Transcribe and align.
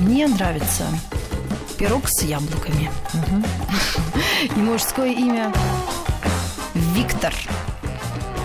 Мне 0.00 0.26
нравится 0.26 0.84
пирог 1.78 2.08
с 2.08 2.22
яблоками. 2.22 2.90
И 4.56 4.58
мужское 4.58 5.10
имя 5.10 5.52
Виктор. 6.74 7.34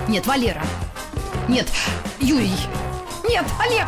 Нет, 0.08 0.26
Валера. 0.26 0.64
Нет, 1.48 1.68
Юрий. 2.20 2.52
Нет, 3.28 3.46
Олег. 3.60 3.88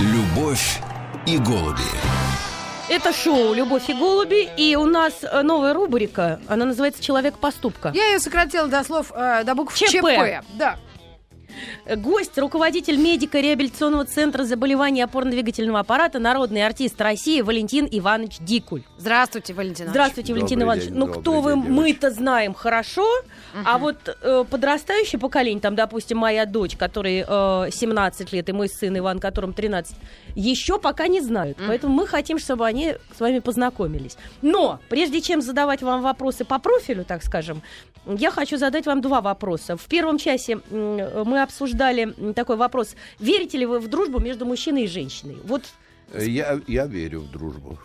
Любовь 0.00 0.80
и 1.26 1.38
голуби. 1.38 1.82
Это 2.88 3.12
шоу 3.12 3.54
«Любовь 3.54 3.88
и 3.88 3.94
голуби», 3.94 4.50
и 4.56 4.76
у 4.76 4.84
нас 4.84 5.14
э, 5.22 5.40
новая 5.42 5.72
рубрика, 5.72 6.40
она 6.46 6.66
называется 6.66 7.02
«Человек 7.02 7.38
поступка». 7.38 7.90
Я 7.94 8.08
ее 8.08 8.18
сократила 8.18 8.68
до 8.68 8.84
слов, 8.84 9.12
э, 9.14 9.44
до 9.44 9.54
букв 9.54 9.74
ЧП. 9.74 9.92
ЧП. 9.92 10.44
Да. 10.54 10.76
Гость, 11.84 12.38
руководитель 12.38 12.96
медико-реабилитационного 12.96 14.04
центра 14.04 14.44
заболеваний 14.44 15.02
опорно-двигательного 15.02 15.80
аппарата, 15.80 16.20
народный 16.20 16.64
артист 16.64 17.00
России 17.00 17.40
Валентин 17.40 17.88
Иванович 17.90 18.38
Дикуль. 18.38 18.82
Здравствуйте, 18.98 19.52
Валентина. 19.52 19.90
Здравствуйте, 19.90 20.32
Валентин 20.32 20.60
Добрый 20.60 20.78
Иванович. 20.78 20.88
день, 20.90 20.98
ну, 20.98 21.06
кто 21.08 21.40
вы, 21.40 21.54
день, 21.54 21.72
мы-то 21.72 22.10
знаем 22.12 22.54
хорошо, 22.54 23.06
а 23.64 23.78
вот 23.78 23.96
э, 24.06 24.44
подрастающее 24.48 25.18
поколение, 25.18 25.60
там, 25.60 25.74
допустим, 25.74 26.18
моя 26.18 26.46
дочь, 26.46 26.76
которой 26.76 27.24
э, 27.26 27.70
17 27.72 28.32
лет, 28.32 28.48
и 28.48 28.52
мой 28.52 28.68
сын 28.68 28.96
Иван, 28.98 29.18
которому 29.18 29.52
13, 29.52 29.96
еще 30.34 30.78
пока 30.78 31.08
не 31.08 31.20
знают. 31.20 31.58
Поэтому 31.66 31.94
мы 31.94 32.06
хотим, 32.06 32.38
чтобы 32.38 32.66
они 32.66 32.96
с 33.16 33.20
вами 33.20 33.40
познакомились. 33.40 34.16
Но, 34.42 34.80
прежде 34.88 35.20
чем 35.20 35.42
задавать 35.42 35.82
вам 35.82 36.02
вопросы 36.02 36.44
по 36.44 36.58
профилю, 36.58 37.04
так 37.04 37.22
скажем, 37.24 37.62
я 38.06 38.30
хочу 38.30 38.56
задать 38.56 38.86
вам 38.86 39.00
два 39.00 39.20
вопроса. 39.20 39.76
В 39.76 39.86
первом 39.86 40.18
часе 40.18 40.60
мы 40.70 41.42
обсуждали 41.42 42.14
такой 42.34 42.56
вопрос. 42.56 42.96
Верите 43.20 43.58
ли 43.58 43.66
вы 43.66 43.78
в 43.78 43.88
дружбу 43.88 44.18
между 44.20 44.44
мужчиной 44.44 44.84
и 44.84 44.88
женщиной? 44.88 45.36
Вот 45.44 45.62
Э, 46.12 46.24
Я, 46.26 46.60
я 46.66 46.86
верю 46.86 47.20
в 47.20 47.30
дружбу. 47.30 47.78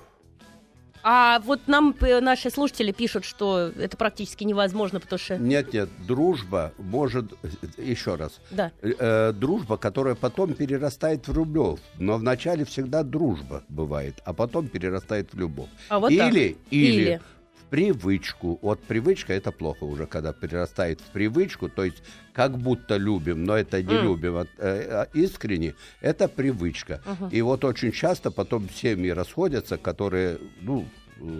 А 1.10 1.40
вот 1.40 1.70
нам 1.70 1.96
э, 2.02 2.20
наши 2.20 2.50
слушатели 2.50 2.92
пишут, 2.92 3.24
что 3.24 3.72
это 3.80 3.96
практически 3.96 4.44
невозможно, 4.44 5.00
потому 5.00 5.18
что... 5.18 5.38
Нет, 5.38 5.72
нет, 5.72 5.88
дружба 6.06 6.74
может... 6.78 7.32
Еще 7.78 8.16
раз. 8.16 8.42
Да. 8.52 8.74
Э, 8.82 9.32
дружба, 9.32 9.78
которая 9.78 10.16
потом 10.16 10.54
перерастает 10.54 11.26
в 11.30 11.34
любовь. 11.34 11.80
Но 11.98 12.18
вначале 12.18 12.66
всегда 12.66 13.04
дружба 13.04 13.64
бывает, 13.70 14.16
а 14.26 14.34
потом 14.34 14.68
перерастает 14.68 15.34
в 15.34 15.40
любовь. 15.40 15.70
А 15.88 16.00
вот 16.00 16.14
так. 16.14 16.34
или, 16.34 16.58
или, 16.72 17.02
Или. 17.02 17.22
в 17.37 17.37
привычку. 17.70 18.60
Вот 18.62 18.82
привычка 18.82 19.34
это 19.34 19.52
плохо 19.52 19.84
уже, 19.84 20.06
когда 20.06 20.34
перерастает 20.34 21.02
в 21.02 21.12
привычку, 21.12 21.70
то 21.70 21.84
есть 21.84 22.04
как 22.34 22.58
будто 22.58 22.98
любим, 22.98 23.44
но 23.44 23.58
это 23.58 23.82
не 23.84 23.96
М. 23.96 24.04
любим 24.04 24.38
а, 24.38 24.46
э, 24.58 24.88
а 24.90 25.08
искренне, 25.14 25.74
это 26.02 26.28
привычка. 26.28 27.02
И 27.32 27.42
вот 27.42 27.64
очень 27.66 27.92
часто 27.92 28.32
потом 28.32 28.70
семьи 28.70 29.10
расходятся, 29.10 29.78
которые, 29.78 30.38
ну, 30.62 30.86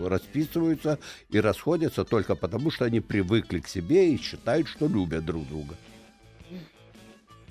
расписываются 0.06 0.98
и 1.30 1.40
расходятся 1.40 2.04
только 2.04 2.36
потому, 2.36 2.72
что 2.72 2.86
они 2.86 3.00
привыкли 3.00 3.60
к 3.60 3.68
себе 3.68 4.14
и 4.14 4.18
считают, 4.18 4.68
что 4.68 4.88
любят 4.88 5.26
друг 5.26 5.48
друга. 5.48 5.76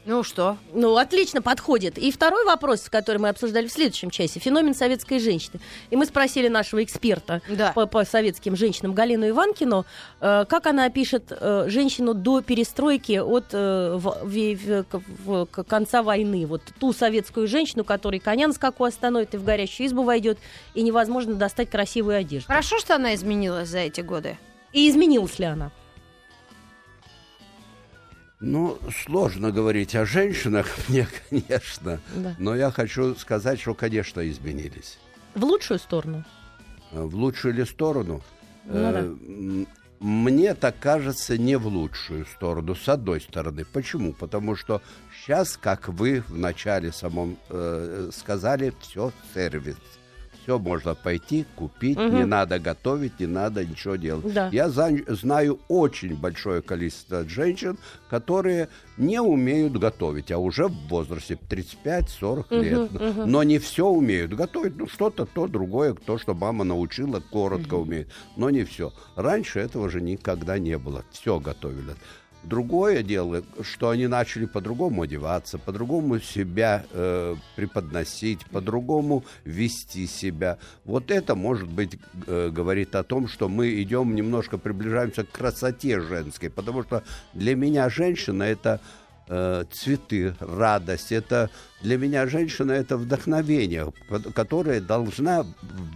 Ну 0.07 0.23
что? 0.23 0.57
Ну, 0.73 0.97
отлично 0.97 1.43
подходит. 1.43 1.99
И 1.99 2.13
второй 2.13 2.45
вопрос, 2.45 2.89
который 2.89 3.19
мы 3.19 3.29
обсуждали 3.29 3.67
в 3.67 3.73
следующем 3.73 4.11
часе, 4.11 4.39
феномен 4.39 4.73
советской 4.73 5.19
женщины. 5.19 5.61
И 5.91 5.97
мы 5.97 6.07
спросили 6.07 6.47
нашего 6.47 6.85
эксперта 6.85 7.43
Да. 7.49 7.73
по, 7.73 7.87
по 7.87 8.05
советским 8.05 8.55
женщинам 8.55 8.95
Галину 8.95 9.29
Иванкину, 9.29 9.85
э, 10.21 10.45
как 10.49 10.67
она 10.67 10.85
опишет 10.85 11.25
э, 11.31 11.65
женщину 11.69 12.15
до 12.15 12.41
перестройки 12.41 13.19
от 13.19 13.47
э, 13.53 13.97
в- 13.97 14.21
в- 14.23 14.85
в- 14.93 15.47
в- 15.53 15.65
конца 15.65 16.05
войны. 16.05 16.47
Вот 16.47 16.63
ту 16.79 16.93
советскую 16.93 17.49
женщину, 17.49 17.83
которой 17.83 18.21
коня 18.21 18.47
на 18.47 18.53
скаку 18.55 18.85
остановит 18.85 19.35
и 19.35 19.39
в 19.39 19.45
горящую 19.45 19.89
избу 19.89 20.05
войдет, 20.05 20.39
и 20.75 20.83
невозможно 20.83 21.35
достать 21.35 21.69
красивую 21.69 22.17
одежду. 22.17 22.47
Хорошо, 22.47 22.79
что 22.79 22.95
она 22.95 23.13
изменилась 23.17 23.69
за 23.69 23.79
эти 23.79 24.03
годы. 24.03 24.39
И 24.73 24.89
изменилась 24.89 25.39
ли 25.41 25.47
она? 25.47 25.73
Ну, 28.41 28.79
сложно 29.05 29.51
говорить 29.51 29.95
о 29.95 30.05
женщинах, 30.05 30.67
мне, 30.89 31.07
конечно. 31.31 32.01
Да. 32.15 32.35
Но 32.39 32.55
я 32.55 32.71
хочу 32.71 33.15
сказать, 33.15 33.61
что, 33.61 33.75
конечно, 33.75 34.29
изменились. 34.29 34.99
В 35.35 35.45
лучшую 35.45 35.79
сторону? 35.79 36.25
Э, 36.93 37.03
В 37.03 37.15
лучшую 37.15 37.55
ли 37.55 37.65
сторону? 37.65 38.23
Ну 38.67 38.73
да. 38.75 39.01
Э, 39.01 39.65
Мне 40.01 40.55
так 40.55 40.79
кажется, 40.79 41.39
не 41.39 41.57
в 41.57 41.67
лучшую 41.67 42.27
сторону, 42.27 42.75
с 42.75 42.87
одной 42.89 43.21
стороны. 43.23 43.65
Почему? 43.65 44.13
Потому 44.13 44.55
что 44.55 44.83
сейчас, 45.15 45.57
как 45.57 45.89
вы 45.89 46.23
в 46.29 46.37
начале 46.37 46.93
самом 46.93 47.39
э, 47.49 48.11
сказали, 48.13 48.75
все 48.81 49.13
сервис. 49.33 49.77
Все 50.47 50.61
можно 50.61 50.95
пойти, 50.95 51.45
купить, 51.57 51.99
не 51.99 52.25
надо 52.25 52.61
готовить, 52.61 53.19
не 53.19 53.27
надо 53.27 53.67
ничего 53.67 53.97
делать. 53.97 54.33
Да. 54.33 54.49
Я 54.53 54.69
за- 54.69 54.93
знаю 55.09 55.59
очень 55.67 56.15
большое 56.15 56.63
количество 56.63 57.29
женщин, 57.29 57.77
которые 58.09 58.69
не 58.97 59.21
умеют 59.21 59.77
готовить, 59.77 60.31
а 60.31 60.39
уже 60.39 60.69
в 60.69 60.89
возрасте 60.89 61.37
35-40 61.49 62.47
лет. 62.63 62.91
Но 63.27 63.43
не 63.43 63.59
все 63.59 63.89
умеют 63.89 64.35
готовить. 64.35 64.77
Ну, 64.77 64.87
что-то 64.87 65.27
то, 65.27 65.49
другое, 65.49 65.95
то, 65.95 66.17
что 66.17 66.33
мама 66.33 66.63
научила, 66.63 67.19
коротко 67.19 67.75
умеет. 67.75 68.09
Но 68.37 68.49
не 68.49 68.63
все. 68.63 68.93
Раньше 69.17 69.59
этого 69.59 69.91
же 69.91 70.01
никогда 70.01 70.61
не 70.61 70.79
было. 70.79 71.05
Все 71.11 71.41
готовили. 71.41 71.97
Другое 72.47 73.03
дело, 73.03 73.43
что 73.63 73.91
они 73.91 74.07
начали 74.07 74.45
по-другому 74.47 75.03
одеваться, 75.03 75.59
по-другому 75.59 76.21
себя 76.21 76.85
э, 76.93 77.35
преподносить, 77.57 78.47
по-другому 78.47 79.25
вести 79.45 80.07
себя. 80.07 80.59
Вот 80.85 81.11
это, 81.11 81.35
может 81.35 81.69
быть, 81.69 81.99
э, 82.29 82.51
говорит 82.53 82.95
о 82.95 83.03
том, 83.03 83.27
что 83.27 83.49
мы 83.49 83.83
идем 83.83 84.15
немножко 84.15 84.59
приближаемся 84.59 85.25
к 85.25 85.31
красоте 85.33 86.01
женской, 86.01 86.49
потому 86.49 86.85
что 86.85 87.03
для 87.35 87.57
меня 87.57 87.89
женщина 87.91 88.45
это 88.45 88.81
э, 89.29 89.65
цветы, 89.73 90.37
радость. 90.39 91.11
Это 91.11 91.51
для 91.83 91.99
меня 91.99 92.29
женщина 92.29 92.71
это 92.71 92.97
вдохновение, 92.97 93.93
ко- 94.09 94.33
которое 94.33 94.81
должна 94.81 95.45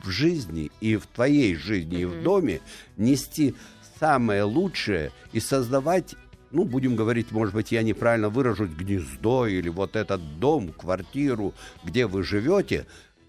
в 0.02 0.10
жизни 0.10 0.72
и 0.80 0.96
в 0.96 1.06
твоей 1.06 1.54
жизни 1.54 2.00
и 2.00 2.04
в 2.06 2.24
доме 2.24 2.60
нести 2.96 3.54
самое 4.00 4.42
лучшее 4.42 5.12
и 5.32 5.38
создавать 5.38 6.16
ну, 6.50 6.64
будем 6.64 6.96
говорить, 6.96 7.30
может 7.32 7.54
быть, 7.54 7.72
я 7.72 7.82
неправильно 7.82 8.28
выражусь, 8.28 8.70
гнездо 8.70 9.46
или 9.46 9.68
вот 9.68 9.96
этот 9.96 10.38
дом, 10.38 10.72
квартиру, 10.72 11.54
где 11.84 12.06
вы 12.06 12.22
живете, 12.22 12.86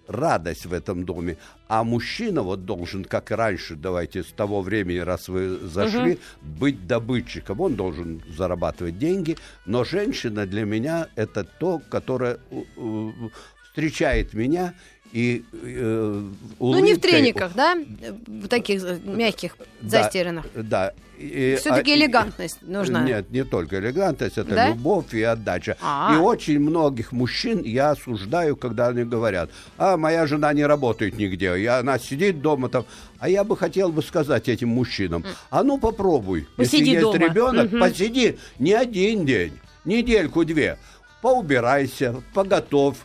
радость 0.08 0.66
в 0.66 0.74
этом 0.74 1.06
доме. 1.06 1.38
А 1.68 1.84
мужчина 1.84 2.42
вот 2.42 2.66
должен, 2.66 3.06
как 3.06 3.32
и 3.32 3.36
раньше, 3.36 3.76
давайте 3.76 4.24
с 4.24 4.32
того 4.32 4.62
времени, 4.62 4.98
раз 4.98 5.30
вы 5.30 5.58
зашли, 5.58 6.20
быть 6.42 6.88
добытчиком. 6.88 7.62
Он 7.62 7.76
должен 7.76 8.22
зарабатывать 8.28 8.98
деньги. 8.98 9.38
Но 9.66 9.84
женщина 9.84 10.46
для 10.46 10.66
меня 10.66 11.08
это 11.16 11.44
то, 11.44 11.82
которое 11.90 12.40
э, 12.50 12.64
э, 12.78 13.12
встречает 13.64 14.34
меня 14.34 14.74
и 15.14 15.44
э, 15.64 16.24
Ну, 16.60 16.80
не 16.80 16.94
в 16.94 16.98
улыбкой- 16.98 16.98
трениках, 16.98 17.52
да? 17.56 17.76
Э, 18.02 18.12
В 18.28 18.48
таких 18.48 18.84
э, 18.84 19.00
мягких, 19.04 19.56
Да, 19.82 20.04
застиранных. 20.04 20.46
Да. 20.56 20.94
Все-таки 21.20 21.92
а- 21.92 21.96
элегантность 21.96 22.58
нужна. 22.64 23.04
Нет, 23.04 23.30
не 23.30 23.44
только 23.44 23.78
элегантность, 23.78 24.40
это 24.40 24.56
Да? 24.56 24.70
любовь 24.70 25.14
и 25.14 25.22
отдача. 25.22 25.78
А. 25.80 26.16
И 26.16 26.18
очень 26.18 26.60
многих 26.60 27.12
мужчин 27.12 27.62
я 27.62 27.92
осуждаю, 27.92 28.56
когда 28.56 28.88
они 28.88 29.04
говорят, 29.04 29.52
а 29.78 29.98
моя 29.98 30.26
жена 30.26 30.52
не 30.54 30.66
работает 30.66 31.18
нигде, 31.20 31.56
и 31.60 31.66
она 31.68 32.00
сидит 32.00 32.42
дома 32.42 32.70
там. 32.70 32.86
А 33.20 33.30
я 33.30 33.44
бы 33.44 33.56
хотел 33.56 33.92
бы 33.92 34.02
сказать 34.02 34.50
этим 34.50 34.70
мужчинам, 34.70 35.24
а 35.52 35.62
ну 35.62 35.78
попробуй, 35.78 36.48
Посиди 36.58 36.78
если 36.78 36.92
есть 36.94 37.02
дома. 37.04 37.18
ребенок, 37.18 37.70
посиди 37.80 38.40
не 38.58 38.74
один 38.74 39.24
день, 39.24 39.54
недельку-две, 39.86 40.80
поубирайся, 41.22 42.16
поготовь, 42.34 42.98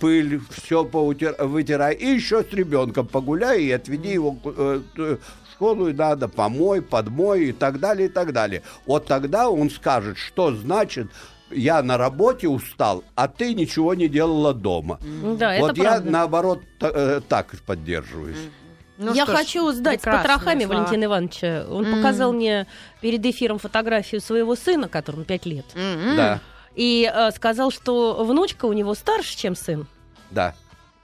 пыль, 0.00 0.40
все 0.50 0.84
вытирай, 0.84 1.94
и 1.94 2.06
еще 2.06 2.42
с 2.42 2.52
ребенком 2.52 3.06
погуляй 3.06 3.62
и 3.62 3.72
отведи 3.72 4.12
его 4.12 4.36
э, 4.44 4.80
в 4.96 5.52
школу, 5.52 5.88
и 5.88 5.92
надо 5.92 6.28
помой, 6.28 6.82
подмой 6.82 7.46
и 7.46 7.52
так 7.52 7.80
далее, 7.80 8.08
и 8.08 8.10
так 8.10 8.32
далее. 8.32 8.62
Вот 8.86 9.06
тогда 9.06 9.48
он 9.48 9.70
скажет, 9.70 10.18
что 10.18 10.54
значит 10.54 11.08
я 11.50 11.82
на 11.82 11.96
работе 11.96 12.48
устал, 12.48 13.04
а 13.14 13.28
ты 13.28 13.54
ничего 13.54 13.94
не 13.94 14.08
делала 14.08 14.54
дома. 14.54 14.98
Да, 15.38 15.56
вот 15.58 15.72
это 15.72 15.82
я 15.82 15.90
правда. 15.90 16.10
наоборот 16.10 16.62
э, 16.80 17.20
так 17.28 17.54
поддерживаюсь. 17.66 18.48
Ну 18.96 19.12
я 19.12 19.24
что 19.24 19.32
ж, 19.32 19.36
хочу 19.38 19.72
сдать 19.72 20.02
с 20.02 20.04
потрохами 20.04 20.64
слова. 20.64 20.78
Валентина 20.78 21.04
Ивановича. 21.04 21.66
Он 21.68 21.84
показал 21.96 22.32
мне 22.32 22.66
перед 23.00 23.24
эфиром 23.26 23.58
фотографию 23.58 24.20
своего 24.20 24.54
сына, 24.54 24.88
которому 24.88 25.24
5 25.24 25.46
лет. 25.46 25.64
М-м. 25.74 26.16
Да, 26.16 26.40
И 26.74 27.10
э, 27.12 27.30
сказал, 27.32 27.70
что 27.70 28.24
внучка 28.24 28.66
у 28.66 28.72
него 28.72 28.94
старше, 28.94 29.36
чем 29.36 29.54
сын. 29.54 29.86
да, 30.30 30.54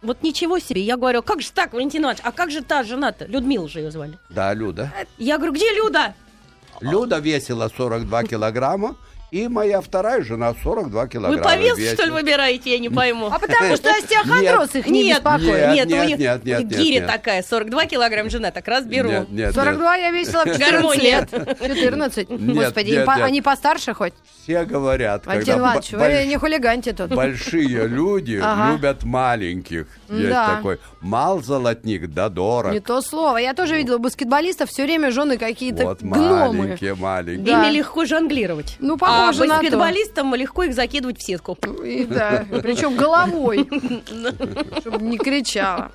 Вот 0.02 0.22
ничего 0.22 0.58
себе. 0.58 0.82
Я 0.82 0.96
говорю, 0.96 1.22
как 1.22 1.40
же 1.42 1.50
так, 1.52 1.72
Валентин 1.72 2.02
Иванович, 2.02 2.20
а 2.24 2.32
как 2.32 2.50
же 2.50 2.62
та 2.62 2.82
жена-то? 2.82 3.26
Людмила 3.26 3.68
же 3.68 3.80
ее 3.80 3.90
звали. 3.90 4.18
да, 4.30 4.52
Люда. 4.54 4.92
Я 5.18 5.36
говорю, 5.36 5.52
где 5.52 5.72
Люда? 5.74 6.14
Люда 6.80 7.18
весила 7.18 7.68
42 7.68 8.24
килограмма 8.24 8.96
И 9.30 9.46
моя 9.48 9.80
вторая 9.80 10.22
жена 10.22 10.54
42 10.62 11.06
килограмма 11.08 11.36
Вы 11.36 11.42
по 11.42 11.56
весу, 11.56 11.76
весит. 11.76 11.94
что 11.94 12.04
ли, 12.06 12.10
выбираете? 12.10 12.70
Я 12.72 12.78
не 12.78 12.88
пойму. 12.88 13.26
А 13.32 13.38
потому 13.38 13.76
что 13.76 13.90
остеохондроз 13.90 14.74
их 14.74 14.86
не 14.86 15.04
Нет, 15.04 15.18
беспокоит. 15.18 15.72
нет, 15.74 15.86
Нет, 15.88 16.00
у 16.00 16.04
них 16.06 16.18
нет, 16.18 16.66
гиря 16.68 17.06
такая, 17.06 17.42
42 17.42 17.86
килограмм 17.86 18.28
жена, 18.30 18.50
так 18.50 18.66
раз 18.66 18.84
беру. 18.84 19.08
Нет, 19.10 19.30
нет, 19.30 19.54
42 19.54 19.96
я 19.96 20.10
весила 20.10 20.42
в 20.44 20.52
14 20.52 20.70
Гармония. 20.72 21.28
лет. 21.32 21.58
14. 21.80 22.30
Нет, 22.30 22.54
Господи, 22.56 23.04
по- 23.04 23.14
они 23.14 23.40
постарше 23.42 23.94
хоть? 23.94 24.12
Все 24.42 24.64
говорят, 24.64 25.26
Валентин 25.26 25.58
Иванович, 25.58 25.92
вы 25.92 26.24
не 26.26 26.36
хулиганьте 26.36 26.92
тут. 26.92 27.10
большие 27.10 27.86
люди 27.88 28.42
любят 28.72 29.04
маленьких. 29.04 29.86
Есть 30.08 30.30
такой. 30.30 30.78
Мал 31.00 31.40
золотник, 31.42 32.08
да 32.08 32.28
дорог. 32.28 32.72
Не 32.72 32.80
то 32.80 33.00
слово. 33.00 33.36
Я 33.38 33.54
тоже 33.54 33.76
видела 33.76 33.98
баскетболистов, 33.98 34.70
все 34.70 34.84
время 34.84 35.10
жены 35.10 35.38
какие-то 35.38 35.84
Вот 35.84 36.02
гномы. 36.02 36.52
маленькие, 36.58 36.94
маленькие. 36.94 37.54
Ими 37.54 37.70
легко 37.76 38.04
жонглировать. 38.04 38.76
Ну, 38.80 38.98
а 39.00 39.19
похоже 39.20 39.44
на 39.44 39.56
то. 39.56 39.62
баскетболистам 39.62 40.34
легко 40.34 40.62
их 40.64 40.74
закидывать 40.74 41.18
в 41.18 41.22
сетку. 41.22 41.54
И 41.84 42.04
да, 42.04 42.44
причем 42.62 42.96
головой, 42.96 43.68
чтобы 44.80 45.02
не 45.04 45.18
кричала. 45.18 45.92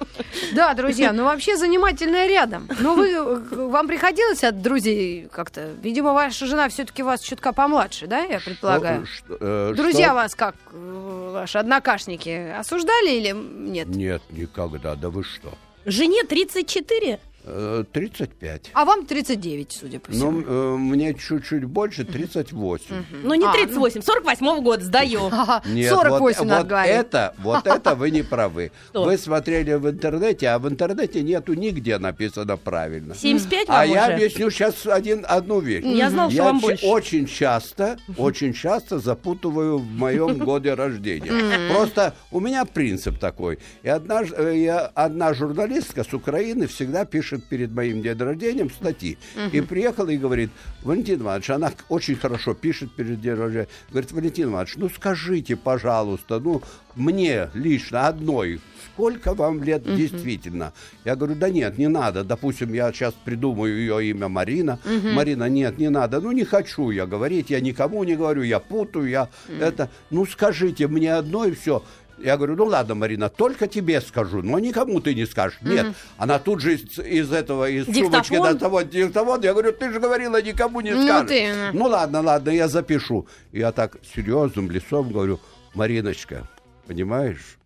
Да, 0.54 0.74
друзья, 0.74 1.12
ну 1.14 1.24
вообще 1.26 1.58
занимательное 1.58 2.28
рядом. 2.28 2.68
Но 2.80 2.96
вы, 2.96 3.10
э, 3.12 3.36
вам 3.52 3.88
приходилось 3.88 4.44
от 4.44 4.62
друзей 4.62 5.28
как-то? 5.32 5.70
Видимо, 5.82 6.14
ваша 6.14 6.46
жена 6.46 6.70
все-таки 6.70 7.04
вас 7.04 7.22
чутка 7.22 7.54
помладше, 7.54 8.08
да, 8.08 8.20
я 8.20 8.40
предполагаю? 8.40 9.06
Что- 9.06 9.38
э, 9.40 9.74
Друзья 9.76 10.08
что? 10.08 10.16
вас 10.16 10.36
как, 10.36 10.56
э, 10.72 11.30
ваши 11.34 11.58
однокашники, 11.58 12.54
осуждали 12.58 13.12
или 13.12 13.32
нет? 13.36 13.88
Нет, 13.88 14.22
никогда. 14.32 14.96
Да 14.96 15.10
вы 15.10 15.24
что? 15.24 15.54
Жене 15.86 16.24
34? 16.24 17.20
Э, 17.48 17.84
35. 17.92 18.72
А 18.74 18.86
вам 18.86 19.06
39, 19.06 19.72
судя 19.72 20.00
по 20.00 20.12
всему. 20.12 20.32
Ну, 20.32 20.44
э, 20.48 20.78
мне 20.78 21.14
чуть-чуть 21.14 21.64
больше, 21.66 22.04
38. 22.04 23.04
Ну, 23.24 23.34
не 23.36 23.46
А, 23.46 23.52
38, 23.54 24.02
48 24.02 24.62
года 24.64 24.84
сдаю. 24.84 25.30
Нет, 25.66 25.94
48 25.94 26.40
вот, 26.48 26.58
вот 26.64 26.72
это, 26.72 27.34
вот 27.38 27.68
это 27.68 27.94
вы 27.96 28.10
не 28.10 28.24
правы. 28.24 28.72
Вы 28.94 29.18
смотрели 29.20 29.74
в 29.74 29.88
интернете, 29.88 30.48
а 30.50 30.58
в 30.60 30.68
интернете 30.68 31.22
нету 31.22 31.54
нигде 31.54 32.00
написано 32.00 32.58
правильно. 32.58 33.14
75 33.14 33.68
вам 33.68 33.78
А 33.80 33.86
я 33.86 34.04
уже? 34.06 34.14
объясню 34.14 34.50
сейчас 34.50 34.86
один, 34.88 35.24
одну 35.28 35.60
вещь. 35.60 35.86
Я 35.86 36.10
знал, 36.10 36.32
что 36.32 36.44
вам 36.44 36.60
больше. 36.60 36.86
очень 36.88 37.28
часто, 37.28 37.98
очень 38.18 38.54
часто 38.54 38.98
запутываю 38.98 39.78
в 39.78 39.86
моем 39.86 40.38
годе 40.46 40.74
рождения. 40.74 41.32
Просто 41.72 42.16
у 42.32 42.40
меня 42.40 42.66
принцип 42.66 43.20
такой. 43.20 43.60
И 43.84 43.90
одна, 43.90 44.24
э, 44.24 44.54
я- 44.58 44.88
одна 44.96 45.34
журналистка 45.36 46.04
с 46.04 46.12
Украины 46.12 46.66
всегда 46.66 47.06
пишет 47.06 47.35
перед 47.44 47.72
моим 47.72 48.02
днем 48.02 48.18
рождения 48.20 48.70
статьи. 48.70 49.18
И 49.52 49.62
приехала 49.62 50.10
и 50.10 50.18
говорит, 50.18 50.50
Валентин 50.84 51.22
Иванович, 51.22 51.50
она 51.52 51.72
очень 51.90 52.16
хорошо 52.16 52.54
пишет 52.54 52.92
перед 52.92 53.22
днем 53.22 53.40
рождения. 53.40 53.68
Говорит, 53.90 54.12
Валентин 54.12 54.50
Иванович, 54.50 54.74
ну 54.78 54.90
скажите, 54.90 55.56
пожалуйста, 55.56 56.40
ну 56.40 56.62
мне 56.96 57.50
лично 57.54 58.08
одной, 58.08 58.62
сколько 58.94 59.34
вам 59.34 59.62
лет 59.64 59.84
действительно? 59.84 60.74
Я 61.04 61.16
говорю, 61.16 61.36
да 61.36 61.50
нет, 61.50 61.78
не 61.78 61.90
надо. 61.90 62.24
Допустим, 62.24 62.74
я 62.74 62.92
сейчас 62.92 63.14
придумаю 63.14 63.78
ее 63.78 64.10
имя 64.10 64.28
Марина. 64.30 64.80
Марина, 65.14 65.50
нет, 65.50 65.78
не 65.78 65.90
надо. 65.90 66.22
Ну, 66.22 66.32
не 66.32 66.46
хочу 66.46 66.90
я 66.92 67.06
говорить, 67.06 67.50
я 67.50 67.60
никому 67.60 68.04
не 68.04 68.16
говорю, 68.16 68.44
я 68.44 68.60
путаю, 68.60 69.10
я 69.10 69.30
это. 69.60 69.90
Ну, 70.10 70.26
скажите 70.26 70.88
мне 70.88 71.14
одно 71.14 71.46
и 71.46 71.52
все. 71.52 71.84
Я 72.18 72.38
говорю, 72.38 72.56
ну 72.56 72.66
ладно, 72.66 72.96
Марина, 72.96 73.30
только 73.30 73.68
тебе 73.68 74.00
скажу, 74.02 74.42
но 74.42 74.58
никому 74.60 75.02
ты 75.02 75.14
не 75.14 75.26
скажешь. 75.26 75.58
Нет, 75.62 75.88
она 76.18 76.40
тут 76.40 76.62
же 76.62 76.76
из, 76.76 76.98
из 77.00 77.32
этого, 77.32 77.70
из 77.70 77.86
Диктофон? 77.86 78.24
сумочки 78.24 78.54
достает 78.54 78.90
диктофон. 78.90 79.42
Я 79.42 79.52
говорю, 79.54 79.74
ты 79.74 79.92
же 79.92 80.00
говорила, 80.00 80.42
никому 80.42 80.82
не 80.82 80.92
Ну, 80.92 81.04
скажешь. 81.04 81.30
ты, 81.30 81.54
ну. 81.74 81.80
Ну 81.80 81.86
ладно, 81.86 82.22
ладно, 82.22 82.50
я 82.52 82.68
запишу. 82.68 83.28
Я 83.52 83.72
так 83.72 83.98
серьезным 84.16 84.72
лицом 84.72 85.12
говорю, 85.12 85.40
Мариночка, 85.74 86.48
понимаешь, 86.88 87.58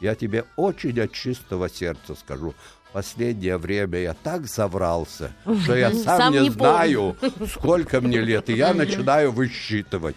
я 0.00 0.14
тебе 0.14 0.44
очень 0.56 0.98
от 0.98 1.12
чистого 1.12 1.68
сердца 1.68 2.14
скажу. 2.14 2.54
Последнее 2.92 3.56
время 3.56 3.98
я 4.00 4.14
так 4.14 4.46
заврался, 4.46 5.32
что 5.62 5.76
я 5.76 5.92
сам, 5.92 6.18
Сам 6.18 6.32
не, 6.32 6.40
не 6.40 6.50
знаю, 6.50 7.16
сколько 7.52 8.00
мне 8.00 8.18
лет, 8.18 8.48
и 8.50 8.54
я 8.54 8.74
начинаю 8.74 9.30
высчитывать. 9.30 10.16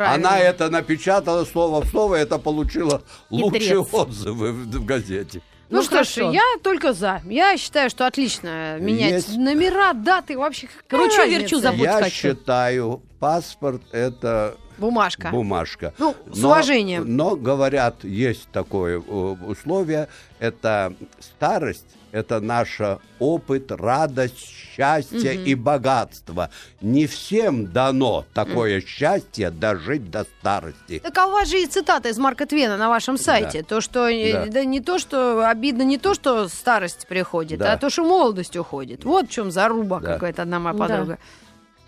Правильно. 0.00 0.28
Она 0.30 0.38
это 0.38 0.70
напечатала 0.70 1.44
слово 1.44 1.84
в 1.84 1.88
слово, 1.88 2.14
это 2.14 2.38
получила 2.38 3.02
лучшие 3.28 3.84
Хитрец. 3.84 3.92
отзывы 3.92 4.50
в, 4.52 4.64
в 4.78 4.84
газете. 4.86 5.42
Ну, 5.68 5.76
Ну, 5.76 5.82
что 5.82 6.04
ж, 6.04 6.16
я 6.32 6.40
только 6.62 6.94
за. 6.94 7.20
Я 7.26 7.58
считаю, 7.58 7.90
что 7.90 8.06
отлично 8.06 8.78
менять 8.78 9.12
Есть. 9.12 9.36
номера, 9.36 9.92
даты, 9.92 10.38
вообще 10.38 10.68
разница? 10.88 11.26
верчу, 11.26 11.58
забудь 11.60 11.80
я 11.80 11.92
хочу. 11.98 12.16
считаю, 12.16 13.02
паспорт 13.18 13.82
это 13.92 14.56
Бумажка. 14.80 15.28
бумажка. 15.30 15.92
Ну, 15.98 16.16
с 16.32 16.42
уважением. 16.42 17.04
Но 17.16 17.36
говорят, 17.36 18.02
есть 18.04 18.48
такое 18.52 18.98
э, 18.98 19.00
условие, 19.02 20.08
это 20.38 20.94
старость, 21.20 21.86
это 22.12 22.40
наш 22.40 22.80
опыт, 23.18 23.70
радость, 23.70 24.38
счастье 24.38 25.34
и 25.34 25.54
богатство. 25.54 26.50
Не 26.80 27.06
всем 27.06 27.66
дано 27.70 28.24
такое 28.34 28.80
счастье 28.80 29.50
дожить 29.50 30.10
до 30.10 30.24
старости. 30.24 30.98
Так 30.98 31.16
а 31.18 31.26
у 31.26 31.32
вас 31.32 31.48
же 31.48 31.62
и 31.62 31.66
цитата 31.66 32.08
из 32.08 32.18
Марка 32.18 32.46
Твена 32.46 32.76
на 32.76 32.88
вашем 32.88 33.16
сайте. 33.18 33.62
То, 33.62 33.80
что 33.80 34.08
э, 34.08 34.32
Да. 34.32 34.46
да. 34.46 34.64
не 34.64 34.80
то, 34.80 34.98
что 34.98 35.48
обидно 35.48 35.82
не 35.82 35.98
то, 35.98 36.14
что 36.14 36.48
старость 36.48 37.06
приходит, 37.06 37.58
Да. 37.58 37.74
а 37.74 37.76
то, 37.78 37.90
что 37.90 38.02
молодость 38.02 38.56
уходит. 38.56 39.04
Вот 39.04 39.28
в 39.28 39.30
чем 39.30 39.50
заруба 39.50 40.00
Да. 40.00 40.14
какая-то 40.14 40.42
одна 40.42 40.58
моя 40.58 41.04
Да. 41.04 41.18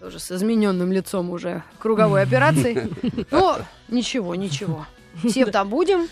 Тоже 0.02 0.19
с 0.19 0.32
измененным 0.32 0.90
лицом 0.90 1.31
уже 1.31 1.62
круговой 1.78 2.22
операции. 2.22 2.90
Ну, 3.31 3.54
ничего, 3.88 4.34
ничего. 4.34 4.84
Все 5.22 5.46
там 5.46 5.69
будем. 5.69 6.08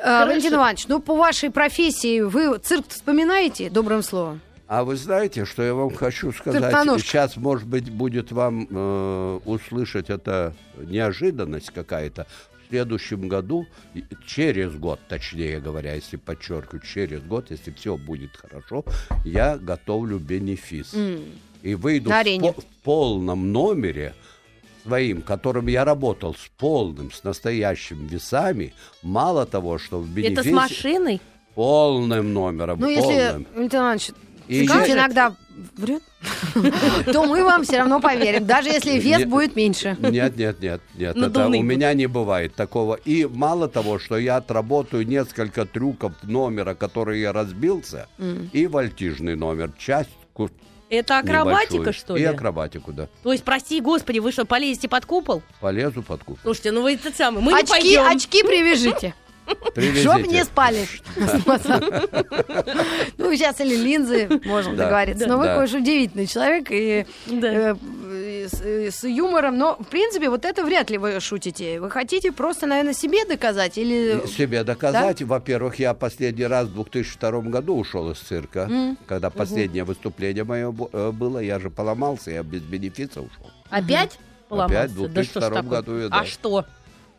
А, 0.00 0.26
Валентин 0.26 0.54
Иванович, 0.54 0.88
ну 0.88 0.98
по 0.98 1.14
вашей 1.14 1.50
профессии 1.50 2.20
вы 2.20 2.58
цирк 2.58 2.86
вспоминаете 2.88 3.70
добрым 3.70 4.02
словом? 4.02 4.40
А 4.66 4.82
вы 4.82 4.96
знаете, 4.96 5.44
что 5.44 5.62
я 5.62 5.72
вам 5.72 5.94
хочу 5.94 6.32
сказать? 6.32 6.74
Сейчас, 7.00 7.36
может 7.36 7.68
быть, 7.68 7.90
будет 7.90 8.32
вам 8.32 8.66
э, 8.68 9.40
услышать 9.44 10.10
это 10.10 10.52
неожиданность 10.76 11.70
какая-то. 11.70 12.26
В 12.66 12.70
следующем 12.70 13.28
году, 13.28 13.66
через 14.26 14.74
год, 14.74 14.98
точнее 15.08 15.60
говоря, 15.60 15.94
если 15.94 16.16
подчеркиваю, 16.16 16.82
через 16.82 17.22
год, 17.22 17.50
если 17.50 17.70
все 17.70 17.96
будет 17.96 18.36
хорошо, 18.36 18.84
я 19.24 19.56
готовлю 19.56 20.18
бенефис. 20.18 20.92
И 21.62 21.74
выйду 21.74 22.10
в, 22.10 22.12
по- 22.40 22.52
в 22.60 22.64
полном 22.84 23.52
номере 23.52 24.14
своим, 24.84 25.22
которым 25.22 25.66
я 25.66 25.84
работал, 25.84 26.34
с 26.34 26.48
полным, 26.56 27.10
с 27.12 27.24
настоящими 27.24 28.06
весами. 28.06 28.72
Мало 29.02 29.44
того, 29.44 29.78
что 29.78 29.98
в 29.98 30.08
бенефисе... 30.08 30.40
Это 30.40 30.48
с 30.48 30.52
машиной? 30.52 31.20
Полным 31.54 32.32
номером, 32.32 32.78
Ну, 32.80 32.88
если 32.88 33.02
полным. 33.02 33.46
Валентин 33.54 33.78
Иванович 33.80 34.10
И 34.46 34.64
я- 34.64 34.92
иногда 34.94 35.34
врет, 35.76 36.02
то 37.12 37.24
мы 37.26 37.42
вам 37.44 37.64
все 37.64 37.78
равно 37.78 38.00
поверим, 38.00 38.46
даже 38.46 38.68
если 38.68 38.98
вес 38.98 39.18
Нет. 39.18 39.28
будет 39.28 39.56
меньше. 39.56 39.96
Нет, 40.00 40.36
нет, 40.36 40.60
нет, 40.62 40.80
нет. 40.94 41.16
Это 41.16 41.48
у 41.48 41.62
меня 41.62 41.92
не 41.94 42.06
бывает 42.06 42.54
такого. 42.54 42.94
И 42.94 43.26
мало 43.26 43.68
того, 43.68 43.98
что 43.98 44.16
я 44.16 44.36
отработаю 44.36 45.06
несколько 45.06 45.66
трюков 45.66 46.12
номера, 46.22 46.74
который 46.74 47.20
я 47.20 47.32
разбился, 47.32 48.06
и 48.52 48.66
вольтижный 48.68 49.34
номер, 49.34 49.72
часть 49.78 50.10
Это 50.90 51.18
акробатика, 51.18 51.74
небольшую. 51.74 51.92
что 51.94 52.16
И 52.16 52.20
ли? 52.20 52.24
акробатику, 52.26 52.92
да. 52.92 53.08
То 53.22 53.32
есть, 53.32 53.44
прости, 53.44 53.80
господи, 53.80 54.20
вы 54.20 54.32
что, 54.32 54.44
полезете 54.46 54.88
под 54.88 55.04
купол? 55.06 55.42
Полезу 55.60 56.02
под 56.02 56.24
куп. 56.24 56.38
Слушайте, 56.42 56.72
ну 56.72 56.82
вы 56.82 56.94
это 56.94 57.12
самое, 57.14 57.44
мы 57.44 57.52
не 57.52 57.58
Очки, 57.60 57.70
пойдем. 57.72 58.06
очки 58.06 58.42
привяжите, 58.42 59.14
Привезите. 59.74 60.00
чтоб 60.08 60.26
не 60.26 60.44
спали. 60.44 60.86
Ну, 63.16 63.32
сейчас 63.34 63.60
или 63.60 63.74
линзы, 63.76 64.28
можем 64.44 64.76
Да. 64.76 64.84
договориться. 64.84 65.26
Но 65.26 65.38
вы, 65.38 65.46
конечно, 65.46 65.78
удивительный 65.78 66.26
человек 66.26 66.68
и 66.70 67.06
Да. 67.26 67.48
э, 67.48 67.74
с 68.48 68.60
э, 68.62 68.90
с 68.90 69.04
юмором. 69.04 69.56
Но, 69.58 69.76
в 69.76 69.86
принципе, 69.86 70.28
вот 70.30 70.44
это 70.44 70.64
вряд 70.64 70.90
ли 70.90 70.98
вы 70.98 71.20
шутите. 71.20 71.80
Вы 71.80 71.90
хотите 71.90 72.32
просто, 72.32 72.66
наверное, 72.66 72.94
себе 72.94 73.24
доказать 73.24 73.78
или... 73.78 74.26
Себе 74.26 74.64
доказать. 74.64 75.22
Во-первых, 75.22 75.78
я 75.78 75.94
последний 75.94 76.44
раз 76.46 76.66
в 76.68 76.74
2002 76.74 77.30
году 77.42 77.76
ушел 77.76 78.10
из 78.10 78.18
цирка, 78.18 78.68
когда 79.06 79.30
последнее 79.30 79.84
выступление 79.84 80.44
мое 80.44 80.74
э, 80.92 81.10
было. 81.12 81.38
Я 81.38 81.58
же 81.60 81.70
поломался, 81.70 82.30
я 82.30 82.42
без 82.42 82.62
бенефиса 82.62 83.20
ушел. 83.20 83.50
Опять? 83.70 84.18
Поломался? 84.48 84.80
Опять 84.80 84.90
в 84.92 85.12
да 85.12 85.22
что 85.24 85.40
ж 85.40 85.42
2002 85.44 85.50
такое? 85.50 85.70
году, 85.80 86.06
А 86.06 86.20
да. 86.20 86.24
что? 86.26 86.64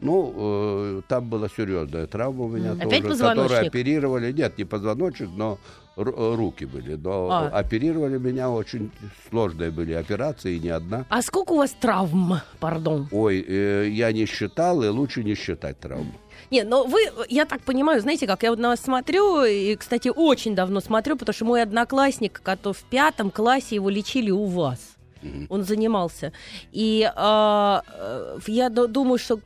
Ну, 0.01 0.33
э, 0.37 1.01
там 1.09 1.29
была 1.29 1.49
серьезная 1.49 2.07
травма 2.07 2.45
у 2.45 2.47
меня 2.47 2.71
Опять 2.71 3.01
тоже, 3.01 3.09
позвоночник? 3.09 3.49
которую 3.49 3.67
оперировали. 3.67 4.31
Нет, 4.31 4.57
не 4.57 4.63
позвоночник, 4.63 5.29
но 5.35 5.59
руки 5.95 6.65
были. 6.65 6.95
Но 6.95 7.29
А. 7.31 7.47
оперировали 7.49 8.17
меня 8.17 8.49
очень 8.49 8.91
сложные 9.29 9.71
были 9.71 9.93
операции, 9.93 10.57
не 10.57 10.69
одна. 10.69 11.05
А 11.09 11.21
сколько 11.21 11.53
у 11.53 11.57
вас 11.57 11.71
травм, 11.71 12.39
пардон? 12.59 13.07
Ой, 13.11 13.43
э, 13.47 13.89
я 13.89 14.11
не 14.11 14.25
считал, 14.25 14.83
и 14.83 14.87
лучше 14.87 15.23
не 15.23 15.35
считать 15.35 15.79
травму. 15.79 16.11
Не, 16.51 16.63
но 16.63 16.83
вы, 16.85 16.99
я 17.29 17.45
так 17.45 17.61
понимаю, 17.61 18.01
знаете, 18.01 18.25
как 18.25 18.43
я 18.43 18.49
вот 18.49 18.59
на 18.59 18.69
вас 18.69 18.79
смотрю, 18.79 19.43
и, 19.43 19.75
кстати, 19.75 20.11
очень 20.15 20.55
давно 20.55 20.79
смотрю, 20.79 21.15
потому 21.17 21.33
что 21.33 21.45
мой 21.45 21.61
одноклассник, 21.61 22.41
который 22.41 22.73
в 22.73 22.83
пятом 22.83 23.29
классе 23.29 23.75
его 23.75 23.89
лечили 23.89 24.31
у 24.31 24.45
вас. 24.45 24.79
он 25.49 25.63
занимался. 25.65 26.31
И 26.71 27.11
а, 27.13 27.83
э, 27.93 28.37
я 28.47 28.69
ду- 28.69 28.87
думаю, 28.87 29.17
что 29.19 29.39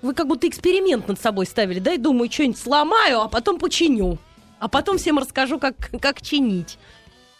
вы 0.00 0.14
как 0.14 0.26
будто 0.26 0.48
эксперимент 0.48 1.08
над 1.08 1.20
собой 1.20 1.44
ставили, 1.44 1.78
да, 1.78 1.92
и 1.92 1.98
думаю, 1.98 2.30
что-нибудь 2.32 2.58
сломаю, 2.58 3.20
а 3.20 3.28
потом 3.28 3.58
починю. 3.58 4.16
А 4.60 4.68
потом 4.68 4.98
всем 4.98 5.18
расскажу, 5.18 5.58
как, 5.58 5.74
как 6.00 6.22
чинить. 6.22 6.78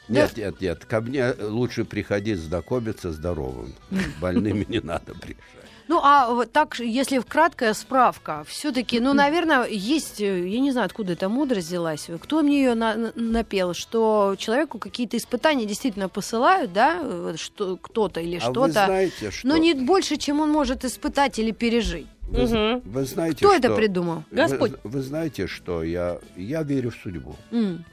Нет, 0.08 0.36
нет, 0.36 0.60
нет. 0.60 0.84
Ко 0.86 1.00
мне 1.00 1.32
лучше 1.38 1.84
приходить 1.84 2.38
знакомиться 2.38 3.12
здоровым. 3.12 3.74
Больными 4.20 4.66
не 4.68 4.80
надо 4.80 5.14
приезжать. 5.14 5.44
Ну, 5.86 6.00
а 6.04 6.32
вот 6.32 6.52
так, 6.52 6.78
если 6.78 7.18
в 7.18 7.26
краткая 7.26 7.74
справка, 7.74 8.44
все-таки, 8.46 9.00
ну, 9.00 9.12
наверное, 9.12 9.66
есть, 9.66 10.20
э, 10.20 10.48
я 10.48 10.60
не 10.60 10.70
знаю, 10.70 10.86
откуда 10.86 11.14
эта 11.14 11.28
мудрость 11.28 11.66
взялась, 11.66 12.06
кто 12.22 12.42
мне 12.42 12.62
ее 12.62 12.74
на- 12.76 12.94
на- 12.94 13.12
напел, 13.16 13.74
что 13.74 14.36
человеку 14.38 14.78
какие-то 14.78 15.16
испытания 15.16 15.66
действительно 15.66 16.08
посылают, 16.08 16.72
да, 16.72 17.00
э, 17.02 17.34
что 17.36 17.76
кто-то 17.76 18.20
или 18.20 18.36
А 18.36 18.46
вы 18.46 18.52
что-то, 18.52 18.86
знаете, 18.86 19.32
что... 19.32 19.48
но 19.48 19.56
не 19.56 19.74
больше, 19.74 20.16
чем 20.16 20.38
он 20.40 20.50
может 20.52 20.84
испытать 20.84 21.40
или 21.40 21.50
пережить. 21.50 22.06
Вы, 22.30 22.44
Мгм. 22.46 22.80
вы 22.84 23.04
знаете, 23.04 23.36
Кто 23.38 23.48
что... 23.48 23.56
это 23.58 23.74
придумал? 23.76 24.24
Вы- 24.30 24.36
Господь. 24.36 24.72
Вы, 24.84 25.02
знаете, 25.02 25.46
что 25.48 25.82
я, 25.82 26.18
я 26.36 26.62
верю 26.62 26.90
в 26.90 26.94
судьбу. 26.94 27.36
М. 27.50 27.84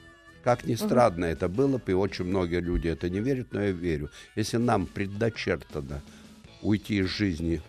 Как 0.44 0.66
ни 0.66 0.76
странно 0.76 1.26
это 1.26 1.50
было, 1.50 1.82
и 1.88 1.92
очень 1.92 2.26
многие 2.26 2.62
люди 2.62 2.88
это 2.88 3.10
не 3.10 3.20
верят, 3.20 3.48
но 3.52 3.62
я 3.64 3.72
верю. 3.72 4.10
Если 4.36 4.58
нам 4.58 4.86
предначертано 4.86 6.02
уйти 6.62 7.00
из 7.00 7.08
жизни 7.08 7.62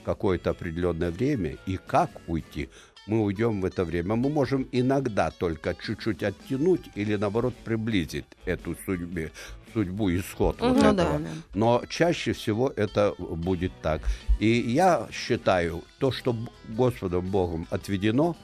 в 0.00 0.04
какое-то 0.04 0.50
определенное 0.50 1.10
время, 1.10 1.56
и 1.66 1.76
как 1.76 2.10
уйти, 2.28 2.68
мы 3.08 3.20
уйдем 3.22 3.60
в 3.60 3.64
это 3.64 3.84
время. 3.84 4.14
Мы 4.14 4.30
можем 4.30 4.66
иногда 4.72 5.30
только 5.30 5.74
чуть-чуть 5.74 6.22
оттянуть 6.22 6.82
или, 6.94 7.16
наоборот, 7.16 7.54
приблизить 7.64 8.24
эту 8.46 8.76
судьбе, 8.86 9.32
судьбу, 9.72 10.10
исход 10.14 10.60
вот 10.60 10.72
Ну 10.72 10.78
этого. 10.78 10.94
да, 10.94 11.18
да. 11.18 11.28
Но 11.54 11.82
чаще 11.88 12.32
всего 12.32 12.72
это 12.76 13.14
будет 13.18 13.72
так. 13.82 14.02
И 14.40 14.46
я 14.48 15.08
считаю, 15.12 15.82
то, 15.98 16.12
что 16.12 16.34
Господом 16.68 17.26
Богом 17.26 17.66
отведено, 17.70 18.36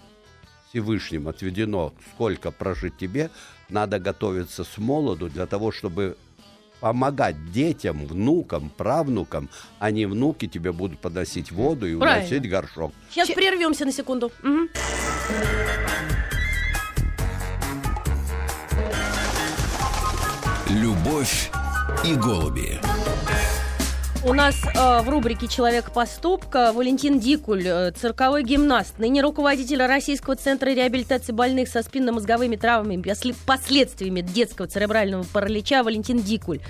Всевышним 0.70 1.28
отведено, 1.28 1.92
сколько 2.14 2.50
прожить 2.50 2.97
тебе, 2.99 3.30
надо 3.68 3.99
готовиться 3.99 4.64
с 4.64 4.78
молоду 4.78 5.28
для 5.28 5.47
того, 5.47 5.73
чтобы 5.73 6.16
помогать 6.80 7.50
детям, 7.52 8.06
внукам, 8.06 8.70
правнукам, 8.70 9.49
а 9.80 9.90
не 9.90 10.06
внуки 10.06 10.47
тебе 10.47 10.70
будут 10.73 11.00
подносить 11.00 11.50
воду 11.50 11.87
и 11.88 11.97
Правильно. 11.97 12.20
уносить 12.28 12.49
горшок. 12.49 12.92
Сейчас 13.11 13.28
Че- 13.28 13.35
прервемся 13.35 13.85
на 13.85 13.92
секунду. 13.92 14.30
Мгм. 14.42 14.68
Любовь 20.71 21.51
и 22.05 22.15
голуби. 22.15 22.79
У 24.23 24.35
нас 24.35 24.55
э, 24.65 25.01
в 25.01 25.09
рубрике 25.09 25.47
«Человек 25.49 25.93
поступка» 25.93 26.73
Валентин 26.75 27.19
Дикуль, 27.19 27.63
э, 27.65 27.93
цирковой 27.93 28.43
гимнаст, 28.43 28.99
ныне 28.99 29.23
руководитель 29.23 29.83
Российского 29.83 30.37
центра 30.37 30.69
реабилитации 30.69 31.33
больных 31.33 31.69
со 31.69 31.83
спинномозговыми 31.83 32.57
травмами, 32.57 33.01
после- 33.01 33.35
последствиями 33.47 34.21
детского 34.21 34.69
церебрального 34.69 35.25
паралича 35.33 35.83
Валентин 35.83 36.19
Дикуль. 36.21 36.61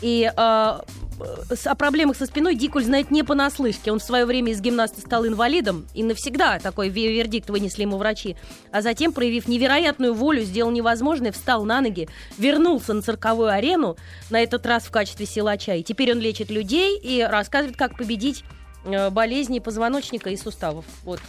И 0.00 0.30
э, 0.30 0.32
о 0.36 1.74
проблемах 1.74 2.16
со 2.16 2.26
спиной 2.26 2.54
Дикуль 2.54 2.84
знает 2.84 3.10
не 3.10 3.22
понаслышке. 3.22 3.90
Он 3.90 3.98
в 3.98 4.02
свое 4.02 4.24
время 4.24 4.52
из 4.52 4.60
гимнаста 4.60 5.00
стал 5.00 5.26
инвалидом, 5.26 5.86
и 5.94 6.02
навсегда 6.02 6.58
такой 6.58 6.88
ве- 6.88 7.12
вердикт 7.12 7.50
вынесли 7.50 7.82
ему 7.82 7.96
врачи. 7.96 8.36
А 8.70 8.82
затем, 8.82 9.12
проявив 9.12 9.48
невероятную 9.48 10.14
волю, 10.14 10.42
сделал 10.42 10.70
невозможное, 10.70 11.32
встал 11.32 11.64
на 11.64 11.80
ноги, 11.80 12.08
вернулся 12.36 12.94
на 12.94 13.02
цирковую 13.02 13.50
арену, 13.50 13.96
на 14.30 14.40
этот 14.40 14.64
раз 14.66 14.84
в 14.84 14.90
качестве 14.90 15.26
силача. 15.26 15.74
И 15.74 15.82
теперь 15.82 16.12
он 16.12 16.20
лечит 16.20 16.50
людей 16.50 16.98
и 16.98 17.22
рассказывает, 17.22 17.76
как 17.76 17.96
победить 17.96 18.44
э, 18.84 19.10
болезни 19.10 19.58
позвоночника 19.58 20.30
и 20.30 20.36
суставов. 20.36 20.84
Вот. 21.04 21.20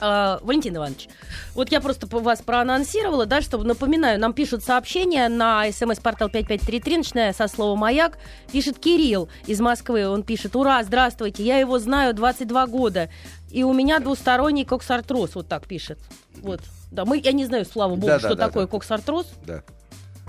А, 0.00 0.40
Валентин 0.42 0.76
Иванович, 0.76 1.08
вот 1.54 1.70
я 1.70 1.80
просто 1.80 2.06
вас 2.06 2.40
проанонсировала, 2.40 3.26
да, 3.26 3.40
чтобы, 3.40 3.64
напоминаю, 3.64 4.18
нам 4.18 4.32
пишут 4.32 4.64
сообщения 4.64 5.28
на 5.28 5.70
смс-портал 5.70 6.28
5533, 6.28 6.96
начиная 6.96 7.32
со 7.32 7.48
слова 7.48 7.76
«Маяк». 7.76 8.18
Пишет 8.50 8.78
Кирилл 8.78 9.28
из 9.46 9.60
Москвы, 9.60 10.08
он 10.08 10.22
пишет 10.22 10.56
«Ура, 10.56 10.82
здравствуйте, 10.82 11.42
я 11.42 11.58
его 11.58 11.78
знаю 11.78 12.14
22 12.14 12.66
года, 12.66 13.10
и 13.50 13.62
у 13.62 13.72
меня 13.72 13.98
двусторонний 13.98 14.64
коксартроз», 14.64 15.34
вот 15.34 15.48
так 15.48 15.66
пишет. 15.66 15.98
Вот. 16.42 16.60
Да, 16.90 17.04
мы, 17.04 17.18
я 17.18 17.32
не 17.32 17.44
знаю, 17.44 17.64
слава 17.64 17.94
богу, 17.94 18.06
да, 18.06 18.18
что 18.18 18.34
да, 18.34 18.46
такое 18.46 18.64
да. 18.64 18.70
коксартроз. 18.70 19.26
Да. 19.46 19.62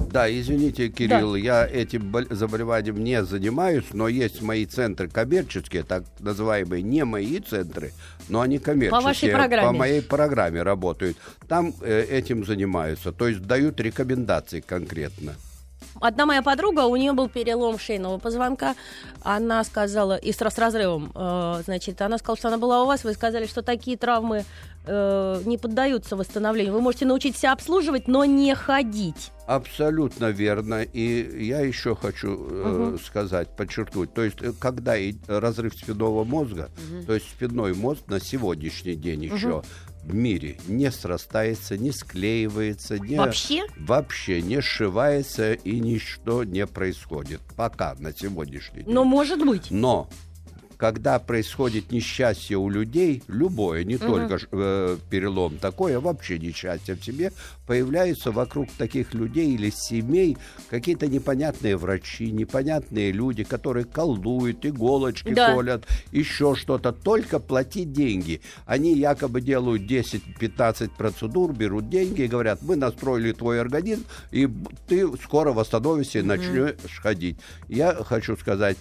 Да, 0.10 0.30
извините, 0.30 0.90
Кирилл, 0.90 1.36
я 1.36 1.66
этим 1.66 2.12
бол- 2.12 2.26
заболеванием 2.30 3.04
не 3.04 3.24
занимаюсь, 3.24 3.86
но 3.94 4.08
есть 4.08 4.42
мои 4.42 4.66
центры 4.66 5.08
коммерческие, 5.08 5.84
так 5.84 6.04
называемые 6.20 6.82
не 6.82 7.06
мои 7.06 7.40
центры, 7.40 7.94
но 8.30 8.42
они 8.42 8.60
коммерческие. 8.60 9.02
вашей 9.02 9.30
программе. 9.30 9.68
По 9.68 9.74
моей 9.74 10.02
программе 10.02 10.64
работают. 10.64 11.18
Там 11.48 11.74
э, 11.82 12.06
этим 12.10 12.46
занимаются, 12.46 13.12
то 13.12 13.28
есть 13.28 13.42
дают 13.42 13.80
рекомендации 13.80 14.60
конкретно. 14.60 15.34
Одна 16.00 16.26
моя 16.26 16.42
подруга, 16.42 16.82
у 16.86 16.96
нее 16.96 17.14
был 17.14 17.30
перелом 17.30 17.78
шейного 17.78 18.18
позвонка. 18.18 18.76
Она 19.24 19.64
сказала, 19.64 20.16
и 20.16 20.32
с, 20.32 20.38
с 20.38 20.58
разрывом, 20.58 21.12
э, 21.14 21.62
значит, 21.66 22.02
она 22.02 22.18
сказала, 22.18 22.38
что 22.38 22.48
она 22.48 22.58
была 22.58 22.84
у 22.84 22.86
вас, 22.86 23.04
вы 23.04 23.14
сказали, 23.14 23.46
что 23.46 23.62
такие 23.62 23.98
травмы 23.98 24.46
э, 24.86 25.42
не 25.46 25.58
поддаются 25.58 26.16
восстановлению. 26.16 26.74
Вы 26.74 26.82
можете 26.82 27.06
научить 27.06 27.38
себя 27.38 27.54
обслуживать, 27.54 28.08
но 28.08 28.26
не 28.26 28.56
ходить. 28.56 29.32
Абсолютно 29.48 30.32
верно. 30.32 30.84
И 30.84 31.46
я 31.46 31.62
еще 31.62 31.96
хочу 31.96 32.48
э, 32.50 32.98
сказать, 33.04 33.56
подчеркнуть. 33.56 34.14
То 34.14 34.24
есть, 34.24 34.42
э, 34.42 34.54
когда 34.58 34.98
и 34.98 35.16
разрыв 35.28 35.74
спинного 35.76 36.24
мозга, 36.24 36.70
то 37.06 37.14
есть 37.14 37.30
спинной 37.30 37.74
мозг 37.74 38.02
на 38.08 38.20
сегодняшний 38.20 38.96
день 38.96 39.26
еще 39.26 39.64
в 40.04 40.14
мире 40.14 40.58
не 40.68 40.92
срастается, 40.92 41.78
не 41.78 41.92
склеивается, 41.92 42.98
не 43.00 43.18
Вообще? 43.18 43.64
вообще 43.78 44.42
не 44.42 44.62
сшивается 44.62 45.54
и 45.54 45.80
ничто 45.80 46.44
не 46.44 46.66
происходит. 46.66 47.42
Пока 47.56 47.96
на 48.00 48.14
сегодняшний 48.14 48.84
день. 48.84 48.94
Но 48.94 49.04
может 49.04 49.46
быть. 49.46 49.68
Но 49.70 50.10
когда 50.82 51.20
происходит 51.20 51.92
несчастье 51.92 52.58
у 52.58 52.68
людей, 52.68 53.22
любое, 53.28 53.84
не 53.84 54.00
только 54.00 54.40
ж- 54.40 54.48
э, 54.52 54.98
перелом, 55.12 55.60
такое 55.60 56.00
вообще 56.00 56.40
несчастье 56.40 56.96
в 56.96 57.04
себе, 57.06 57.32
появляются 57.68 58.32
вокруг 58.32 58.68
таких 58.80 59.14
людей 59.14 59.54
или 59.54 59.70
семей 59.70 60.38
какие-то 60.72 61.06
непонятные 61.06 61.78
врачи, 61.78 62.32
непонятные 62.32 63.12
люди, 63.12 63.44
которые 63.44 63.86
колдуют, 63.86 64.66
иголочки 64.66 65.36
Да. 65.36 65.54
колят, 65.54 65.86
еще 66.12 66.56
что-то, 66.56 66.92
только 66.92 67.38
платить 67.38 67.94
деньги. 67.94 68.42
Они 68.66 68.96
якобы 68.98 69.40
делают 69.42 69.84
10-15 69.86 70.90
процедур, 70.98 71.54
берут 71.54 71.90
деньги 71.92 72.24
и 72.24 72.28
говорят, 72.28 72.64
мы 72.64 72.76
настроили 72.76 73.34
твой 73.34 73.62
организм, 73.62 74.04
и 74.32 74.50
ты 74.88 75.08
скоро 75.24 75.52
восстановишься 75.52 76.20
и 76.20 76.24
начнешь 76.24 76.74
ходить. 77.04 77.38
Я 77.70 77.94
хочу 77.94 78.36
сказать, 78.36 78.78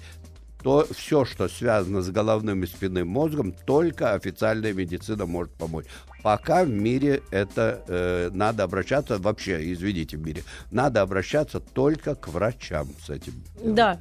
то 0.62 0.86
все, 0.90 1.24
что 1.24 1.48
связано 1.48 2.02
с 2.02 2.10
головным 2.10 2.62
и 2.64 2.66
спинным 2.66 3.08
мозгом, 3.08 3.52
только 3.66 4.12
официальная 4.12 4.72
медицина 4.72 5.26
может 5.26 5.52
помочь. 5.54 5.86
Пока 6.22 6.64
в 6.64 6.70
мире 6.70 7.22
это 7.30 7.82
э, 7.86 8.30
надо 8.32 8.64
обращаться, 8.64 9.18
вообще, 9.18 9.72
извините, 9.72 10.16
в 10.16 10.26
мире, 10.26 10.42
надо 10.70 11.00
обращаться 11.00 11.60
только 11.60 12.14
к 12.14 12.28
врачам 12.28 12.88
с 13.04 13.10
этим. 13.10 13.42
Да. 13.64 13.98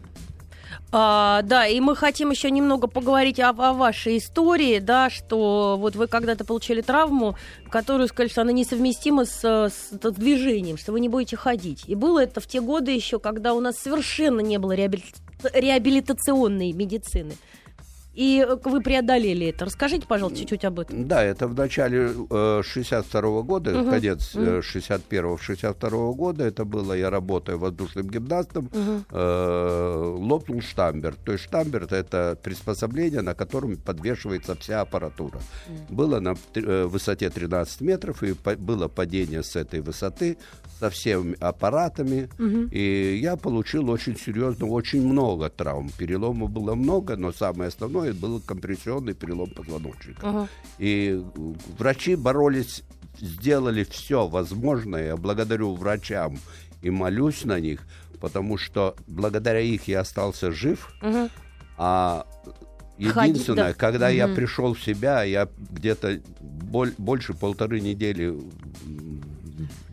А, 0.91 1.41
да, 1.43 1.67
и 1.67 1.79
мы 1.79 1.95
хотим 1.95 2.31
еще 2.31 2.51
немного 2.51 2.87
поговорить 2.87 3.39
о, 3.39 3.49
о 3.49 3.73
вашей 3.73 4.17
истории, 4.17 4.79
да, 4.79 5.09
что 5.09 5.77
вот 5.79 5.95
вы 5.95 6.07
когда-то 6.07 6.45
получили 6.45 6.81
травму, 6.81 7.35
которую 7.69 8.07
сказали, 8.07 8.29
что 8.29 8.41
она 8.41 8.51
несовместима 8.51 9.25
с, 9.25 9.43
с 9.43 9.97
т- 9.97 10.11
движением, 10.11 10.77
что 10.77 10.91
вы 10.91 10.99
не 10.99 11.09
будете 11.09 11.37
ходить. 11.37 11.83
И 11.87 11.95
было 11.95 12.23
это 12.23 12.39
в 12.39 12.47
те 12.47 12.61
годы 12.61 12.91
еще, 12.91 13.19
когда 13.19 13.53
у 13.53 13.61
нас 13.61 13.77
совершенно 13.77 14.41
не 14.41 14.57
было 14.57 14.73
реабили- 14.73 15.03
реабилитационной 15.53 16.72
медицины. 16.72 17.34
И 18.19 18.45
э, 18.45 18.57
вы 18.65 18.81
преодолели 18.81 19.47
это. 19.47 19.63
Расскажите, 19.63 20.05
пожалуйста, 20.05 20.39
чуть-чуть 20.39 20.65
об 20.65 20.79
этом. 20.81 21.07
Да, 21.07 21.23
это 21.23 21.47
в 21.47 21.55
начале 21.55 22.11
э, 22.29 22.61
62 22.65 23.41
года, 23.43 23.71
Мгм. 23.71 23.89
конец 23.89 24.35
Мгм. 24.35 24.45
э, 24.45 24.61
61-го, 24.61 25.38
62 25.38 26.11
года, 26.11 26.43
это 26.43 26.65
было, 26.65 26.91
я 26.93 27.09
работаю 27.09 27.57
воздушным 27.59 28.09
гимнастом, 28.09 28.69
Мгм. 28.73 29.05
э, 29.09 30.15
лопнул 30.17 30.61
штамбер. 30.61 31.15
То 31.23 31.31
есть 31.31 31.45
штамбер 31.45 31.88
это 31.89 32.38
приспособление, 32.43 33.21
на 33.21 33.35
котором 33.35 33.77
подвешивается 33.77 34.53
вся 34.55 34.81
аппаратура. 34.81 35.39
Было 35.89 36.19
на 36.19 36.35
высоте 36.88 37.29
13 37.29 37.79
метров, 37.81 38.21
и 38.23 38.33
по- 38.33 38.57
было 38.57 38.89
падение 38.89 39.43
с 39.43 39.55
этой 39.55 39.79
высоты 39.79 40.38
со 40.79 40.89
всеми 40.89 41.35
аппаратами. 41.39 42.27
И 42.71 43.19
я 43.21 43.38
получил 43.38 43.89
очень 43.89 44.17
серьезно, 44.17 44.65
очень 44.67 45.05
много 45.07 45.49
травм. 45.49 45.89
Переломов 45.97 46.51
было 46.51 46.75
много, 46.75 47.15
но 47.15 47.31
самое 47.31 47.69
основное 47.69 48.08
был 48.13 48.39
компрессионный 48.41 49.13
перелом 49.13 49.49
позвоночника. 49.51 50.19
Ага. 50.29 50.47
И 50.77 51.23
врачи 51.77 52.15
боролись, 52.15 52.83
сделали 53.19 53.83
все 53.83 54.27
возможное. 54.27 55.07
Я 55.07 55.17
благодарю 55.17 55.75
врачам 55.75 56.37
и 56.81 56.89
молюсь 56.89 57.45
на 57.45 57.59
них. 57.59 57.81
потому 58.21 58.57
что 58.57 58.95
благодаря 59.07 59.61
их 59.61 59.87
я 59.87 60.01
остался 60.01 60.51
жив, 60.51 60.93
Мгм. 61.01 61.29
а 61.77 62.25
Ходить, 62.97 63.29
единственное, 63.35 63.67
да. 63.69 63.73
когда 63.73 64.09
я 64.09 64.27
пришел 64.27 64.73
в 64.73 64.81
себя, 64.83 65.23
я 65.23 65.47
где-то 65.71 66.19
боль- 66.41 66.93
больше 66.97 67.33
полторы 67.33 67.79
недели 67.79 68.37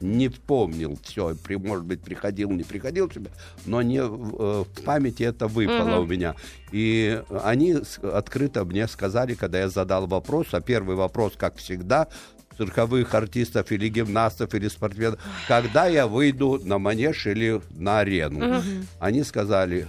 не 0.01 0.29
помнил 0.29 0.99
все, 1.03 1.35
может 1.59 1.85
быть, 1.85 2.01
приходил, 2.03 2.51
не 2.51 2.65
приходил 2.65 3.09
в 3.09 3.15
себя, 3.15 3.31
но 3.65 3.83
не 3.83 4.03
в 4.03 4.35
э, 4.39 4.65
в 4.65 4.83
памяти 4.85 5.23
это 5.25 5.47
выпало 5.47 5.97
Мгм. 5.97 5.99
у 6.01 6.07
меня. 6.07 6.35
И 6.73 7.23
они 7.43 7.77
открыто 8.03 8.65
мне 8.65 8.89
сказали, 8.89 9.35
когда 9.35 9.61
я 9.61 9.69
задал 9.69 10.07
вопрос, 10.07 10.49
а 10.53 10.61
первый 10.61 10.97
вопрос, 10.97 11.35
как 11.37 11.57
всегда, 11.57 12.09
цирковых 12.59 13.15
артистов 13.15 13.71
или 13.71 13.89
гимнастов 13.89 14.55
или 14.55 14.69
спортсменов, 14.69 15.19
когда 15.47 15.87
я 15.87 16.07
выйду 16.07 16.59
на 16.65 16.79
манеж 16.79 17.27
или 17.27 17.61
на 17.71 18.01
арену. 18.01 18.63
Они 18.99 19.23
сказали, 19.25 19.87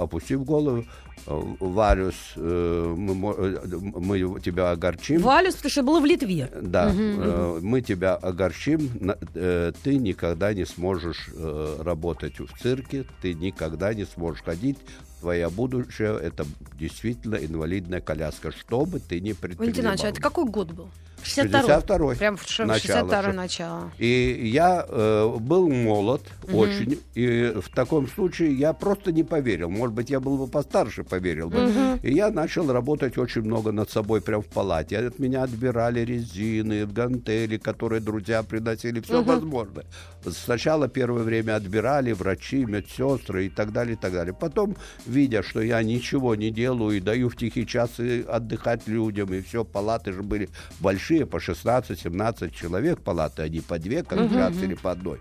опустив 0.00 0.44
голову, 0.44 0.84
Валюс, 1.26 2.14
э, 2.36 2.94
мы, 2.96 3.34
э, 3.36 3.66
мы 3.66 4.40
тебя 4.40 4.70
огорчим. 4.70 5.20
Валюс, 5.20 5.54
потому 5.54 5.70
что 5.70 5.82
было 5.82 6.00
в 6.00 6.04
Литве. 6.04 6.50
Да, 6.60 6.92
э, 6.94 7.58
мы 7.62 7.80
тебя 7.80 8.14
огорчим, 8.14 8.90
э, 9.34 9.72
ты 9.82 9.96
никогда 9.96 10.54
не 10.54 10.64
сможешь 10.64 11.28
э, 11.34 11.76
работать 11.80 12.38
в 12.38 12.48
цирке, 12.60 13.04
ты 13.22 13.34
никогда 13.34 13.92
не 13.94 14.04
сможешь 14.04 14.42
ходить, 14.44 14.78
твое 15.20 15.48
будущее 15.48 16.18
это 16.20 16.46
действительно 16.78 17.36
инвалидная 17.36 18.00
коляска, 18.00 18.52
что 18.52 18.86
бы 18.86 19.00
ты 19.00 19.20
ни 19.20 19.32
Валентин 19.32 19.36
предпринимал. 19.40 19.82
Иванович, 19.82 20.04
а 20.04 20.08
это 20.08 20.20
какой 20.20 20.44
год 20.44 20.72
был? 20.72 20.88
62 21.26 21.60
62 21.62 22.14
Прям 22.14 22.36
в 22.36 22.42
ш- 22.48 22.64
Начало, 22.66 22.98
62 23.00 23.22
что- 23.22 23.32
начало. 23.32 23.92
И 23.98 24.48
я 24.52 24.84
э, 24.88 25.36
был 25.38 25.68
молод 25.68 26.22
очень, 26.52 26.98
и 27.14 27.52
в 27.56 27.68
таком 27.74 28.08
случае 28.08 28.54
я 28.54 28.72
просто 28.72 29.12
не 29.12 29.22
поверил. 29.24 29.68
Может 29.70 29.94
быть, 29.94 30.10
я 30.10 30.20
был 30.20 30.36
бы 30.38 30.46
постарше, 30.46 31.04
поверил 31.04 31.48
бы. 31.48 31.98
И 32.02 32.12
я 32.12 32.30
начал 32.30 32.70
работать 32.72 33.18
очень 33.18 33.42
много 33.42 33.72
над 33.72 33.90
собой 33.90 34.20
прямо 34.20 34.42
в 34.42 34.46
палате. 34.46 34.98
От 34.98 35.18
меня 35.18 35.42
отбирали 35.44 36.00
резины, 36.00 36.86
гантели, 36.86 37.56
которые 37.56 38.00
друзья 38.00 38.42
приносили, 38.42 39.00
все 39.00 39.22
возможное. 39.22 39.84
Сначала 40.24 40.88
первое 40.88 41.22
время 41.22 41.56
отбирали 41.56 42.12
врачи, 42.12 42.64
медсестры 42.64 43.46
и 43.46 43.48
так 43.48 43.72
далее, 43.72 43.94
и 43.94 43.98
так 43.98 44.12
далее. 44.12 44.34
Потом, 44.34 44.76
видя, 45.06 45.42
что 45.42 45.60
я 45.60 45.82
ничего 45.82 46.34
не 46.34 46.50
делаю 46.50 46.96
и 46.96 47.00
даю 47.00 47.28
в 47.28 47.36
тихие 47.36 47.64
часы 47.66 48.22
отдыхать 48.22 48.88
людям, 48.88 49.32
и 49.32 49.40
все, 49.40 49.64
палаты 49.64 50.12
же 50.12 50.22
были 50.22 50.48
большие, 50.80 51.15
по 51.24 51.36
16-17 51.36 52.50
человек 52.50 53.00
палаты, 53.00 53.42
а 53.42 53.48
не 53.48 53.60
по 53.60 53.78
две, 53.78 54.02
как 54.02 54.18
сейчас, 54.28 54.56
или 54.62 54.74
по 54.74 54.90
одной. 54.90 55.20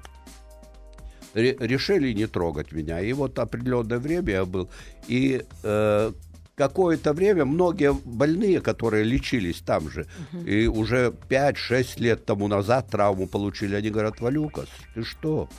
Ре- 1.33 1.57
решили 1.59 2.13
не 2.13 2.27
трогать 2.27 2.71
меня. 2.71 2.99
И 3.01 3.13
вот 3.13 3.39
определенное 3.39 3.99
время 3.99 4.31
я 4.33 4.45
был. 4.45 4.69
И 5.07 5.43
э, 5.63 6.11
какое-то 6.55 7.13
время 7.13 7.45
многие 7.45 7.93
больные, 7.93 8.61
которые 8.61 9.03
лечились 9.03 9.59
там 9.61 9.89
же, 9.89 10.07
и 10.45 10.67
уже 10.67 11.13
5-6 11.29 11.99
лет 12.01 12.25
тому 12.25 12.47
назад 12.47 12.89
травму 12.89 13.27
получили, 13.27 13.75
они 13.75 13.89
говорят, 13.89 14.21
Валюкас, 14.21 14.67
ты 14.93 15.03
что? 15.03 15.49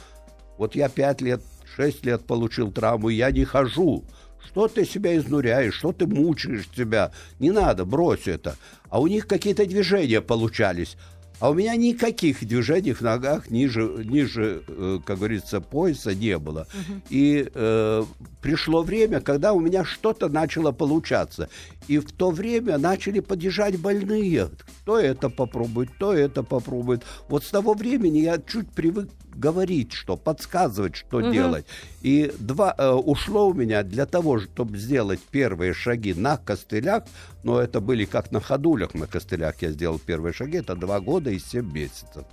Вот 0.59 0.75
я 0.75 0.89
5 0.89 1.21
лет, 1.21 1.43
6 1.77 2.07
лет 2.07 2.27
получил 2.27 2.73
травму, 2.73 3.11
я 3.11 3.31
не 3.31 3.45
хожу. 3.45 4.05
Что 4.49 4.69
ты 4.69 4.85
себя 4.85 5.17
изнуряешь, 5.17 5.75
что 5.75 5.93
ты 5.93 6.07
мучаешь 6.07 6.69
себя? 6.77 7.13
Не 7.39 7.51
надо, 7.51 7.85
брось 7.85 8.27
это. 8.27 8.57
А 8.89 9.01
у 9.01 9.07
них 9.07 9.27
какие-то 9.27 9.67
движения 9.67 10.21
получались. 10.21 10.97
А 11.39 11.51
у 11.51 11.55
меня 11.55 11.77
никаких 11.77 12.47
движений 12.47 12.95
в 12.95 13.03
ногах 13.03 13.51
ниже, 13.51 13.83
ниже 13.83 14.63
э, 14.69 15.01
как 15.05 15.19
говорится, 15.19 15.61
пояса 15.61 16.15
не 16.15 16.39
было. 16.39 16.67
И 17.11 17.51
э, 17.53 18.05
пришло 18.41 18.83
время, 18.83 19.21
когда 19.21 19.53
у 19.53 19.61
меня 19.61 19.85
что-то 19.85 20.29
начало 20.31 20.73
получаться. 20.73 21.51
И 21.89 21.99
в 21.99 22.11
то 22.13 22.31
время 22.31 22.79
начали 22.79 23.21
подъезжать 23.21 23.79
больные. 23.79 24.49
Кто 24.83 24.99
это 24.99 25.29
попробует, 25.29 25.91
кто 25.91 26.15
это 26.15 26.43
попробует. 26.43 27.03
Вот 27.29 27.45
с 27.45 27.51
того 27.51 27.75
времени 27.75 28.19
я 28.19 28.39
чуть 28.39 28.71
привык 28.71 29.11
говорить, 29.39 29.93
что 29.93 30.17
подсказывать, 30.17 30.97
что 30.97 31.21
делать. 31.21 31.67
И 32.03 32.33
два 32.39 32.75
э, 32.77 32.91
ушло 32.91 33.49
у 33.49 33.55
меня 33.55 33.83
для 33.83 34.07
того, 34.07 34.41
чтобы 34.41 34.79
сделать 34.79 35.21
первые 35.31 35.75
шаги 35.75 36.15
на 36.15 36.37
костылях, 36.37 37.05
но 37.43 37.61
это 37.61 37.81
были 37.81 38.05
как 38.05 38.33
на 38.33 38.41
ходулях 38.41 38.95
на 38.95 39.07
костылях 39.07 39.63
я 39.63 39.71
сделал 39.71 39.99
первые 39.99 40.33
шаги, 40.33 40.59
это 40.59 40.75
два 40.75 41.01
года 41.01 41.31
и 41.31 41.39
семь 41.39 41.73
месяцев. 41.73 42.25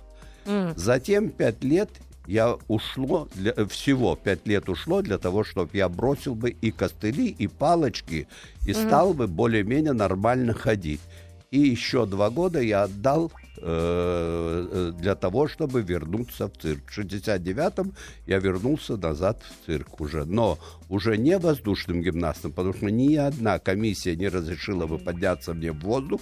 Затем 0.76 1.30
пять 1.30 1.64
лет 1.64 1.90
я 2.26 2.56
ушло, 2.68 3.28
для, 3.34 3.52
э, 3.56 3.66
всего 3.66 4.16
пять 4.16 4.46
лет 4.46 4.68
ушло 4.68 5.02
для 5.02 5.18
того, 5.18 5.44
чтобы 5.44 5.70
я 5.74 5.88
бросил 5.88 6.34
бы 6.34 6.50
и 6.50 6.70
костыли, 6.70 7.28
и 7.28 7.46
палочки, 7.46 8.28
и 8.66 8.72
стал 8.72 9.14
бы 9.14 9.26
более-менее 9.26 9.92
нормально 9.92 10.54
ходить. 10.54 11.00
И 11.50 11.58
еще 11.60 12.06
два 12.06 12.30
года 12.30 12.60
я 12.60 12.84
отдал 12.84 13.30
э, 13.56 14.68
э, 14.70 14.92
для 14.98 15.14
того, 15.14 15.48
чтобы 15.48 15.82
вернуться 15.82 16.48
в 16.48 16.56
цирк. 16.56 16.90
В 16.90 16.98
69-м 16.98 17.92
я 18.26 18.38
вернулся 18.38 18.96
назад 18.96 19.42
в 19.42 19.66
цирк 19.66 20.00
уже. 20.00 20.24
Но 20.24 20.58
уже 20.88 21.16
не 21.16 21.38
воздушным 21.38 22.02
гимнастом, 22.02 22.52
потому 22.52 22.74
что 22.74 22.90
ни 22.90 23.14
одна 23.16 23.58
комиссия 23.58 24.16
не 24.16 24.28
разрешила 24.28 24.86
бы 24.86 24.98
подняться 24.98 25.54
мне 25.54 25.72
в 25.72 25.80
воздух 25.80 26.20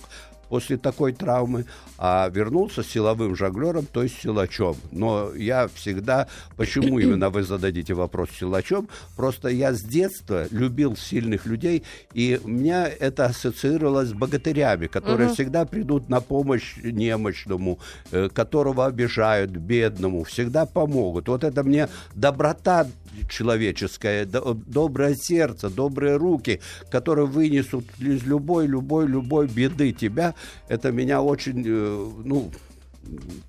после 0.53 0.77
такой 0.77 1.15
травмы, 1.15 1.65
а 1.97 2.29
вернулся 2.29 2.83
силовым 2.85 3.35
жонглером, 3.35 3.87
то 3.87 4.03
есть 4.03 4.21
силачом. 4.21 4.77
Но 4.91 5.33
я 5.35 5.67
всегда, 5.75 6.27
почему 6.57 6.99
именно 6.99 7.31
вы 7.31 7.43
зададите 7.43 7.95
вопрос 7.95 8.29
силачом, 8.39 8.87
просто 9.17 9.49
я 9.49 9.73
с 9.73 9.81
детства 9.81 10.47
любил 10.51 10.95
сильных 10.95 11.47
людей, 11.47 11.85
и 12.13 12.39
у 12.45 12.49
меня 12.49 12.87
это 12.87 13.25
ассоциировалось 13.25 14.11
с 14.11 14.13
богатырями, 14.13 14.89
которые 14.89 15.29
всегда 15.31 15.65
придут 15.65 16.11
на 16.11 16.21
помощь 16.21 16.77
немощному, 16.83 17.79
э, 18.11 18.29
которого 18.29 18.85
обижают, 18.85 19.53
бедному, 19.53 20.23
всегда 20.25 20.67
помогут. 20.67 21.29
Вот 21.29 21.45
это 21.45 21.63
мне 21.63 21.89
доброта 22.15 22.87
человеческое, 23.31 24.27
до- 24.27 24.55
доброе 24.55 25.15
сердце, 25.15 25.71
добрые 25.71 26.17
руки, 26.17 26.61
которые 26.91 27.27
вынесут 27.27 27.85
из 27.99 28.23
любой, 28.25 28.67
любой, 28.67 29.07
любой 29.07 29.47
беды 29.47 29.93
тебя, 29.93 30.35
это 30.69 30.91
меня 30.93 31.23
очень, 31.23 31.65
э, 31.67 32.11
ну, 32.25 32.51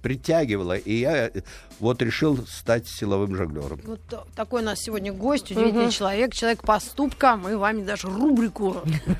притягивало, 0.02 0.76
и 0.78 1.00
я 1.00 1.28
э, 1.28 1.42
вот 1.80 2.02
решил 2.02 2.46
стать 2.48 2.88
силовым 2.88 3.36
жонглером. 3.36 3.80
Вот 3.86 4.02
та- 4.10 4.24
такой 4.36 4.62
у 4.62 4.66
нас 4.66 4.80
сегодня 4.80 5.14
гость, 5.14 5.52
удивительный 5.52 5.92
человек, 5.92 6.34
человек 6.34 6.62
поступка. 6.62 7.36
Мы 7.36 7.58
вами 7.58 7.84
даже 7.84 8.08
рубрику 8.08 8.78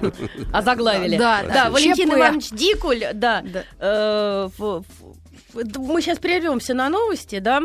Озаглавили. 0.54 1.18
Да, 1.18 1.44
да. 1.44 1.54
да 1.54 1.70
Валентин. 1.70 2.12
Иванович 2.14 2.50
Дикуль, 2.50 3.04
да. 3.14 3.44
Э, 3.80 4.50
мы 5.54 6.02
сейчас 6.02 6.18
прервемся 6.18 6.74
на 6.74 6.90
новости, 6.90 7.40
да. 7.40 7.62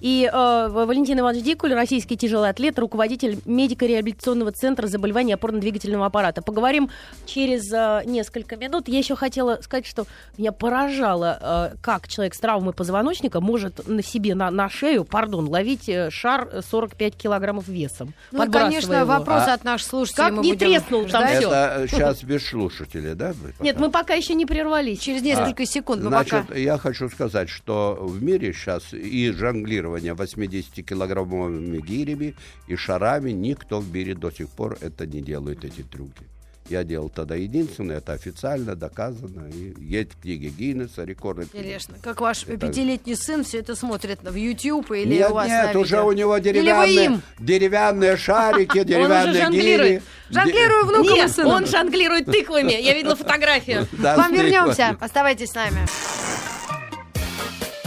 И 0.00 0.30
э, 0.32 0.68
Валентин 0.70 1.18
Иванович 1.20 1.44
Дикуль, 1.44 1.74
российский 1.74 2.16
тяжелый 2.16 2.50
атлет, 2.50 2.78
руководитель 2.78 3.38
медико-реабилитационного 3.44 4.52
центра 4.52 4.86
заболеваний 4.86 5.32
опорно-двигательного 5.34 6.06
аппарата. 6.06 6.42
Поговорим 6.42 6.90
через 7.26 7.72
э, 7.72 8.02
несколько 8.06 8.56
минут. 8.56 8.88
Я 8.88 8.98
еще 8.98 9.16
хотела 9.16 9.58
сказать, 9.62 9.86
что 9.86 10.06
меня 10.36 10.52
поражало, 10.52 11.72
э, 11.72 11.76
как 11.82 12.08
человек 12.08 12.34
с 12.34 12.38
травмой 12.38 12.72
позвоночника 12.72 13.40
может 13.40 13.86
на 13.88 14.02
себе, 14.02 14.34
на, 14.34 14.50
на 14.50 14.68
шею, 14.68 15.04
пардон, 15.04 15.48
ловить 15.48 15.88
э, 15.88 16.10
шар 16.10 16.62
45 16.68 17.16
килограммов 17.16 17.66
весом. 17.66 18.12
Ну 18.30 18.50
конечно, 18.50 18.94
его. 18.94 19.06
вопросы 19.06 19.48
А- 19.48 19.54
от 19.54 19.64
наших 19.64 19.88
слушателей 19.88 20.28
Как 20.28 20.38
не 20.38 20.54
треснул 20.54 21.06
там 21.06 21.26
всё. 21.26 21.50
Это 21.50 21.86
сейчас 21.90 22.22
без 22.22 22.46
слушателей, 22.46 23.14
да? 23.14 23.34
Нет, 23.60 23.78
мы 23.78 23.90
пока 23.90 24.14
еще 24.14 24.34
не 24.34 24.46
прервались. 24.46 25.00
Через 25.00 25.22
несколько 25.22 25.66
секунд 25.66 26.02
мы 26.02 26.08
Значит, 26.08 26.46
пока... 26.46 26.58
я 26.58 26.78
хочу 26.78 27.08
сказать, 27.08 27.48
что 27.48 27.98
в 28.00 28.22
мире 28.22 28.52
сейчас 28.52 28.92
и 28.92 29.32
жонглирование 29.32 29.87
80-килограммовыми 29.96 31.80
гирями 31.80 32.34
и 32.66 32.76
шарами 32.76 33.30
никто 33.30 33.80
в 33.80 33.92
мире 33.92 34.14
до 34.14 34.30
сих 34.30 34.48
пор 34.48 34.76
это 34.80 35.06
не 35.06 35.20
делает, 35.20 35.64
эти 35.64 35.82
трюки. 35.82 36.26
Я 36.68 36.84
делал 36.84 37.08
тогда 37.08 37.34
единственное, 37.34 37.96
это 37.96 38.12
официально 38.12 38.76
доказано. 38.76 39.48
И 39.48 39.74
есть 39.78 40.12
в 40.12 40.20
книге 40.20 40.48
Гиннесса, 40.48 41.04
рекорды. 41.04 41.44
Интересно, 41.44 41.96
как 42.02 42.20
ваш 42.20 42.44
пятилетний 42.44 43.16
сын 43.16 43.42
все 43.42 43.60
это 43.60 43.74
смотрит 43.74 44.20
в 44.22 44.34
YouTube 44.34 44.90
или 44.92 45.14
Нет, 45.14 45.30
у 45.30 45.34
вас 45.34 45.48
нет, 45.48 45.72
на 45.72 45.80
уже 45.80 45.96
видео? 45.96 46.06
у 46.06 46.12
него 46.12 46.38
деревянные, 46.38 47.20
деревянные 47.38 48.16
шарики, 48.18 48.84
деревянные 48.84 49.50
гири. 49.50 50.02
Жонглирую 50.28 50.84
внуком 50.84 51.14
Нет, 51.14 51.30
сыном. 51.30 51.52
он 51.52 51.66
жонглирует 51.66 52.26
тыквами. 52.26 52.72
Я 52.72 52.92
видела 52.92 53.16
фотографию. 53.16 53.88
Вам 53.92 54.34
вернемся. 54.34 54.94
Оставайтесь 55.00 55.50
с 55.50 55.54
нами. 55.54 55.86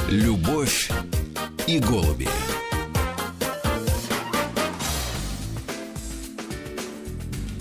Любовь 0.09 0.89
и 1.67 1.79
голуби. 1.79 2.27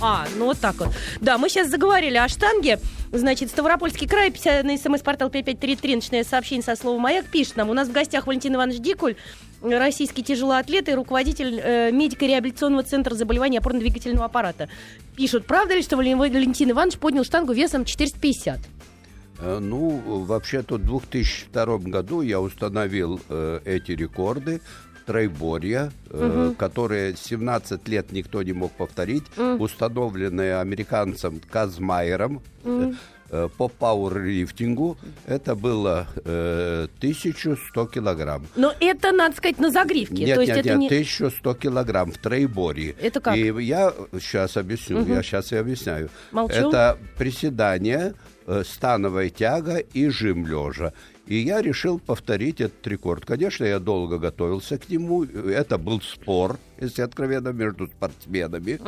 А, 0.02 0.26
ну 0.36 0.46
вот 0.46 0.58
так 0.58 0.76
вот. 0.76 0.88
Да, 1.20 1.36
мы 1.36 1.48
сейчас 1.48 1.68
заговорили 1.68 2.16
о 2.16 2.28
штанге. 2.28 2.78
Значит, 3.12 3.50
Ставропольский 3.50 4.06
край, 4.06 4.30
50, 4.30 4.64
на 4.64 4.76
смс-портал 4.76 5.30
5533, 5.30 5.96
начиная 5.96 6.24
сообщение 6.24 6.62
со 6.62 6.76
словом 6.76 7.02
«Маяк», 7.02 7.26
пишет 7.26 7.56
нам. 7.56 7.68
У 7.68 7.74
нас 7.74 7.88
в 7.88 7.92
гостях 7.92 8.26
Валентин 8.26 8.54
Иванович 8.54 8.80
Дикуль, 8.80 9.16
российский 9.62 10.22
тяжелоатлет 10.22 10.88
и 10.88 10.94
руководитель 10.94 11.60
э, 11.62 11.90
медико-реабилитационного 11.90 12.84
центра 12.84 13.14
заболеваний 13.14 13.58
опорно-двигательного 13.58 14.26
аппарата. 14.26 14.68
Пишут, 15.16 15.44
правда 15.46 15.74
ли, 15.74 15.82
что 15.82 15.96
Валентин 15.96 16.70
Иванович 16.70 16.98
поднял 16.98 17.24
штангу 17.24 17.52
весом 17.52 17.84
450? 17.84 18.60
Э, 19.42 19.58
Ну, 19.60 20.24
вообще-то 20.24 20.76
в 20.76 20.84
2002 20.84 21.78
году 21.78 22.22
я 22.22 22.40
установил 22.40 23.20
э, 23.28 23.60
эти 23.64 23.92
рекорды 23.92 24.60
тройборья, 25.06 25.90
э, 26.10 26.52
которые 26.58 27.16
17 27.16 27.88
лет 27.88 28.12
никто 28.12 28.42
не 28.42 28.52
мог 28.52 28.72
повторить, 28.72 29.24
установленные 29.58 30.60
американцем 30.60 31.40
Казмайером 31.50 32.42
э, 32.64 32.92
э, 33.30 33.48
по 33.56 33.68
пауэрлифтингу. 33.68 34.98
Это 35.26 35.54
было 35.54 36.06
э, 36.24 36.86
1100 36.98 37.86
килограмм. 37.86 38.46
Но 38.56 38.72
это, 38.78 39.10
надо 39.12 39.36
сказать, 39.36 39.58
на 39.58 39.70
загривке. 39.70 40.24
Нет, 40.24 40.34
То 40.36 40.42
есть 40.42 40.54
нет, 40.54 40.66
это 40.66 40.76
нет, 40.76 40.90
не... 40.90 40.98
1100 40.98 41.54
килограмм 41.54 42.12
в 42.12 42.18
троеборье. 42.18 42.94
Это 43.00 43.20
как? 43.20 43.36
И 43.36 43.46
я 43.64 43.92
сейчас 44.20 44.56
объясню, 44.56 45.04
я 45.06 45.22
сейчас 45.22 45.50
и 45.52 45.56
объясняю. 45.56 46.10
Молчу. 46.30 46.54
Это 46.54 46.98
приседание, 47.18 48.14
становая 48.64 49.30
тяга 49.30 49.78
и 49.78 50.08
жим 50.08 50.46
лежа. 50.46 50.92
И 51.26 51.36
я 51.36 51.62
решил 51.62 51.98
повторить 51.98 52.60
этот 52.60 52.84
рекорд. 52.86 53.24
Конечно, 53.24 53.64
я 53.64 53.78
долго 53.78 54.18
готовился 54.18 54.78
к 54.78 54.88
нему. 54.88 55.24
Это 55.24 55.78
был 55.78 56.00
спор, 56.00 56.58
если 56.80 57.02
откровенно, 57.02 57.48
между 57.50 57.86
спортсменами. 57.86 58.78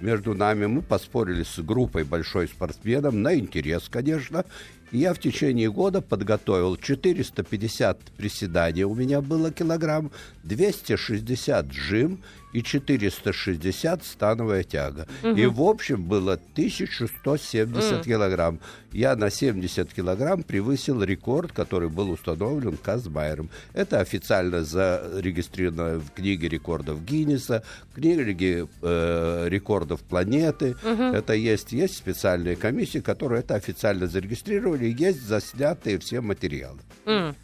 Между 0.00 0.34
нами 0.34 0.66
мы 0.66 0.82
поспорили 0.82 1.42
с 1.42 1.58
группой 1.58 2.04
большой 2.04 2.48
спортсменов 2.48 3.14
на 3.14 3.34
интерес, 3.34 3.88
конечно. 3.88 4.44
И 4.90 4.98
я 4.98 5.12
в 5.12 5.18
течение 5.18 5.72
года 5.72 6.00
подготовил 6.00 6.76
450 6.76 7.98
приседаний, 8.16 8.84
у 8.84 8.94
меня 8.94 9.20
было 9.20 9.50
килограмм, 9.50 10.12
260 10.44 11.72
жим 11.72 12.20
и 12.52 12.62
460 12.62 14.04
становая 14.04 14.62
тяга. 14.62 15.08
И 15.24 15.46
в 15.46 15.60
общем 15.62 16.04
было 16.04 16.34
1170 16.34 18.04
килограмм. 18.04 18.60
Я 18.92 19.16
на 19.16 19.30
70 19.30 19.92
килограмм 19.92 20.44
превысил 20.44 21.02
рекорд, 21.02 21.50
который 21.50 21.88
был 21.88 22.10
установлен 22.10 22.76
Казмайером. 22.76 23.50
Это 23.72 23.98
официально 23.98 24.62
зарегистрировано 24.62 25.98
в 25.98 26.12
книге 26.12 26.48
рекордов 26.48 27.04
Гиннеса, 27.04 27.33
в 27.38 27.94
книге 27.94 28.66
э, 28.82 29.46
рекордов 29.48 30.00
планеты. 30.02 30.76
Это 30.82 31.34
есть, 31.34 31.72
есть 31.72 31.96
специальные 31.96 32.56
комиссии, 32.56 32.98
которые 33.00 33.40
это 33.40 33.54
официально 33.54 34.06
зарегистрировали, 34.06 34.86
есть 34.98 35.22
заснятые 35.22 35.98
все 35.98 36.20
материалы. 36.20 36.78
М. 37.06 37.34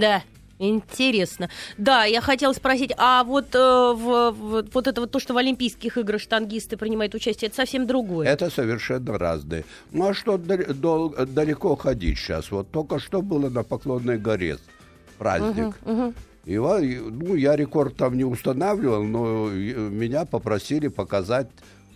Да. 0.00 0.22
Интересно. 0.60 1.50
Да, 1.78 2.04
я 2.04 2.20
хотела 2.20 2.52
спросить, 2.52 2.92
а 2.96 3.24
вот, 3.24 3.54
э, 3.54 3.58
в- 3.58 4.30
в- 4.30 4.64
вот 4.72 4.86
это 4.86 5.00
вот 5.00 5.10
то, 5.10 5.18
что 5.18 5.34
в 5.34 5.36
Олимпийских 5.36 5.98
играх 5.98 6.20
штангисты 6.20 6.76
принимают 6.76 7.12
участие, 7.14 7.48
это 7.48 7.56
совсем 7.56 7.88
другое. 7.88 8.28
Это 8.28 8.50
совершенно 8.50 9.18
разные. 9.18 9.64
Ну 9.90 10.06
а 10.08 10.14
что 10.14 10.38
дал- 10.38 11.10
далеко 11.26 11.74
ходить 11.74 12.18
сейчас? 12.18 12.52
Вот 12.52 12.70
только 12.70 13.00
что 13.00 13.20
было 13.20 13.50
на 13.50 13.64
Поклонной 13.64 14.16
горе 14.16 14.58
праздник. 15.18 15.74
И 15.84 15.88
ва- 15.90 16.12
и, 16.78 16.96
ну, 16.98 17.34
я 17.34 17.56
рекорд 17.56 17.96
там 17.96 18.16
не 18.16 18.24
устанавливал, 18.24 19.02
но 19.04 19.48
э, 19.50 19.54
меня 19.90 20.24
попросили 20.26 20.88
показать, 20.88 21.48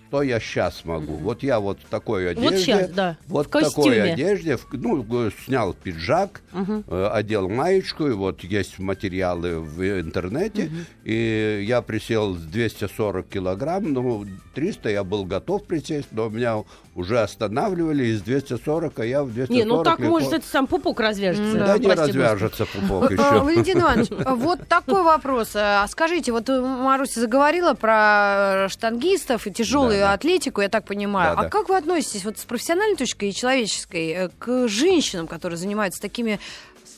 что 0.08 0.22
я 0.22 0.40
сейчас 0.40 0.86
могу. 0.86 1.16
Вот 1.16 1.42
я 1.42 1.60
вот 1.60 1.80
в 1.80 1.84
такой 1.90 2.30
одежде, 2.30 2.48
Вот 2.50 2.58
щас, 2.80 2.90
да, 2.92 3.18
вот 3.26 3.46
в 3.48 3.50
такой 3.50 3.96
одежде, 4.14 4.56
в- 4.56 4.66
ну, 4.72 5.02
г- 5.02 5.30
снял 5.44 5.74
пиджак, 5.74 6.40
э, 6.88 7.10
одел 7.12 7.50
маечку, 7.50 8.06
и 8.06 8.12
вот 8.12 8.42
есть 8.42 8.78
материалы 8.78 9.60
в 9.60 9.82
интернете, 10.00 10.70
и 11.04 11.62
я 11.68 11.82
присел 11.82 12.36
с 12.36 12.40
240 12.40 13.28
килограмм, 13.28 13.92
ну, 13.92 14.24
300 14.54 14.88
я 14.88 15.04
был 15.04 15.26
готов 15.26 15.64
присесть, 15.64 16.08
но 16.12 16.30
меня 16.30 16.64
уже 16.98 17.20
останавливали 17.20 18.06
из 18.06 18.22
240, 18.22 18.98
а 18.98 19.04
я 19.06 19.22
в 19.22 19.32
240 19.32 19.50
Не, 19.50 19.64
ну 19.64 19.84
так 19.84 20.00
легко- 20.00 20.10
может 20.10 20.32
это 20.32 20.44
сам 20.46 20.66
пупок 20.66 20.98
развяжется. 20.98 21.56
Да, 21.56 21.78
не 21.78 21.84
прости 21.86 22.06
развяжется 22.08 22.66
пупок 22.66 23.10
еще. 23.12 23.40
Валентин 23.40 23.80
Иванович, 23.80 24.08
вот 24.10 24.66
такой 24.68 25.04
вопрос. 25.04 25.50
А 25.54 25.86
Скажите, 25.88 26.32
вот 26.32 26.48
э, 26.48 26.60
Маруся 26.60 27.20
заговорила 27.20 27.74
про 27.74 28.66
штангистов 28.68 29.46
и 29.46 29.52
тяжелую 29.52 30.00
Да, 30.00 30.08
да. 30.08 30.12
атлетику, 30.14 30.60
я 30.60 30.68
так 30.68 30.84
понимаю. 30.86 31.36
Да, 31.36 31.40
а 31.40 31.44
да. 31.44 31.48
как 31.50 31.68
вы 31.68 31.76
относитесь 31.76 32.24
вот 32.24 32.36
с 32.38 32.44
профессиональной 32.44 32.96
точки 32.96 33.26
и 33.26 33.32
человеческой 33.32 34.08
э, 34.10 34.28
к 34.36 34.66
женщинам, 34.66 35.28
которые 35.28 35.56
занимаются 35.56 36.02
такими 36.02 36.40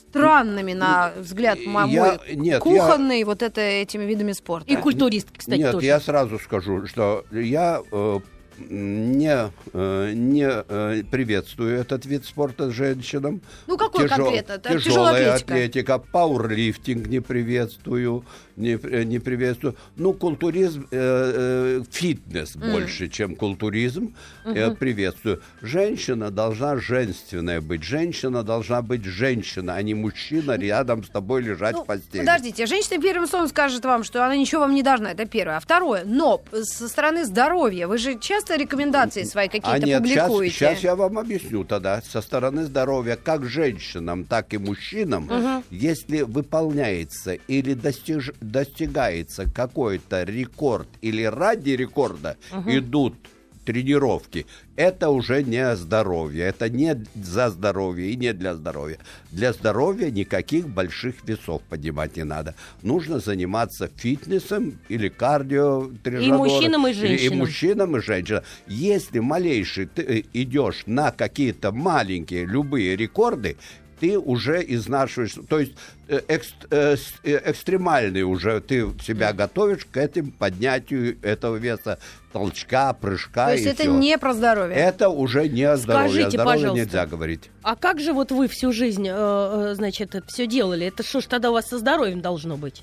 странными, 0.09 0.73
на 0.73 1.11
взгляд 1.17 1.59
мо- 1.65 1.81
мой, 1.85 1.91
Я- 1.93 2.19
нет, 2.33 2.45
я- 2.45 2.59
кухонные 2.59 3.23
вот 3.23 3.41
это, 3.43 3.61
этими 3.61 4.03
видами 4.03 4.31
спорта? 4.33 4.67
И 4.71 4.75
культуристки, 4.75 5.37
кстати, 5.37 5.59
Нет, 5.59 5.71
тоже. 5.73 5.85
я 5.85 5.99
сразу 5.99 6.39
скажу, 6.39 6.85
что 6.87 7.23
я 7.31 7.81
э, 7.91 8.19
не, 8.69 9.51
э, 9.73 10.11
не 10.13 10.47
э, 10.47 11.03
приветствую 11.09 11.77
этот 11.77 12.05
вид 12.05 12.25
спорта 12.25 12.71
женщинам. 12.71 13.41
Ну, 13.67 13.77
какой 13.77 14.07
конкретно? 14.07 14.53
Это 14.53 14.69
Тяжелая 14.69 14.79
тяжелая 14.79 15.33
атлетика. 15.33 15.53
атлетика, 15.53 15.99
пауэрлифтинг 15.99 17.07
не 17.07 17.19
приветствую, 17.21 18.25
не, 18.55 18.77
э, 18.81 19.03
не 19.03 19.19
приветствую. 19.19 19.75
Ну, 19.95 20.13
культуризм, 20.13 20.87
э, 20.91 21.81
э, 21.81 21.83
фитнес 21.91 22.55
больше, 22.55 23.09
чем 23.09 23.35
культуризм, 23.35 24.15
э, 24.45 24.71
приветствую. 24.71 25.41
Женщина 25.61 26.31
должна 26.31 26.77
женственная 26.77 27.61
быть, 27.61 27.83
женщина 27.83 28.43
должна 28.43 28.81
быть 28.81 29.03
женщина, 29.03 29.75
а 29.75 29.81
не 29.81 29.93
мужчина 29.93 30.57
рядом 30.57 31.03
с 31.03 31.09
тобой 31.09 31.41
лежать 31.41 31.75
Ну, 31.75 31.83
в 31.83 31.85
постели. 31.85 32.21
Подождите, 32.21 32.65
женщина 32.65 33.01
первым 33.01 33.27
словом 33.27 33.47
скажет 33.47 33.83
вам, 33.85 34.03
что 34.03 34.25
она 34.25 34.35
ничего 34.35 34.61
вам 34.61 34.75
не 34.75 34.83
должна, 34.83 35.11
это 35.11 35.25
первое. 35.25 35.57
А 35.57 35.59
второе, 35.59 36.03
но 36.05 36.41
со 36.63 36.87
стороны 36.87 37.25
здоровья, 37.25 37.87
вы 37.87 37.97
же 37.97 38.19
часто 38.19 38.50
рекомендации 38.55 39.23
свои 39.23 39.47
какие-то 39.47 39.71
А 39.71 39.79
нет, 39.79 40.01
публикуете? 40.01 40.53
сейчас, 40.55 40.79
я 40.79 40.95
вам 40.95 41.17
объясню 41.17 41.63
тогда. 41.63 42.01
Со 42.01 42.21
стороны 42.21 42.63
здоровья 42.65 43.15
как 43.21 43.45
женщинам, 43.45 44.23
так 44.25 44.53
и 44.53 44.57
мужчинам, 44.57 45.29
если 45.69 46.21
выполняется 46.21 47.33
или 47.33 47.73
достиж- 47.75 48.35
достигается 48.41 49.45
какой-то 49.51 50.23
рекорд 50.23 50.87
или 51.01 51.23
ради 51.23 51.71
рекорда 51.71 52.37
идут 52.67 53.15
тренировки, 53.65 54.45
это 54.75 55.09
уже 55.09 55.43
не 55.43 55.75
здоровье, 55.75 56.45
это 56.45 56.69
не 56.69 57.03
за 57.15 57.49
здоровье 57.49 58.11
и 58.11 58.15
не 58.15 58.33
для 58.33 58.55
здоровья. 58.55 58.97
Для 59.31 59.53
здоровья 59.53 60.09
никаких 60.09 60.67
больших 60.67 61.15
весов 61.27 61.61
поднимать 61.69 62.17
не 62.17 62.23
надо. 62.23 62.55
Нужно 62.81 63.19
заниматься 63.19 63.89
фитнесом 63.95 64.79
или 64.89 65.09
кардио 65.09 65.89
И 66.05 66.31
мужчинам, 66.31 66.87
и 66.87 66.91
И, 66.91 66.93
женщинам. 66.93 67.37
мужчинам, 67.39 67.97
и 67.97 68.01
женщинам. 68.01 68.43
Если 68.67 69.19
малейший 69.19 69.85
ты 69.85 70.01
э, 70.01 70.23
идешь 70.33 70.83
на 70.85 71.11
какие-то 71.11 71.71
маленькие 71.71 72.45
любые 72.45 72.95
рекорды, 72.95 73.57
ты 74.01 74.17
уже 74.17 74.65
изнашиваешь, 74.67 75.35
то 75.47 75.59
есть 75.59 75.73
э, 76.07 76.19
экс- 76.27 76.55
э, 76.71 76.97
э, 77.23 77.51
экстремальный 77.51 78.23
уже 78.23 78.59
ты 78.59 78.87
себя 79.05 79.31
готовишь 79.31 79.85
к 79.85 79.95
этим 79.95 80.31
поднятию 80.31 81.17
этого 81.21 81.57
веса, 81.57 81.99
толчка, 82.33 82.93
прыжка 82.93 83.45
То 83.45 83.53
есть 83.53 83.67
это 83.67 83.83
всё. 83.83 83.93
не 83.97 84.17
про 84.17 84.33
здоровье? 84.33 84.75
Это 84.75 85.09
уже 85.09 85.47
не 85.47 85.63
о 85.63 85.77
здоровье, 85.77 86.07
о 86.07 86.09
Скажите, 86.09 86.29
здоровье 86.31 86.59
пожалуйста. 86.59 86.85
нельзя 86.85 87.05
говорить. 87.05 87.49
А 87.61 87.75
как 87.75 87.99
же 87.99 88.11
вот 88.13 88.31
вы 88.31 88.47
всю 88.47 88.73
жизнь, 88.73 89.05
э, 89.07 89.73
значит, 89.75 90.15
все 90.27 90.47
делали? 90.47 90.87
Это 90.87 91.03
что 91.03 91.21
ж 91.21 91.25
тогда 91.25 91.51
у 91.51 91.53
вас 91.53 91.69
со 91.69 91.77
здоровьем 91.77 92.21
должно 92.21 92.57
быть? 92.57 92.81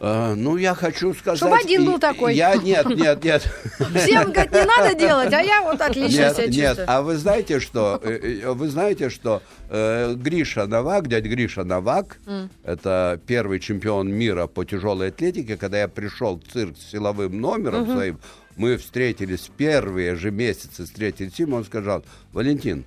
Э, 0.00 0.34
ну, 0.34 0.56
я 0.56 0.74
хочу 0.74 1.12
сказать... 1.14 1.38
Чтоб 1.38 1.52
один 1.52 1.84
был 1.84 1.96
и- 1.96 2.00
такой. 2.00 2.34
Я, 2.34 2.54
нет, 2.56 2.86
нет, 2.86 3.22
нет. 3.24 3.42
Всем, 3.94 4.32
говорит, 4.32 4.52
не 4.52 4.64
надо 4.64 4.94
делать, 4.94 5.32
а 5.32 5.40
я 5.40 5.62
вот 5.62 5.80
отлично 5.80 6.20
Нет, 6.20 6.36
себя 6.36 6.46
нет, 6.46 6.66
чувствую. 6.76 6.86
а 6.88 7.02
вы 7.02 7.16
знаете 7.16 7.60
что? 7.60 8.00
Э, 8.02 8.10
э, 8.42 8.50
Вы 8.52 8.68
знаете, 8.68 9.10
что 9.10 9.42
э, 9.68 10.14
Гриша 10.14 10.66
Новак, 10.66 11.08
дядя 11.08 11.28
Гриша 11.28 11.64
Новак, 11.64 12.18
это 12.64 13.20
первый 13.26 13.60
чемпион 13.60 14.10
мира 14.10 14.46
по 14.46 14.64
тяжелой 14.64 15.08
атлетике, 15.08 15.56
когда 15.56 15.80
я 15.80 15.88
пришел 15.88 16.38
в 16.38 16.52
цирк 16.52 16.76
с 16.76 16.90
силовым 16.90 17.40
номером 17.40 17.86
своим, 17.90 18.18
мы 18.56 18.76
встретились 18.76 19.50
первые 19.56 20.16
же 20.16 20.30
месяцы, 20.30 20.84
встретились 20.84 21.38
ним, 21.38 21.54
он 21.54 21.64
сказал, 21.64 22.04
Валентин, 22.32 22.84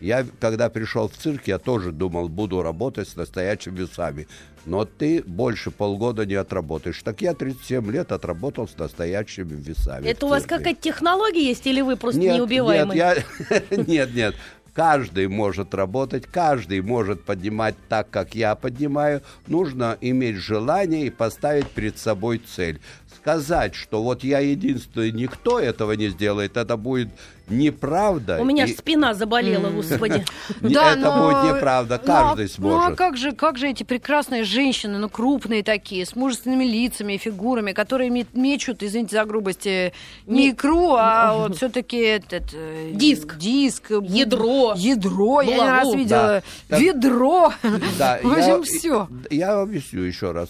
я, 0.00 0.26
когда 0.40 0.70
пришел 0.70 1.08
в 1.08 1.14
цирк, 1.14 1.42
я 1.46 1.58
тоже 1.58 1.92
думал, 1.92 2.28
буду 2.28 2.62
работать 2.62 3.08
с 3.08 3.16
настоящими 3.16 3.76
весами. 3.76 4.26
Но 4.66 4.84
ты 4.84 5.22
больше 5.22 5.70
полгода 5.70 6.26
не 6.26 6.34
отработаешь. 6.34 7.00
Так 7.02 7.22
я 7.22 7.34
37 7.34 7.90
лет 7.90 8.12
отработал 8.12 8.68
с 8.68 8.76
настоящими 8.76 9.54
весами. 9.54 10.06
Это 10.06 10.26
у 10.26 10.28
вас 10.28 10.44
какая-то 10.44 10.80
технология 10.80 11.46
есть, 11.46 11.66
или 11.66 11.80
вы 11.80 11.96
просто 11.96 12.20
Нет, 12.20 12.36
неубиваемый? 12.36 12.96
Нет, 12.96 13.24
я... 13.50 13.76
нет, 13.86 14.14
нет. 14.14 14.34
Каждый 14.72 15.26
может 15.26 15.74
работать, 15.74 16.26
каждый 16.26 16.80
может 16.80 17.24
поднимать 17.24 17.74
так, 17.88 18.08
как 18.10 18.34
я 18.34 18.54
поднимаю. 18.54 19.22
Нужно 19.46 19.98
иметь 20.00 20.36
желание 20.36 21.06
и 21.06 21.10
поставить 21.10 21.68
перед 21.68 21.98
собой 21.98 22.38
цель. 22.38 22.80
Сказать, 23.20 23.74
что 23.74 24.02
вот 24.02 24.24
я 24.24 24.38
единственный, 24.40 25.12
никто 25.12 25.60
этого 25.60 25.92
не 25.92 26.08
сделает, 26.08 26.56
это 26.56 26.76
будет 26.78 27.08
неправда. 27.48 28.38
У 28.40 28.44
меня 28.44 28.64
и- 28.64 28.72
спина 28.72 29.12
заболела, 29.12 29.68
господи. 29.70 30.24
Да, 30.60 30.92
это 30.92 31.00
но- 31.00 31.28
будет 31.42 31.56
неправда, 31.56 32.00
ну, 32.02 32.12
а- 32.12 32.16
каждый 32.16 32.50
Ну 32.58 32.68
а 32.68 32.80
сможет. 32.82 32.98
как 32.98 33.16
же, 33.16 33.32
как 33.32 33.58
же 33.58 33.68
эти 33.68 33.82
прекрасные 33.82 34.44
женщины, 34.44 34.98
ну 34.98 35.08
крупные 35.08 35.62
такие, 35.62 36.06
с 36.06 36.16
мужественными 36.16 36.64
лицами 36.64 37.14
и 37.14 37.18
фигурами, 37.18 37.72
которые 37.72 38.08
ме- 38.10 38.26
мечут, 38.32 38.82
извините 38.82 39.16
за 39.16 39.24
грубость, 39.24 39.66
э, 39.66 39.92
не 40.26 40.50
икру, 40.50 40.94
а 40.96 41.34
вот 41.36 41.56
все-таки 41.56 41.98
этот... 41.98 42.44
э, 42.54 42.92
Диск. 42.94 43.36
Диск. 43.36 43.90
Ядро. 44.02 44.74
Ядро, 44.76 45.42
я 45.42 45.54
не 45.56 45.60
раз 45.70 45.94
видела. 45.94 46.42
Ведро. 46.70 47.52
Да, 47.98 48.18
В 48.22 48.32
общем, 48.32 48.62
все. 48.62 49.08
Я 49.30 49.60
объясню 49.60 50.02
еще 50.02 50.32
раз. 50.32 50.48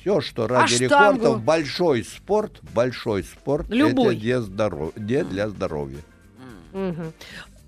Все, 0.00 0.20
что 0.20 0.46
ради 0.46 0.84
А 0.84 0.88
штангу? 0.88 1.18
рекордов, 1.18 1.42
большой 1.42 2.04
спорт, 2.04 2.60
большой 2.74 3.22
спорт, 3.24 3.66
Любой. 3.68 4.16
это 4.16 4.24
не, 4.24 4.40
здоров- 4.40 4.96
не 4.96 5.24
для 5.24 5.48
здоровья. 5.48 5.98
Мгм. 6.72 7.12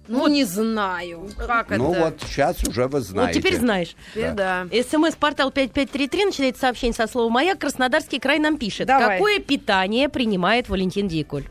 Ну, 0.08 0.26
не 0.26 0.44
знаю. 0.44 1.28
Как 1.36 1.70
Ну 1.70 1.92
это? 1.92 2.04
вот 2.04 2.22
сейчас 2.26 2.62
уже 2.64 2.82
вы 2.88 2.98
Вот 2.98 3.02
знаете. 3.02 3.38
теперь 3.40 3.56
знаешь. 3.56 3.94
Теперь 4.14 4.32
да. 4.32 4.66
СМС-портал 4.72 5.50
5533 5.52 6.24
начинает 6.26 6.56
сообщение 6.58 6.94
со 6.94 7.06
слова 7.06 7.30
«Маяк». 7.30 7.58
Краснодарский 7.60 8.18
край 8.18 8.38
нам 8.40 8.58
пишет. 8.58 8.88
Давай. 8.88 9.16
Какое 9.18 9.38
питание 9.38 10.08
принимает 10.08 10.68
Валентин 10.68 11.06
Дикуль? 11.08 11.44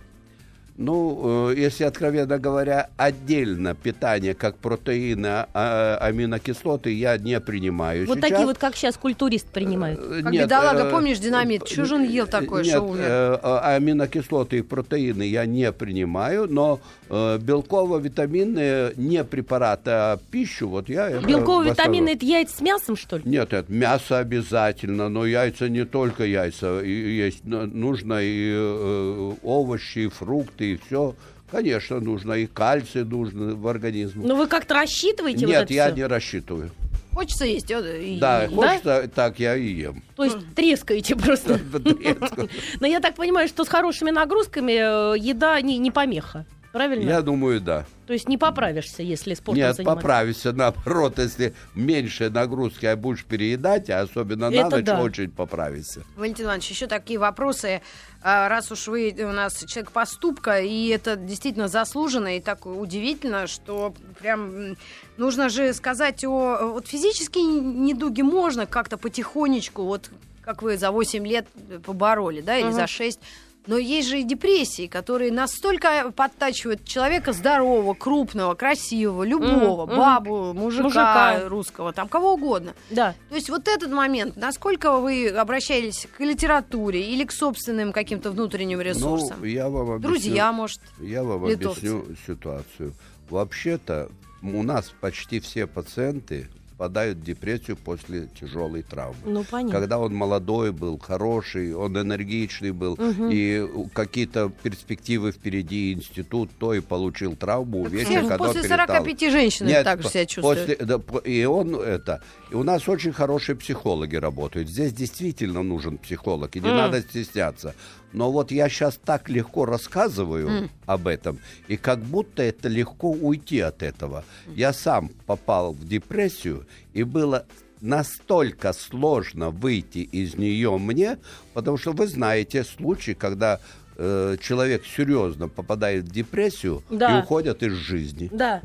Ну, 0.82 1.50
э, 1.52 1.56
если 1.58 1.84
откровенно 1.84 2.40
говоря, 2.40 2.90
отдельно 2.98 3.76
питание, 3.76 4.34
как 4.34 4.56
протеины, 4.58 5.46
а- 5.54 5.98
аминокислоты, 6.02 6.92
я 6.94 7.18
не 7.18 7.40
принимаю 7.40 8.08
Вот 8.08 8.18
сейчас. 8.18 8.30
такие 8.30 8.46
вот, 8.48 8.58
как 8.58 8.76
сейчас 8.76 8.98
культурист 8.98 9.48
принимают. 9.48 10.00
Э, 10.00 10.22
Как 10.24 10.32
нет, 10.32 10.46
бедолага, 10.46 10.88
э, 10.88 10.92
помнишь, 10.92 11.20
динамит? 11.20 11.62
Он 11.92 12.04
ел 12.04 12.26
такое, 12.26 12.64
нет, 12.64 12.74
что 12.74 12.82
умер? 12.82 13.06
а- 13.08 13.76
аминокислоты 13.76 14.58
и 14.60 14.62
протеины 14.62 15.24
я 15.24 15.46
не 15.46 15.72
принимаю, 15.72 16.48
но 16.52 16.80
белково-витаминные 17.12 18.94
не 18.96 19.24
препараты, 19.24 19.92
а 19.92 20.18
пищу, 20.32 20.70
вот 20.70 20.90
я 20.90 21.10
витамины– 21.10 22.10
это 22.16 22.26
яйца 22.26 22.58
с 22.58 22.62
мясом, 22.62 22.96
что 22.96 23.18
ли? 23.18 23.24
Нет, 23.26 23.54
это 23.54 23.72
мясо 23.72 24.20
обязательно, 24.20 25.10
но 25.10 25.26
яйца 25.26 25.70
не 25.70 25.86
только 25.86 26.26
яйца. 26.26 26.82
И 26.82 26.92
есть 26.92 27.42
ну, 27.44 27.66
нужно 27.66 28.20
и 28.22 28.52
э, 28.54 29.34
овощи, 29.44 30.00
и 30.00 30.08
фрукты, 30.08 30.74
и 30.74 30.80
все. 30.86 31.16
Конечно, 31.52 32.00
нужно 32.00 32.34
и 32.34 32.46
кальций 32.46 33.04
нужно 33.04 33.56
в 33.56 33.68
организм. 33.68 34.22
Ну 34.24 34.36
вы 34.38 34.48
как-то 34.48 34.74
рассчитываете 34.76 35.46
вот 35.46 35.52
Нет, 35.52 35.64
это 35.64 35.74
я 35.74 35.88
всё? 35.88 35.96
не 35.96 36.06
рассчитываю. 36.06 36.72
Хочется 37.14 37.44
есть. 37.44 37.70
э, 37.70 38.04
и- 38.04 38.20
Да, 38.20 38.46
и- 38.46 38.56
хочется, 38.56 39.10
так 39.14 39.38
я 39.40 39.58
и 39.58 39.68
ем. 39.68 40.02
То 40.16 40.24
есть 40.24 40.38
трескаете 40.56 41.18
просто. 41.18 41.60
Но 42.80 42.88
я 42.88 43.02
так 43.02 43.16
понимаю, 43.16 43.50
что 43.50 43.66
с 43.66 43.68
хорошими 43.68 44.12
нагрузками 44.12 45.16
э, 45.16 45.20
еда 45.20 45.60
не 45.60 45.92
помеха. 45.92 46.46
Правильно? 46.72 47.10
Я 47.10 47.22
думаю, 47.22 47.60
да. 47.60 47.86
То 48.08 48.14
есть 48.14 48.28
не 48.30 48.38
поправишься, 48.38 49.04
если 49.04 49.34
спортом 49.34 49.56
Нет, 49.64 49.76
заниматься. 49.76 49.96
поправишься, 49.96 50.54
наоборот, 50.54 51.18
если 51.20 51.54
меньше 51.76 52.30
нагрузки 52.30 52.86
а 52.86 52.96
будешь 52.96 53.26
переедать, 53.26 53.90
а 53.90 54.02
особенно 54.02 54.50
на 54.50 54.56
Это 54.56 54.78
ночь, 54.78 54.86
да. 54.86 55.02
очень 55.02 55.30
поправишься. 55.32 56.04
Валентин 56.16 56.46
Иванович, 56.46 56.70
еще 56.70 56.88
такие 56.88 57.20
вопросы. 57.20 57.82
А, 58.24 58.48
Раз 58.50 58.72
уж 58.72 58.88
вы 58.88 59.14
у 59.20 59.32
нас 59.34 59.64
человек 59.66 59.92
поступка, 59.92 60.60
и 60.62 60.88
это 60.88 61.16
действительно 61.16 61.68
заслуженно 61.68 62.38
и 62.38 62.40
так 62.42 62.66
удивительно, 62.66 63.48
что 63.48 63.94
прям 64.20 64.76
нужно 65.18 65.50
же 65.50 65.74
сказать 65.74 66.24
о... 66.24 66.72
Вот 66.74 66.88
физические 66.88 67.44
недуги 67.46 68.22
можно 68.22 68.66
как-то 68.66 68.98
потихонечку, 68.98 69.84
вот 69.84 70.10
как 70.42 70.62
вы 70.64 70.78
за 70.78 70.92
8 70.92 71.26
лет 71.28 71.48
побороли, 71.86 72.42
да, 72.42 72.58
или 72.58 72.66
Мгм. 72.68 72.74
за 72.76 72.88
6. 72.88 73.20
Но 73.68 73.78
есть 73.78 74.08
же 74.10 74.20
и 74.20 74.24
депрессии, 74.24 74.88
которые 74.88 75.32
настолько 75.32 76.12
подтачивают 76.16 76.84
человека 76.84 77.32
здорового, 77.32 77.94
крупного, 77.94 78.56
красивого, 78.56 79.24
любого, 79.24 79.86
мгм. 79.86 79.98
бабу, 79.98 80.54
мужика, 80.54 80.84
Мужика. 80.84 81.50
русского, 81.50 81.94
там 81.94 82.08
кого 82.08 82.34
угодно. 82.34 82.74
Да. 82.90 83.14
То 83.30 83.36
есть 83.36 83.50
вот 83.50 83.68
этот 83.68 83.92
момент, 83.92 84.36
насколько 84.36 84.98
вы 84.98 85.28
обращались 85.30 86.08
к 86.18 86.20
литературе 86.22 87.02
или 87.14 87.24
к 87.24 87.32
собственным 87.32 87.92
каким-то 87.92 88.32
внутренним 88.32 88.82
ресурсам? 88.82 89.38
Ну, 89.40 89.46
я 89.46 89.70
вам 89.70 89.92
объясню, 89.92 90.08
Друзья, 90.10 90.52
может. 90.52 90.82
я 91.00 91.24
вам 91.24 91.48
литовцы. 91.48 91.78
объясню 91.80 92.16
ситуацию. 92.26 92.94
Вообще-то 93.30 94.10
у 94.42 94.64
нас 94.64 94.92
почти 95.00 95.40
все 95.40 95.68
пациенты 95.68 96.48
впадают 96.82 97.20
в 97.20 97.24
депрессию 97.24 97.78
после 97.78 98.28
тяжелой 98.40 98.82
травмы. 98.82 99.16
Ну, 99.26 99.44
понятно. 99.44 99.72
Когда 99.80 100.00
он 100.00 100.16
молодой 100.16 100.72
был, 100.72 100.98
хороший, 100.98 101.76
он 101.76 101.96
энергичный 101.96 102.72
был, 102.72 102.98
и 103.32 103.64
какие-то 103.94 104.52
перспективы 104.64 105.32
впереди, 105.32 105.94
институт, 105.94 106.50
то 106.58 106.74
и 106.74 106.80
получил 106.80 107.36
травму, 107.36 107.84
Так 107.84 107.94
все 108.00 108.22
когда 108.22 108.38
после 108.38 108.64
перестал. 108.64 108.88
45 108.88 109.32
женщины 109.32 109.68
Нет, 109.68 109.84
так 109.84 110.02
же 110.02 110.10
себя 110.10 110.26
чувствуют. 110.26 110.60
после- 110.60 110.76
да, 110.88 111.00
и 111.24 111.44
он 111.46 111.76
это. 111.76 112.24
И 112.50 112.56
у 112.56 112.64
нас 112.64 112.90
очень 112.90 113.14
хорошие 113.14 113.56
психологи 113.56 114.16
работают. 114.16 114.68
Здесь 114.68 114.92
действительно 114.92 115.62
нужен 115.62 116.00
психолог, 116.00 116.56
и 116.56 116.60
не 116.62 116.70
М. 116.70 116.78
надо 116.78 117.02
стесняться. 117.02 117.76
Но 118.14 118.32
вот 118.32 118.52
я 118.52 118.70
сейчас 118.70 119.00
так 119.04 119.30
легко 119.30 119.66
рассказываю 119.66 120.70
об 120.86 121.08
этом, 121.08 121.40
и 121.68 121.78
как 121.78 122.00
будто 122.00 122.44
это 122.44 122.68
легко 122.70 123.12
уйти 123.12 123.60
от 123.60 123.84
этого. 123.84 124.24
Я 124.56 124.74
сам 124.74 125.10
попал 125.26 125.74
в 125.74 125.88
депрессию, 125.88 126.66
и 126.94 127.04
было 127.04 127.46
настолько 127.82 128.74
сложно 128.74 129.50
выйти 129.50 130.00
из 130.00 130.36
нее 130.36 130.78
мне, 130.78 131.18
потому 131.54 131.78
что 131.78 131.94
вы 131.94 132.08
знаете 132.08 132.64
случаи, 132.64 133.14
когда 133.14 133.60
э, 133.98 134.38
человек 134.42 134.84
серьезно 134.86 135.48
попадает 135.48 136.06
в 136.06 136.12
депрессию 136.12 136.84
Да. 136.90 137.18
и 137.18 137.22
уходят 137.24 137.64
из 137.64 137.74
жизни. 137.74 138.30
Да. 138.32 138.62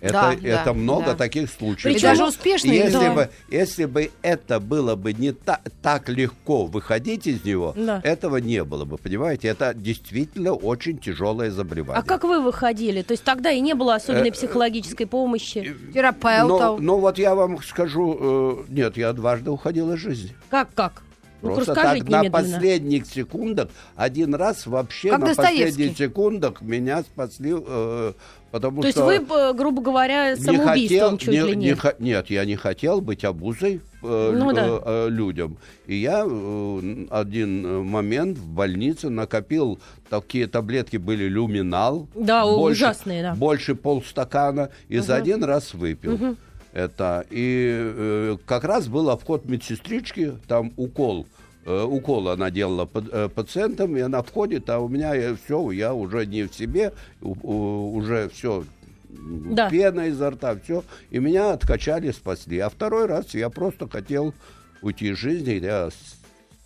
Это, 0.00 0.12
да, 0.12 0.32
это 0.32 0.64
да, 0.66 0.72
много 0.72 1.04
да. 1.06 1.14
таких 1.14 1.50
случаев. 1.50 1.86
И 1.90 1.94
Причем- 1.94 2.08
даже 2.08 2.24
успешные. 2.26 2.76
если, 2.76 2.92
да. 2.98 3.12
бы, 3.12 3.28
если 3.50 3.84
бы 3.84 4.10
это 4.22 4.58
было 4.60 4.96
бы 4.96 5.12
не 5.12 5.32
та- 5.32 5.60
так 5.82 6.08
легко 6.08 6.64
выходить 6.66 7.26
из 7.26 7.44
него, 7.44 7.74
Да. 7.76 8.00
этого 8.02 8.38
не 8.38 8.64
было 8.64 8.84
бы, 8.84 8.96
понимаете? 8.96 9.48
Это 9.48 9.74
действительно 9.74 10.54
очень 10.54 10.98
тяжелое 10.98 11.50
заболевание. 11.50 12.00
А 12.00 12.06
как 12.06 12.24
вы 12.24 12.40
выходили? 12.40 13.02
То 13.02 13.12
есть 13.12 13.24
тогда 13.24 13.50
и 13.50 13.60
не 13.60 13.74
было 13.74 13.94
особенной 13.96 14.30
Э, 14.30 14.32
психологической 14.32 15.06
помощи. 15.06 15.76
но, 15.86 15.92
терапевтов. 15.92 16.80
но 16.80 16.98
вот 16.98 17.18
я 17.18 17.34
вам 17.34 17.62
скажу, 17.62 18.64
э, 18.68 18.72
нет, 18.72 18.96
я 18.96 19.12
дважды 19.12 19.50
уходил 19.50 19.92
из 19.92 19.98
жизни. 20.00 20.34
Как, 20.48 20.72
как? 20.74 21.02
Ну, 21.42 21.54
Просто 21.54 21.74
расскажите 21.74 22.04
так 22.10 22.24
на 22.24 22.30
последних 22.30 23.06
секундах, 23.06 23.68
один 23.96 24.34
раз 24.34 24.66
вообще 24.66 25.08
Как 25.08 25.20
на 25.20 25.26
Достоевский. 25.28 25.64
последних 25.64 25.96
секундах 25.96 26.60
меня 26.60 27.00
спасли, 27.02 27.54
э, 27.56 28.12
потому 28.50 28.80
То 28.82 28.88
есть 28.88 28.98
что... 28.98 29.06
вы, 29.06 29.14
э, 29.14 29.52
грубо 29.54 29.82
говоря, 29.82 30.36
самоубийством 30.36 31.18
чуть 31.18 31.28
не- 31.28 31.40
ли 31.42 31.56
не 31.56 31.66
не. 31.70 31.76
нет, 31.98 32.30
я 32.30 32.44
не 32.44 32.56
хотел 32.56 33.00
быть 33.00 33.24
обузой 33.24 33.80
э, 34.02 34.32
Ну 34.36 34.52
да. 34.52 34.66
э, 34.66 34.80
э, 34.84 35.08
людям. 35.10 35.56
И 35.86 35.96
я 35.96 36.24
э, 36.26 37.06
один 37.10 37.66
э, 37.66 37.82
момент 37.82 38.38
в 38.38 38.46
больнице 38.48 39.08
накопил, 39.10 39.78
такие 40.08 40.46
таблетки 40.46 40.96
были 40.96 41.24
люминал. 41.24 42.08
Да, 42.14 42.44
больше, 42.44 42.84
ужасные, 42.84 43.22
да. 43.22 43.34
Больше 43.34 43.74
полстакана. 43.74 44.70
И 44.88 44.98
за 44.98 45.16
один 45.16 45.44
раз 45.44 45.74
выпил. 45.74 46.36
Это. 46.72 47.24
И 47.30 47.66
э, 47.72 48.36
как 48.46 48.64
раз 48.64 48.86
был 48.86 49.10
обход 49.10 49.44
медсестрички, 49.44 50.32
там 50.46 50.72
укол. 50.76 51.26
Э, 51.64 51.82
укол 51.82 52.28
она 52.28 52.50
делала 52.50 52.88
э, 52.94 53.28
пациентам, 53.34 53.96
и 53.96 54.00
она 54.00 54.22
входит, 54.22 54.68
а 54.70 54.78
у 54.80 54.88
меня 54.88 55.12
все, 55.36 55.70
я 55.70 55.94
уже 55.94 56.26
не 56.26 56.44
в 56.44 56.54
себе, 56.54 56.92
уже 57.20 58.28
все 58.30 58.64
Да. 59.08 59.68
пена 59.70 60.06
изо 60.08 60.30
рта, 60.30 60.56
все. 60.62 60.84
И 61.10 61.18
меня 61.18 61.52
откачали, 61.52 62.10
спасли. 62.12 62.58
А 62.58 62.68
второй 62.68 63.06
раз 63.06 63.34
я 63.34 63.50
просто 63.50 63.88
хотел 63.88 64.34
уйти 64.82 65.08
из 65.08 65.18
жизни. 65.18 65.52
Я 65.62 65.90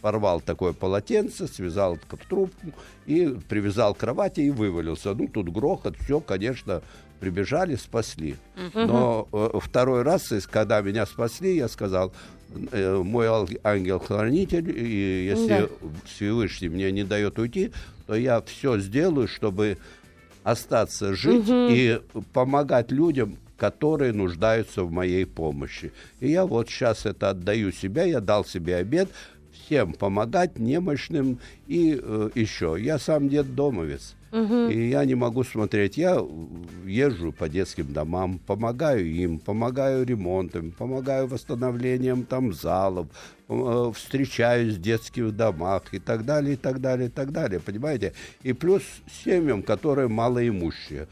порвал 0.00 0.40
такое 0.42 0.74
полотенце, 0.74 1.46
связал 1.48 1.98
трубку 2.28 2.66
и 3.06 3.36
привязал 3.48 3.94
к 3.94 3.98
кровати 3.98 4.40
и 4.40 4.50
вывалился. 4.50 5.14
Ну, 5.14 5.28
тут 5.28 5.48
грохот, 5.48 5.96
все, 5.96 6.20
конечно, 6.20 6.82
прибежали, 7.24 7.76
спасли. 7.76 8.36
Но 8.74 9.28
э, 9.32 9.58
второй 9.60 10.02
раз, 10.02 10.30
когда 10.50 10.82
меня 10.82 11.06
спасли, 11.06 11.56
я 11.56 11.68
сказал, 11.68 12.12
э, 12.70 13.02
мой 13.02 13.26
ангел-хранитель, 13.62 14.70
и 14.70 15.24
если 15.24 15.48
Да. 15.48 15.68
Всевышний 16.04 16.68
мне 16.68 16.92
не 16.92 17.02
дает 17.04 17.38
уйти, 17.38 17.72
то 18.06 18.14
я 18.14 18.42
все 18.42 18.78
сделаю, 18.78 19.26
чтобы 19.26 19.78
остаться 20.42 21.14
жить 21.14 21.46
и 21.48 22.00
помогать 22.34 22.92
людям, 22.92 23.38
которые 23.56 24.12
нуждаются 24.12 24.82
в 24.84 24.92
моей 24.92 25.24
помощи. 25.24 25.92
И 26.20 26.30
я 26.30 26.44
вот 26.44 26.68
сейчас 26.68 27.06
это 27.06 27.30
отдаю 27.30 27.72
себя, 27.72 28.04
я 28.04 28.20
дал 28.20 28.44
себе 28.44 28.76
обед, 28.76 29.08
всем 29.52 29.94
помогать 29.94 30.58
немощным 30.58 31.38
и 31.68 31.98
э, 32.02 32.30
еще. 32.34 32.76
Я 32.78 32.98
сам 32.98 33.28
И 34.68 34.88
я 34.88 35.04
не 35.04 35.14
могу 35.14 35.44
смотреть. 35.44 35.96
Я 35.96 36.20
езжу 36.84 37.32
по 37.32 37.48
детским 37.48 37.92
домам, 37.92 38.40
помогаю 38.46 39.06
им, 39.06 39.38
помогаю 39.38 40.04
ремонтам, 40.04 40.72
помогаю 40.72 41.28
восстановлением 41.28 42.24
там 42.24 42.52
залов, 42.52 43.06
э, 43.48 43.92
встречаюсь 43.94 44.74
в 44.74 44.80
детских 44.80 45.36
домах 45.36 45.82
и 45.92 46.00
так 46.00 46.24
далее, 46.24 46.54
и 46.54 46.56
так 46.56 46.80
далее, 46.80 47.08
и 47.08 47.10
так 47.10 47.30
далее, 47.30 47.60
понимаете? 47.60 48.12
И 48.42 48.52
плюс 48.52 48.82
семьям, 49.24 49.62
которые 49.62 50.08
малоимущие. 50.08 51.06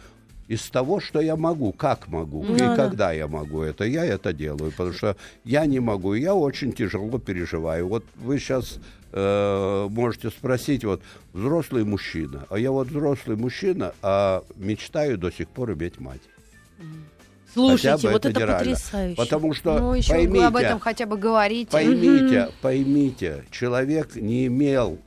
Из 0.48 0.62
того, 0.70 1.00
что 1.00 1.20
я 1.20 1.36
могу, 1.36 1.72
как 1.72 2.08
могу 2.08 2.42
Ну 2.42 2.54
и 2.56 2.58
да. 2.58 2.76
когда 2.76 3.12
я 3.12 3.26
могу 3.28 3.62
это, 3.62 3.84
я 3.84 4.04
это 4.04 4.32
делаю, 4.32 4.70
потому 4.72 4.92
что 4.92 5.16
я 5.44 5.64
не 5.66 5.80
могу, 5.80 6.14
я 6.14 6.34
очень 6.34 6.72
тяжело 6.72 7.18
переживаю. 7.18 7.88
Вот 7.88 8.04
вы 8.16 8.38
сейчас 8.38 8.78
э, 9.12 9.86
можете 9.88 10.30
спросить, 10.30 10.84
вот 10.84 11.00
взрослый 11.32 11.84
мужчина, 11.84 12.46
а 12.50 12.58
я 12.58 12.70
вот 12.70 12.88
взрослый 12.88 13.36
мужчина, 13.36 13.94
а 14.02 14.42
мечтаю 14.56 15.16
до 15.16 15.30
сих 15.30 15.48
пор 15.48 15.72
иметь 15.72 16.00
мать. 16.00 16.22
Слушайте, 17.54 18.08
вот 18.08 18.24
это 18.24 18.30
нереально. 18.40 18.58
потрясающе. 18.58 19.16
Потому 19.16 19.52
что 19.54 19.78
Ну, 19.78 19.94
еще 19.94 20.08
поймите, 20.10 20.38
вы 20.40 20.44
об 20.46 20.56
этом 20.56 20.80
хотя 20.80 21.04
бы 21.06 21.18
говорите. 21.18 21.70
поймите, 21.70 22.48
поймите, 22.62 23.44
человек 23.50 24.16
не 24.16 24.46
имел 24.46 24.98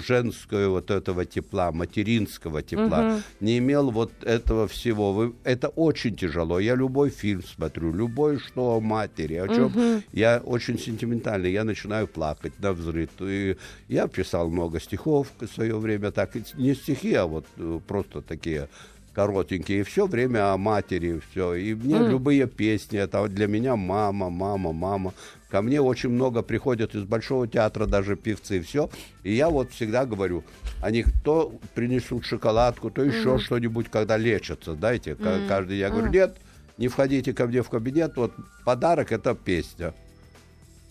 женского 0.00 0.68
вот 0.68 0.90
этого 0.90 1.24
тепла, 1.24 1.72
материнского 1.72 2.62
тепла, 2.62 3.22
не 3.40 3.58
имел 3.58 3.90
вот 3.90 4.12
этого 4.24 4.66
всего. 4.66 5.12
Вы- 5.12 5.34
это 5.44 5.68
очень 5.68 6.16
тяжело. 6.16 6.58
Я 6.60 6.74
любой 6.76 7.10
фильм 7.10 7.42
смотрю, 7.42 7.92
любой 7.92 8.38
что 8.38 8.76
о 8.76 8.80
матери, 8.80 9.34
о 9.34 9.48
чем. 9.48 9.72
Я 10.12 10.40
очень 10.44 10.78
сентиментальный, 10.78 11.52
я 11.52 11.64
начинаю 11.64 12.06
плакать 12.06 12.52
на 12.60 12.72
взрыв. 12.72 13.10
И 13.20 13.56
я 13.88 14.06
писал 14.08 14.50
много 14.50 14.80
стихов 14.80 15.28
в 15.40 15.46
свое 15.46 15.76
время, 15.78 16.10
так 16.10 16.36
и 16.36 16.42
не 16.56 16.74
стихи, 16.74 17.14
а 17.14 17.26
вот 17.26 17.46
э, 17.56 17.80
просто 17.86 18.20
такие 18.22 18.68
коротенькие, 19.14 19.80
и 19.80 19.82
все 19.82 20.06
время 20.06 20.52
о 20.52 20.56
матери, 20.58 21.20
все. 21.30 21.54
И 21.54 21.74
мне 21.74 21.98
любые 22.08 22.46
песни, 22.46 22.98
это 23.00 23.26
для 23.28 23.46
меня 23.48 23.74
мама, 23.74 24.30
мама, 24.30 24.72
мама. 24.72 25.12
Ко 25.50 25.62
мне 25.62 25.80
очень 25.80 26.10
много 26.10 26.42
приходят 26.42 26.94
из 26.94 27.04
Большого 27.04 27.48
театра 27.48 27.86
даже 27.86 28.16
певцы, 28.16 28.60
все. 28.60 28.90
И 29.22 29.32
я 29.34 29.48
вот 29.48 29.72
всегда 29.72 30.04
говорю, 30.04 30.44
они 30.82 31.04
то 31.24 31.52
принесут 31.74 32.26
шоколадку, 32.26 32.90
то 32.90 33.02
еще 33.02 33.38
что-нибудь, 33.38 33.88
когда 33.90 34.18
лечатся, 34.18 34.74
дайте. 34.74 35.14
ка- 35.14 35.40
Каждый, 35.48 35.78
я 35.78 35.88
говорю, 35.88 36.08
нет, 36.08 36.36
не 36.76 36.88
входите 36.88 37.32
ко 37.32 37.46
мне 37.46 37.62
в 37.62 37.70
кабинет, 37.70 38.16
вот 38.16 38.32
подарок 38.66 39.10
это 39.10 39.34
песня. 39.34 39.94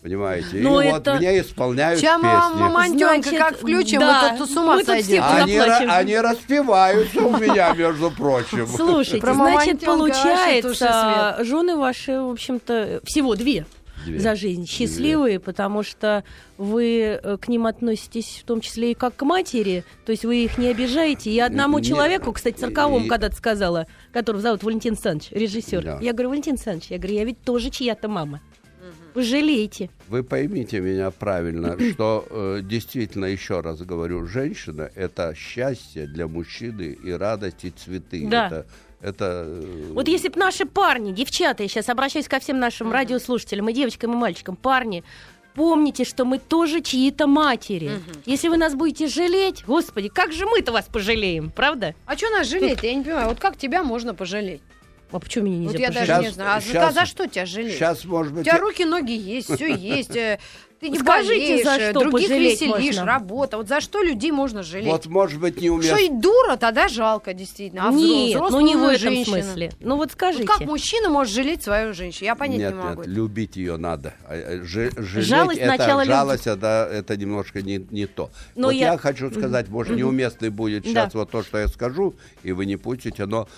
Понимаете? 0.02 0.58
Но 0.60 0.80
и 0.80 0.86
это- 0.86 1.12
вот 1.12 1.20
мне 1.20 1.40
исполняют 1.40 2.00
Чья 2.00 2.16
песни. 2.16 2.60
мамонтенка, 2.60 3.22
Значит, 3.30 3.38
как 3.38 3.56
включим, 3.58 4.00
да, 4.00 4.30
мы 4.32 4.38
тут 4.38 4.50
с 4.50 4.56
ума 4.56 4.76
мы 4.76 4.84
сойдем. 4.84 5.22
Они, 5.24 5.58
они 5.58 6.18
распеваются 6.18 7.20
у 7.20 7.36
меня, 7.36 7.72
между 7.74 8.10
прочим. 8.10 8.66
Слушайте, 8.66 9.20
Про 9.20 9.34
значит, 9.34 9.80
туши 9.80 9.86
получается, 9.86 11.36
жены 11.44 11.76
ваши, 11.76 12.12
в 12.20 12.30
общем-то, 12.30 13.00
всего 13.04 13.34
две. 13.34 13.66
Две. 14.08 14.18
за 14.18 14.34
жизнь 14.34 14.66
счастливые, 14.66 15.38
потому 15.40 15.82
что 15.82 16.24
вы 16.56 17.18
э, 17.22 17.36
к 17.38 17.48
ним 17.48 17.66
относитесь 17.66 18.40
в 18.42 18.46
том 18.46 18.60
числе 18.60 18.92
и 18.92 18.94
как 18.94 19.16
к 19.16 19.22
матери, 19.22 19.84
то 20.04 20.12
есть 20.12 20.24
вы 20.24 20.44
их 20.44 20.58
не 20.58 20.68
обижаете. 20.68 21.30
И 21.30 21.38
одному 21.38 21.78
Не- 21.78 21.84
человеку, 21.84 22.32
кстати, 22.32 22.56
цирковому 22.58 23.06
и- 23.06 23.08
когда-то 23.08 23.36
сказала, 23.36 23.86
которого 24.12 24.42
зовут 24.42 24.62
Валентин 24.62 24.96
Саныч, 24.96 25.30
режиссер. 25.30 25.82
Да. 25.84 25.98
Я 26.00 26.12
говорю, 26.12 26.30
Валентин 26.30 26.58
Саныч, 26.58 26.86
я 26.90 26.98
говорю, 26.98 27.14
я 27.14 27.24
ведь 27.24 27.40
тоже 27.42 27.70
чья-то 27.70 28.08
мама. 28.08 28.40
Вы 29.14 29.22
жалеете. 29.24 29.90
Вы 30.08 30.22
поймите 30.22 30.80
меня 30.80 31.10
правильно, 31.10 31.76
что 31.92 32.26
э, 32.30 32.60
действительно, 32.62 33.24
еще 33.24 33.60
раз 33.60 33.80
говорю, 33.80 34.26
женщина– 34.26 34.90
это 34.94 35.34
счастье 35.34 36.06
для 36.06 36.28
мужчины 36.28 36.96
и 37.02 37.10
радость, 37.10 37.64
и 37.64 37.70
цветы. 37.70 38.26
Да. 38.28 38.46
Это, 38.46 38.66
это, 39.00 39.44
э, 39.46 39.90
Вот 39.94 40.08
если 40.08 40.28
бы 40.28 40.38
наши 40.38 40.66
парни, 40.66 41.12
девчата, 41.12 41.62
я 41.62 41.68
сейчас 41.68 41.88
обращаюсь 41.88 42.28
ко 42.28 42.38
всем 42.40 42.58
нашим 42.58 42.90
радиослушателям, 42.92 43.68
и 43.68 43.72
девочкам, 43.72 44.12
и 44.12 44.16
мальчикам, 44.16 44.56
парни, 44.56 45.04
помните, 45.54 46.04
что 46.04 46.24
мы 46.24 46.38
тоже 46.38 46.80
чьи-то 46.80 47.26
матери. 47.26 47.90
Если 48.26 48.48
вы 48.48 48.56
нас 48.56 48.74
будете 48.74 49.06
жалеть, 49.08 49.64
господи, 49.66 50.08
как 50.08 50.32
же 50.32 50.46
мы-то 50.46 50.72
вас 50.72 50.86
пожалеем, 50.86 51.50
правда? 51.50 51.94
А 52.06 52.16
что 52.16 52.28
нас 52.30 52.46
жалеть? 52.48 52.82
Я 52.82 52.94
не 52.94 53.02
понимаю. 53.04 53.28
Вот 53.28 53.38
как 53.40 53.56
тебя 53.56 53.82
можно 53.82 54.14
пожалеть? 54.14 54.60
А 55.10 55.18
почему 55.20 55.46
меня 55.46 55.56
нельзя 55.58 55.72
Вот 55.72 55.80
я 55.80 55.86
пожалеть? 55.88 56.08
даже 56.08 56.22
Щас- 56.22 56.24
не 56.26 56.34
знаю. 56.34 56.56
А 56.56 56.60
за, 56.60 56.72
щас- 56.72 56.94
за 56.94 57.06
что 57.06 57.26
тебя 57.28 57.46
жалеть? 57.46 57.74
Сейчас, 57.74 58.04
может 58.04 58.32
У 58.32 58.36
быть, 58.36 58.44
тебя 58.44 58.58
руки, 58.58 58.84
ноги 58.84 59.16
есть, 59.16 59.50
все 59.54 59.74
есть. 59.74 60.14
Ты 60.80 60.90
не 60.90 60.98
Скажите, 60.98 61.34
болеешь, 61.64 61.64
за 61.64 61.90
что 61.90 62.00
других 62.00 62.28
веселишь, 62.30 62.96
можно? 62.96 63.04
работа. 63.04 63.56
Вот 63.56 63.66
за 63.66 63.80
что 63.80 64.00
людей 64.00 64.30
можно 64.30 64.62
жалеть? 64.62 64.86
вот, 64.86 65.06
может 65.06 65.40
быть, 65.40 65.54
Что 65.54 65.64
неуместно. 65.64 65.96
и 65.96 66.08
дура, 66.08 66.56
тогда 66.56 66.86
жалко, 66.86 67.34
действительно. 67.34 67.88
А 67.88 67.90
Нет, 67.92 68.34
ну 68.34 68.46
взрослую 68.46 68.64
не 68.64 68.76
в 68.76 68.82
этом 68.84 68.98
женщину. 68.98 69.36
смысле. 69.42 69.72
Ну 69.80 69.96
вот 69.96 69.98
Вот 70.08 70.12
скажите. 70.12 70.44
как 70.46 70.60
мужчина 70.60 71.08
может 71.10 71.34
жалеть 71.34 71.64
свою 71.64 71.94
женщину? 71.94 72.26
Я 72.26 72.36
понять 72.36 72.58
Нет, 72.58 72.74
не 72.74 72.80
могу. 72.80 73.00
нет, 73.02 73.06
любить 73.08 73.56
ее 73.56 73.76
надо. 73.76 74.14
А, 74.24 74.36
э, 74.36 74.62
же- 74.62 74.92
жалеть 74.96 75.26
Жалость 75.28 75.58
это, 75.58 75.68
начало 75.78 76.00
любви. 76.02 76.12
жалость 76.14 76.46
это, 76.46 76.88
это 76.92 77.16
немножко 77.16 77.60
не, 77.60 77.84
не 77.90 78.06
то. 78.06 78.30
Но 78.54 78.68
вот 78.68 78.72
я- 78.74 78.92
я... 78.92 78.98
хочу 78.98 79.30
сказать, 79.32 79.68
может, 79.68 79.96
неуместный 79.96 80.50
будет 80.50 80.84
Да. 80.84 80.88
сейчас 80.90 81.14
вот 81.14 81.28
то, 81.30 81.42
что 81.42 81.58
я 81.58 81.66
скажу, 81.66 82.14
и 82.44 82.52
вы 82.52 82.66
не 82.66 82.76
пустите, 82.76 83.26
но 83.26 83.48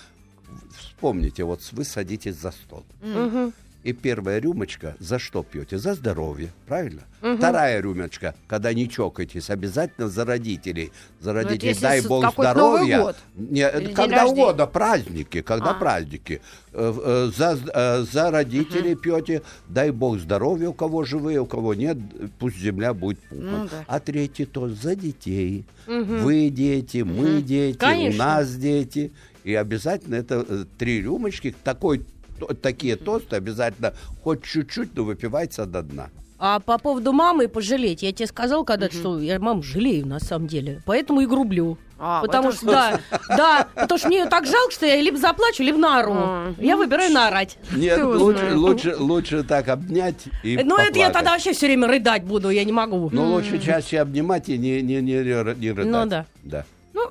вспомните, 0.77 1.43
вот 1.43 1.61
вы 1.71 1.83
садитесь 1.83 2.35
за 2.35 2.51
стол. 2.51 2.83
Мгм. 3.01 3.53
И 3.83 3.93
первая 3.93 4.39
рюмочка, 4.39 4.95
за 4.99 5.17
что 5.17 5.41
пьете? 5.41 5.79
За 5.79 5.95
здоровье, 5.95 6.49
правильно? 6.67 7.01
Вторая 7.19 7.81
рюмочка, 7.81 8.35
когда 8.47 8.73
не 8.73 8.87
чокаетесь, 8.87 9.49
обязательно 9.49 10.07
за 10.07 10.23
родителей. 10.23 10.91
За 11.19 11.33
родителей, 11.33 11.73
Ну, 11.75 11.81
дай 11.81 12.01
бог 12.01 12.31
здоровья. 12.33 13.15
Не, 13.35 13.69
когда 13.93 14.27
угодно, 14.27 14.67
праздники, 14.67 15.41
когда 15.41 15.71
А. 15.71 15.73
праздники. 15.73 16.41
Э, 16.73 16.93
э, 17.03 17.31
За, 17.35 17.57
э, 17.73 18.05
за 18.11 18.29
родителей 18.31 18.95
пьете, 18.95 19.41
дай 19.67 19.89
бог 19.91 20.19
здоровья, 20.19 20.69
у 20.69 20.73
кого 20.73 21.03
живые, 21.03 21.39
у 21.41 21.45
кого 21.47 21.73
нет, 21.73 21.97
пусть 22.39 22.57
земля 22.57 22.93
будет 22.93 23.19
пухом. 23.29 23.43
Ну 23.45 23.67
да. 23.69 23.83
А 23.87 23.99
третий 23.99 24.45
тост 24.45 24.81
за 24.81 24.95
детей. 24.95 25.65
Вы 25.87 26.49
дети, 26.49 26.99
мы 26.99 27.41
дети, 27.41 27.77
Конечно. 27.77 28.23
у 28.23 28.27
нас 28.27 28.55
дети. 28.55 29.11
И 29.43 29.55
обязательно 29.55 30.15
это 30.15 30.65
три 30.77 31.01
рюмочки, 31.01 31.55
такой 31.63 31.97
то- 31.99 32.10
такие 32.47 32.95
тосты 32.95 33.35
обязательно 33.35 33.93
хоть 34.23 34.43
чуть-чуть, 34.43 34.95
но 34.95 35.03
выпивается 35.03 35.65
до 35.65 35.81
дна. 35.81 36.09
А 36.43 36.59
по 36.59 36.79
поводу 36.79 37.13
мамы 37.13 37.47
пожалеть, 37.47 38.01
я 38.01 38.11
тебе 38.11 38.25
сказал 38.25 38.65
когда-то, 38.65 38.95
что 38.95 39.19
я 39.19 39.39
маму 39.39 39.61
жалею 39.61 40.07
на 40.07 40.19
самом 40.19 40.47
деле, 40.47 40.81
поэтому 40.87 41.21
и 41.21 41.27
грублю. 41.27 41.77
А, 41.99 42.21
потому 42.21 42.51
что, 42.51 42.65
да, 42.65 42.99
да, 43.29 43.67
потому 43.75 43.99
что 43.99 44.07
мне 44.07 44.21
ее 44.21 44.25
так 44.25 44.47
жалко, 44.47 44.71
что 44.71 44.87
я 44.87 44.99
либо 44.99 45.17
заплачу, 45.19 45.61
либо 45.61 45.77
наору. 45.77 46.13
А, 46.15 46.53
Я 46.57 46.77
выбираю 46.77 47.13
наорать. 47.13 47.59
Нет, 47.75 48.03
лучше, 48.03 48.55
лучше, 48.55 48.95
лучше 48.97 49.43
так 49.43 49.67
обнять 49.67 50.15
и 50.41 50.59
Ну, 50.63 50.77
это 50.77 50.97
я 50.97 51.11
тогда 51.11 51.33
вообще 51.33 51.53
все 51.53 51.67
время 51.67 51.87
рыдать 51.87 52.23
буду, 52.23 52.49
я 52.49 52.63
не 52.63 52.71
могу. 52.71 53.11
Но 53.11 53.33
лучше 53.33 53.59
чаще 53.59 53.99
обнимать 53.99 54.49
и 54.49 54.57
не, 54.57 54.81
не, 54.81 54.95
не, 54.95 55.13
не 55.13 55.71
рыдать. 55.71 55.85
Ну 55.85 56.05
да. 56.07 56.25
Да. 56.41 56.65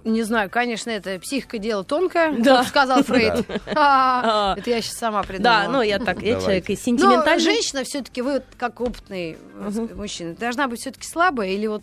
Ну, 0.04 0.10
не 0.12 0.22
знаю, 0.22 0.50
конечно, 0.50 0.90
это 0.90 1.18
психика 1.18 1.58
дело 1.58 1.84
тонкое, 1.84 2.32
Да. 2.38 2.64
сказал 2.64 3.02
Фрейд. 3.02 3.44
А, 3.74 4.52
А. 4.54 4.58
Это 4.58 4.70
я 4.70 4.80
сейчас 4.80 4.94
сама 4.98 5.22
придумала. 5.22 5.62
Да, 5.64 5.68
ну 5.68 5.82
я 5.82 5.98
так, 5.98 6.22
я 6.22 6.40
человек 6.40 6.68
и 6.70 6.74
Но 6.74 6.78
сентиментальный. 6.78 7.42
женщина 7.44 7.84
все-таки, 7.84 8.22
вы 8.22 8.42
как 8.58 8.80
опытный 8.80 9.36
э, 9.54 9.86
мужчина, 9.94 10.34
должна 10.34 10.68
быть 10.68 10.80
все-таки 10.80 11.06
слабая 11.06 11.48
или 11.50 11.66
вот 11.66 11.82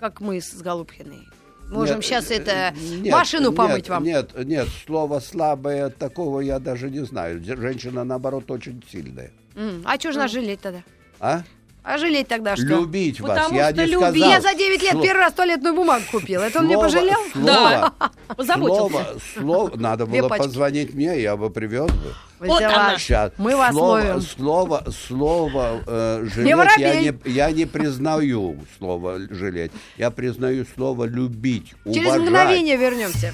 как 0.00 0.20
мы 0.20 0.40
с 0.40 0.52
Голубкиной? 0.60 1.28
Можем 1.68 1.96
Нет, 1.96 2.04
сейчас 2.04 2.30
э, 2.30 2.34
это 2.36 2.74
нет, 2.76 3.12
машину 3.12 3.48
нет, 3.48 3.56
помыть 3.56 3.88
вам. 3.88 4.04
Нет, 4.04 4.30
нет, 4.44 4.68
слово 4.86 5.20
слабое, 5.20 5.88
такого 5.88 6.40
я 6.40 6.58
даже 6.58 6.90
не 6.90 7.04
знаю. 7.04 7.42
Женщина, 7.42 8.04
наоборот, 8.04 8.50
очень 8.50 8.82
сильная. 8.90 9.30
М, 9.54 9.82
А 9.86 9.98
что 9.98 10.12
же 10.12 10.18
нас 10.18 10.30
жалеть 10.30 10.60
тогда? 10.60 10.82
А? 11.18 11.42
А 11.84 11.98
жалеть 11.98 12.28
тогда 12.28 12.54
что? 12.54 12.64
Любить 12.64 13.20
вас, 13.20 13.30
Потому 13.30 13.56
я 13.56 13.70
что 13.70 13.80
не 13.80 13.86
любить. 13.90 14.08
сказал. 14.22 14.30
Я 14.30 14.40
за 14.40 14.54
9 14.54 14.82
лет 14.82 14.94
Сло- 14.94 15.02
первый 15.02 15.20
раз 15.20 15.32
туалетную 15.32 15.74
бумагу 15.74 16.04
купила. 16.12 16.42
Это 16.44 16.60
он 16.60 16.66
мне 16.66 16.74
слово- 16.74 16.84
пожалел? 16.86 17.18
Слово, 17.32 17.46
Да. 17.46 17.92
Позаботился. 18.36 18.88
слово, 18.90 19.06
слово, 19.38 19.76
надо 19.76 20.06
Две 20.06 20.20
было 20.20 20.28
пачки. 20.28 20.44
позвонить 20.44 20.94
мне, 20.94 21.20
я 21.20 21.36
бы 21.36 21.50
привез 21.50 21.90
бы. 21.90 22.14
Вот 22.38 22.62
она. 22.62 22.96
Сейчас. 22.98 23.32
Мы 23.36 23.56
вас 23.56 23.72
слово, 23.72 23.90
ловим. 23.94 24.20
Слово, 24.20 24.84
слово 25.08 25.80
э, 25.86 26.26
жалеть 26.32 26.78
я 26.78 27.00
не, 27.00 27.14
я 27.24 27.50
не 27.50 27.64
признаю 27.66 28.58
слово 28.78 29.18
жалеть. 29.30 29.72
Я 29.96 30.10
признаю 30.10 30.64
слово 30.76 31.04
любить, 31.06 31.74
Через 31.84 32.06
уважать. 32.06 32.20
мгновение 32.22 32.76
вернемся. 32.76 33.32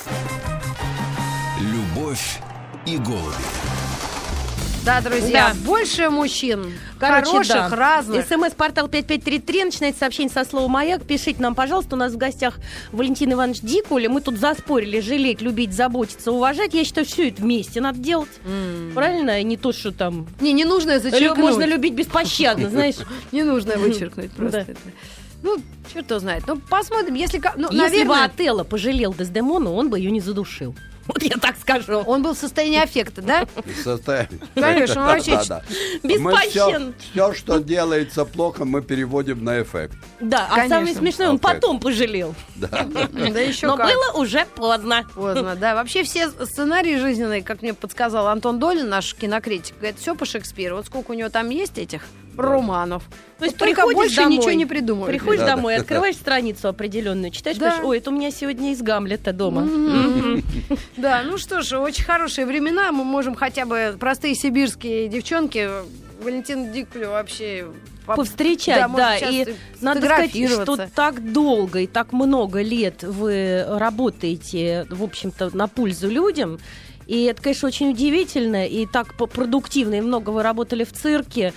Любовь 1.60 2.40
и 2.86 2.96
голуби. 2.96 3.34
Да, 4.88 5.02
друзья, 5.02 5.52
Да. 5.52 5.66
больше 5.66 6.08
мужчин. 6.08 6.72
Короче, 6.98 7.26
хороших, 7.26 7.54
да. 7.54 7.68
разных. 7.68 8.26
СМС-портал 8.26 8.88
5533, 8.88 9.64
начинается 9.64 10.00
сообщение 10.00 10.32
со 10.32 10.46
слова 10.48 10.66
«Маяк». 10.66 11.04
Пишите 11.04 11.42
нам, 11.42 11.54
пожалуйста, 11.54 11.94
у 11.94 11.98
нас 11.98 12.14
в 12.14 12.16
гостях 12.16 12.54
Валентин 12.90 13.30
Иванович 13.34 13.60
Дикуля. 13.60 14.08
Мы 14.08 14.22
тут 14.22 14.38
заспорили 14.38 15.00
жалеть, 15.00 15.42
любить, 15.42 15.74
заботиться, 15.74 16.32
уважать. 16.32 16.72
Я 16.72 16.84
считаю, 16.84 17.06
все 17.06 17.28
это 17.28 17.42
вместе 17.42 17.82
надо 17.82 17.98
делать. 17.98 18.30
Правильно? 18.94 19.42
И 19.42 19.44
не 19.44 19.58
то, 19.58 19.72
что 19.72 19.92
там... 19.92 20.26
Не, 20.40 20.54
не 20.54 20.64
нужно 20.64 20.98
зачеркнуть. 21.00 21.36
Можно 21.36 21.64
любить 21.64 21.92
беспощадно, 21.92 22.70
знаешь. 22.70 22.96
Не 23.30 23.42
нужно 23.42 23.76
вычеркнуть 23.76 24.30
просто. 24.30 24.68
Ну, 25.42 25.58
черт 25.92 26.08
его 26.08 26.18
знает. 26.18 26.44
Ну, 26.46 26.56
посмотрим, 26.56 27.12
если... 27.14 27.42
Ну, 27.56 27.70
Если 27.70 28.04
бы 28.04 28.14
наверное, 28.14 28.24
Отелло 28.24 28.64
пожалел 28.64 29.12
Дездемону, 29.12 29.74
он 29.74 29.90
бы 29.90 29.98
ее 29.98 30.10
не 30.10 30.20
задушил. 30.20 30.74
Вот 31.08 31.22
я 31.22 31.36
так 31.38 31.56
скажу. 31.58 31.98
он 32.06 32.22
был 32.22 32.34
в 32.34 32.38
состоянии 32.38 32.78
аффекта, 32.78 33.22
да? 33.22 33.46
Состояние. 33.82 34.40
Конечно, 34.54 35.00
он 35.00 35.06
вообще. 35.08 35.40
Беспощаден. 36.02 36.94
Все, 36.98 37.32
что 37.32 37.58
делается 37.58 38.24
плохо, 38.24 38.64
мы 38.64 38.82
переводим 38.82 39.42
на 39.42 39.62
эффект. 39.62 39.96
Да, 40.20 40.48
а 40.50 40.68
самое 40.68 40.94
смешное, 40.94 41.30
он 41.30 41.38
потом 41.38 41.80
пожалел. 41.80 42.34
Да 42.56 42.68
еще 43.40 43.66
Но 43.66 43.76
было 43.76 44.12
уже 44.14 44.44
поздно. 44.54 45.04
Поздно, 45.14 45.56
да. 45.56 45.74
Вообще 45.74 46.04
все 46.04 46.28
сценарии 46.30 46.98
жизненные, 46.98 47.42
как 47.42 47.62
мне 47.62 47.72
подсказал 47.72 48.28
Антон 48.28 48.58
Долин, 48.58 48.88
наш 48.88 49.14
кинокритик, 49.14 49.76
говорит, 49.76 49.98
все 49.98 50.14
по 50.14 50.26
Шекспиру. 50.26 50.76
Вот 50.76 50.86
сколько 50.86 51.12
у 51.12 51.14
него 51.14 51.30
там 51.30 51.48
есть 51.48 51.78
этих 51.78 52.02
романов. 52.38 53.04
То 53.38 53.44
есть 53.44 53.56
только 53.56 53.74
приходишь 53.86 53.96
больше 53.96 54.16
домой, 54.16 54.36
ничего 54.36 54.52
не 54.52 54.66
придумывают. 54.66 55.10
Приходишь 55.16 55.40
Да, 55.42 55.56
домой, 55.56 55.76
открываешь 55.76 56.16
страницу 56.16 56.68
определенную, 56.68 57.30
читаешь, 57.30 57.56
Да. 57.58 57.66
говоришь, 57.66 57.84
ой, 57.84 57.98
это 57.98 58.10
у 58.10 58.12
меня 58.14 58.30
сегодня 58.30 58.72
из 58.72 58.82
Гамлета 58.82 59.32
дома. 59.32 59.68
Да, 60.96 61.22
ну 61.24 61.38
что 61.38 61.62
ж, 61.62 61.72
очень 61.78 62.04
хорошие 62.04 62.46
времена. 62.46 62.92
Мы 62.92 63.04
можем 63.04 63.34
хотя 63.34 63.64
бы 63.66 63.96
простые 63.98 64.34
сибирские 64.34 65.08
девчонки 65.08 65.68
Валентин 66.22 66.72
Дикулю 66.72 67.10
вообще 67.10 67.66
по- 68.06 68.16
Повстречать, 68.16 68.76
да, 68.76 68.88
да, 68.88 69.16
и 69.18 69.54
надо 69.80 70.00
сказать, 70.00 70.50
что 70.50 70.76
так 70.94 71.32
долго 71.32 71.80
и 71.80 71.86
так 71.86 72.12
много 72.12 72.62
лет 72.62 73.02
вы 73.02 73.64
работаете, 73.68 74.86
в 74.90 75.02
общем-то, 75.02 75.54
на 75.56 75.68
пользу 75.68 76.08
людям. 76.08 76.58
И 77.06 77.24
это, 77.24 77.40
конечно, 77.42 77.68
очень 77.68 77.90
удивительно, 77.90 78.66
и 78.66 78.84
так 78.86 79.14
по- 79.14 79.26
продуктивно, 79.26 79.94
и 79.94 80.00
много 80.02 80.28
вы 80.30 80.42
работали 80.42 80.84
в 80.84 80.92
цирке, 80.92 81.54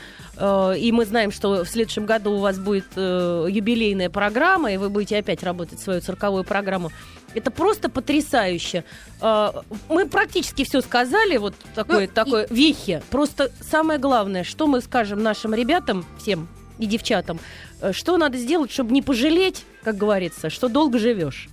и 0.78 0.92
мы 0.92 1.06
знаем, 1.06 1.32
что 1.32 1.64
в 1.64 1.70
следующем 1.70 2.06
году 2.06 2.32
у 2.32 2.39
вас 2.39 2.58
будет 2.58 2.86
э, 2.96 3.48
юбилейная 3.50 4.10
программа, 4.10 4.72
и 4.74 4.78
вы 4.78 4.89
будете 4.89 5.18
опять 5.18 5.44
работать 5.44 5.80
свою 5.80 6.02
цирковую 6.02 6.44
программу. 6.44 6.92
Это 7.34 7.52
просто 7.52 7.89
потрясающе. 7.89 8.84
Э, 9.22 9.52
Мы 9.89 10.08
практически 10.08 10.64
все 10.64 10.82
сказали, 10.82 11.38
вот 11.38 11.54
такое, 11.76 11.98
Ну, 11.98 12.04
и- 12.04 12.08
такое 12.08 12.48
вехе. 12.50 13.02
Просто 13.12 13.52
самое 13.62 14.00
главное, 14.00 14.44
что 14.44 14.68
мы 14.68 14.82
скажем 14.82 15.22
нашим 15.22 15.54
ребятам, 15.54 16.06
всем 16.18 16.48
и 16.80 16.86
девчатам, 16.88 17.39
э, 17.82 17.92
что 17.94 18.18
надо 18.18 18.38
сделать, 18.38 18.72
чтобы 18.72 18.92
не 18.94 19.02
пожалеть, 19.02 19.64
как 19.84 19.98
говорится, 19.98 20.50
что 20.50 20.68
долго 20.70 20.98
живешь. 20.98 21.50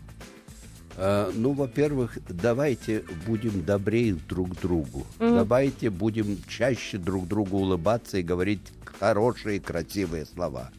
Э, 0.96 1.30
Ну, 1.34 1.52
во-первых, 1.52 2.18
давайте 2.28 3.04
будем 3.26 3.62
добрее 3.64 4.14
друг 4.28 4.58
другу. 4.60 5.06
Мгм. 5.20 5.36
Давайте 5.36 5.90
будем 5.90 6.38
чаще 6.48 6.98
друг 6.98 7.28
другу 7.28 7.58
улыбаться 7.58 8.18
и 8.18 8.22
говорить 8.22 8.62
хорошие, 8.98 9.60
красивые 9.60 10.26
слова. 10.26 10.70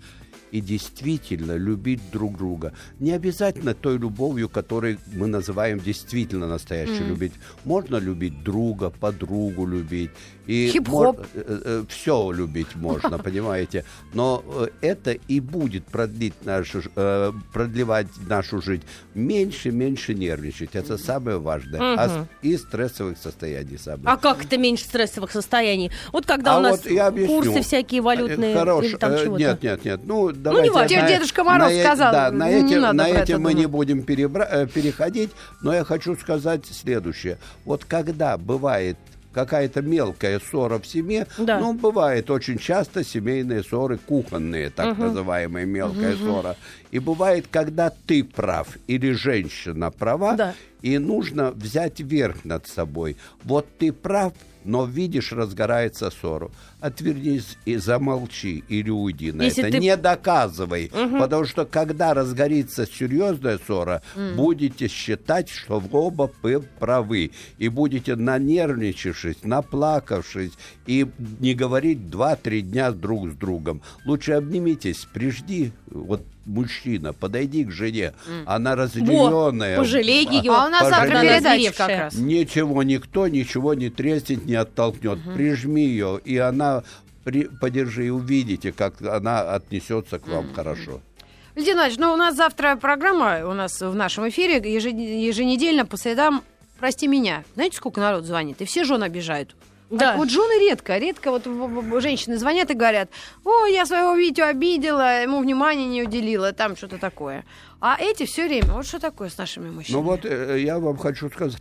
И 0.51 0.61
действительно 0.61 1.57
любить 1.57 2.01
друг 2.11 2.37
друга. 2.37 2.73
Не 2.99 3.11
обязательно 3.11 3.75
той 3.75 3.99
любовью, 3.99 4.49
которой 4.49 4.97
мы 5.13 5.27
называем 5.27 5.79
действительно 5.79 6.47
настоящей 6.47 7.03
любить. 7.03 7.33
Можно 7.65 7.97
любить 7.97 8.43
друга, 8.43 8.89
подругу 8.89 9.67
любить. 9.67 10.09
И 10.49 10.69
Хип-хоп. 10.73 11.19
все 11.89 12.31
любить 12.31 12.75
можно, 12.75 13.19
понимаете. 13.23 13.85
Но 14.13 14.43
э, 14.47 14.67
это 14.81 15.11
и 15.11 15.39
будет 15.39 15.85
продлить 15.85 16.33
нашу, 16.43 16.81
э, 16.95 17.31
продлевать 17.53 18.07
нашу 18.27 18.59
жизнь. 18.59 18.81
Меньше, 19.13 19.69
меньше 19.71 20.15
нервничать. 20.15 20.71
Это 20.73 20.97
самое 20.97 21.37
важное. 21.37 21.79
А 21.95 22.09
с- 22.09 22.11
Мгм. 22.13 22.27
и 22.41 22.57
стрессовых 22.57 23.17
состояний 23.19 23.77
самое. 23.77 24.05
А 24.07 24.17
как 24.17 24.43
это 24.43 24.57
меньше 24.57 24.85
стрессовых 24.85 25.31
состояний? 25.31 25.91
Вот 26.11 26.25
когда 26.25 26.55
А 26.55 26.57
у 26.57 26.61
нас 26.61 26.83
вот 26.83 26.91
я 26.91 27.07
объясню. 27.07 27.43
курсы 27.43 27.61
всякие 27.61 28.01
валютные 28.01 28.55
Хорош, 28.55 28.85
или 28.85 28.95
там 28.95 29.11
э, 29.11 29.23
чего-то. 29.23 29.39
Нет, 29.43 29.61
нет, 29.61 29.85
нет. 29.85 29.99
Ну, 30.03 30.31
давайте. 30.31 30.71
важно. 30.71 30.89
Тебе 30.89 31.01
на- 31.03 31.07
Дедушка 31.09 31.43
Мороз 31.43 31.67
на 31.69 31.73
э- 31.75 31.83
сказал, 31.83 32.11
Да, 32.11 32.31
на 32.31 32.49
не 32.49 32.55
эти, 32.65 32.73
на 32.73 33.07
эти 33.07 33.33
мы 33.33 33.53
не 33.53 33.63
думать. 33.65 33.69
будем 33.71 33.99
перебра- 33.99 34.47
э, 34.49 34.65
переходить, 34.65 35.29
но 35.61 35.75
я 35.75 35.83
хочу 35.83 36.15
сказать 36.15 36.65
следующее. 36.65 37.37
Вот 37.65 37.85
когда 37.85 38.35
бывает 38.37 38.97
какая-то 39.45 39.81
мелкая 39.81 40.39
ссора 40.39 40.79
в 40.79 40.85
семье, 40.85 41.25
Да. 41.37 41.59
ну, 41.59 41.73
бывает 41.73 42.29
очень 42.29 42.57
часто 42.57 43.03
семейные 43.03 43.63
ссоры, 43.63 43.97
кухонные, 43.97 44.69
так 44.69 44.97
называемые, 44.97 45.65
мелкая 45.65 46.15
ссора. 46.15 46.55
И 46.91 46.99
бывает, 46.99 47.45
когда 47.49 47.89
ты 48.07 48.23
прав 48.23 48.67
или 48.87 49.11
женщина 49.13 49.91
права, 49.91 50.35
Да. 50.35 50.53
и 50.81 50.97
нужно 50.97 51.51
взять 51.51 51.99
верх 52.01 52.43
над 52.45 52.67
собой. 52.67 53.15
Вот 53.43 53.65
ты 53.77 53.93
прав, 53.93 54.33
но 54.65 54.85
видишь, 54.85 55.31
разгорается 55.31 56.09
ссору. 56.11 56.51
Отвернись 56.81 57.57
и 57.65 57.75
замолчи 57.75 58.63
или 58.69 58.89
уйди 58.89 59.31
на 59.33 59.43
Если 59.43 59.63
это. 59.63 59.71
ты- 59.73 59.79
Не 59.79 59.97
доказывай, 59.97 60.89
потому 61.19 61.43
что 61.45 61.65
когда 61.65 62.13
разгорится 62.13 62.85
серьезная 62.85 63.59
ссора, 63.65 64.01
будете 64.37 64.87
считать, 64.87 65.49
что 65.49 65.79
вы 65.79 65.89
оба 65.99 66.31
вы 66.41 66.61
правы. 66.79 67.31
И 67.57 67.67
будете 67.67 68.15
нанервничавшись, 68.15 69.37
наплакавшись 69.43 70.53
и 70.87 71.05
не 71.39 71.53
говорить 71.53 72.09
два-три 72.09 72.61
дня 72.61 72.91
друг 72.91 73.29
с 73.29 73.33
другом. 73.35 73.81
Лучше 74.05 74.33
обнимитесь, 74.33 75.05
прижди, 75.13 75.71
вот 75.87 76.21
мужчина, 76.45 77.13
подойди 77.13 77.63
к 77.65 77.71
жене, 77.71 78.13
она 78.45 78.75
разъяренная. 78.75 79.77
пожалей 79.77 80.25
ее. 80.25 80.51
А 80.51 80.65
у 80.65 80.69
нас 80.69 80.89
завтра 80.89 81.21
передача 81.21 81.73
как 81.77 81.89
раз. 81.89 82.15
Ничего, 82.15 82.83
никто 82.83 83.27
ничего 83.27 83.73
не 83.73 83.89
треснет, 83.89 84.45
не 84.45 84.55
оттолкнет. 84.55 85.19
Прижми 85.35 85.85
ее, 85.85 86.19
и 86.23 86.37
она 86.37 86.68
при- 87.23 87.49
подержи, 87.61 88.07
и 88.07 88.09
увидите, 88.09 88.71
как 88.71 89.01
она 89.01 89.41
отнесется 89.55 90.19
к 90.19 90.27
вам 90.27 90.53
хорошо. 90.53 91.01
Валентин 91.55 91.75
Иванович, 91.77 91.97
ну 91.97 92.13
у 92.13 92.15
нас 92.15 92.35
завтра 92.35 92.75
программа 92.75 93.45
у 93.45 93.53
нас 93.53 93.81
в 93.81 93.93
нашем 93.95 94.29
эфире 94.29 94.55
еженедельно 94.57 95.85
по 95.85 95.97
средам 95.97 96.43
«Прости 96.79 97.07
меня». 97.07 97.43
Знаете, 97.55 97.75
сколько 97.77 97.99
народ 97.99 98.23
звонит? 98.23 98.61
И 98.61 98.65
все 98.65 98.83
жены 98.85 99.03
обижают. 99.05 99.55
Да. 99.89 100.13
А 100.13 100.17
Вот 100.17 100.29
жены 100.29 100.61
редко, 100.61 100.97
редко 100.97 101.31
вот 101.31 101.45
женщины 102.01 102.37
звонят 102.37 102.69
и 102.69 102.75
говорят, 102.75 103.09
о, 103.43 103.65
я 103.65 103.85
своего 103.85 104.13
Витю 104.13 104.43
обидела, 104.43 105.23
ему 105.23 105.39
внимания 105.39 105.87
не 105.87 106.03
уделила, 106.03 106.53
там 106.53 106.77
что-то 106.77 106.99
такое. 106.99 107.43
А 107.81 107.97
эти 107.99 108.25
все 108.25 108.47
время, 108.47 108.73
вот 108.73 108.85
что 108.85 108.99
такое 108.99 109.29
с 109.29 109.37
нашими 109.37 109.69
мужчинами? 109.69 110.01
Ну 110.01 110.07
вот 110.07 110.25
э, 110.25 110.61
я 110.61 110.77
вам 110.79 110.97
хочу 110.97 111.29
сказать, 111.31 111.59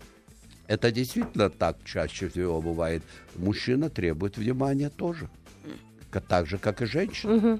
это 0.69 0.93
действительно 0.93 1.51
так 1.51 1.79
чаще 1.85 2.29
всего 2.29 2.61
бывает. 2.61 3.03
Мужчина 3.35 3.91
требует 3.91 4.37
внимания 4.37 4.91
тоже, 4.91 5.29
так 6.29 6.47
же, 6.47 6.59
как 6.59 6.83
и 6.83 6.87
женщина. 6.87 7.59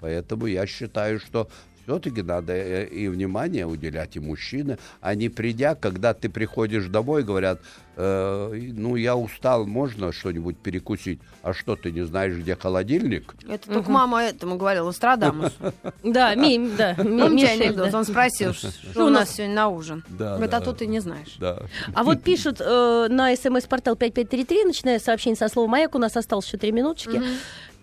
Поэтому 0.00 0.46
я 0.46 0.66
считаю, 0.66 1.18
что 1.18 1.48
все-таки 1.86 2.22
надо 2.22 2.52
э, 2.52 2.86
и 2.86 3.08
внимание 3.08 3.64
уделять 3.64 4.16
и 4.16 4.20
мужчине, 4.20 4.78
а 5.00 5.14
не 5.14 5.28
придя, 5.28 5.74
когда 5.76 6.14
ты 6.14 6.28
приходишь 6.28 6.86
домой, 6.86 7.22
говорят, 7.22 7.60
«Э, 7.96 8.52
ну 8.52 8.96
я 8.96 9.16
устал, 9.16 9.66
можно 9.66 10.12
что-нибудь 10.12 10.58
перекусить, 10.58 11.20
а 11.42 11.54
что 11.54 11.76
ты 11.76 11.92
не 11.92 12.04
знаешь, 12.04 12.34
где 12.34 12.56
холодильник? 12.56 13.34
Это 13.48 13.70
только 13.70 13.90
мама 13.90 14.24
этому 14.24 14.56
говорила, 14.56 14.90
Страдамус. 14.90 15.52
Да, 16.02 16.34
ми, 16.34 16.70
да. 16.76 16.96
Он 16.98 18.04
спросил, 18.04 18.52
что 18.52 19.06
у 19.06 19.08
нас 19.08 19.30
сегодня 19.30 19.54
на 19.54 19.68
ужин. 19.68 20.04
Да, 20.08 20.34
Говорит, 20.36 20.54
а 20.54 20.60
то 20.60 20.72
ты 20.72 20.86
не 20.86 21.00
знаешь. 21.00 21.36
Да. 21.38 21.62
А 21.94 22.02
вот 22.02 22.22
пишут 22.22 22.60
э, 22.60 23.06
на 23.08 23.34
смс-портал 23.36 23.96
5533, 23.96 24.64
начиная 24.64 24.98
сообщение 24.98 25.36
со 25.36 25.48
слова 25.48 25.68
«Маяк», 25.68 25.94
у 25.94 25.98
нас 25.98 26.16
осталось 26.16 26.46
еще 26.46 26.58
три 26.58 26.72
минуточки. 26.72 27.22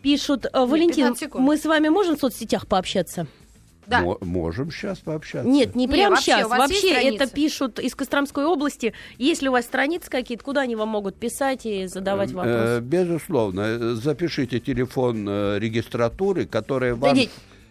Пишут, 0.02 0.46
э, 0.46 0.66
Валентин, 0.66 1.06
15 1.14 1.20
секунд. 1.20 1.46
мы 1.46 1.58
с 1.58 1.64
вами 1.64 1.88
можем 1.88 2.18
в 2.18 2.20
соцсетях 2.20 2.68
пообщаться? 2.68 3.26
Да. 3.88 4.02
Мо- 4.02 4.18
можем 4.22 4.72
сейчас 4.72 5.00
пообщаться. 5.00 5.50
Нет, 5.50 5.76
не 5.76 5.88
прямо 5.88 6.12
вообще, 6.16 6.32
сейчас. 6.32 6.50
Вообще, 6.50 6.94
это 6.94 7.28
пишут 7.28 7.80
из 7.80 7.96
Костромской 7.96 8.46
области. 8.46 8.94
Если 9.18 9.48
у 9.48 9.52
вас 9.52 9.66
страницы 9.66 10.10
какие-то, 10.10 10.44
куда 10.44 10.62
они 10.62 10.76
вам 10.76 10.90
могут 10.90 11.16
писать 11.16 11.66
и 11.66 11.88
задавать 11.88 12.32
Э, 12.32 12.36
вопросы? 12.36 12.80
Безусловно. 12.82 13.62
Э, 13.62 13.94
Запишите 13.96 14.60
телефон 14.60 15.26
э, 15.28 15.60
регистратуры, 15.60 16.46
которая 16.46 16.96
Да 16.96 17.08
вам... 17.08 17.18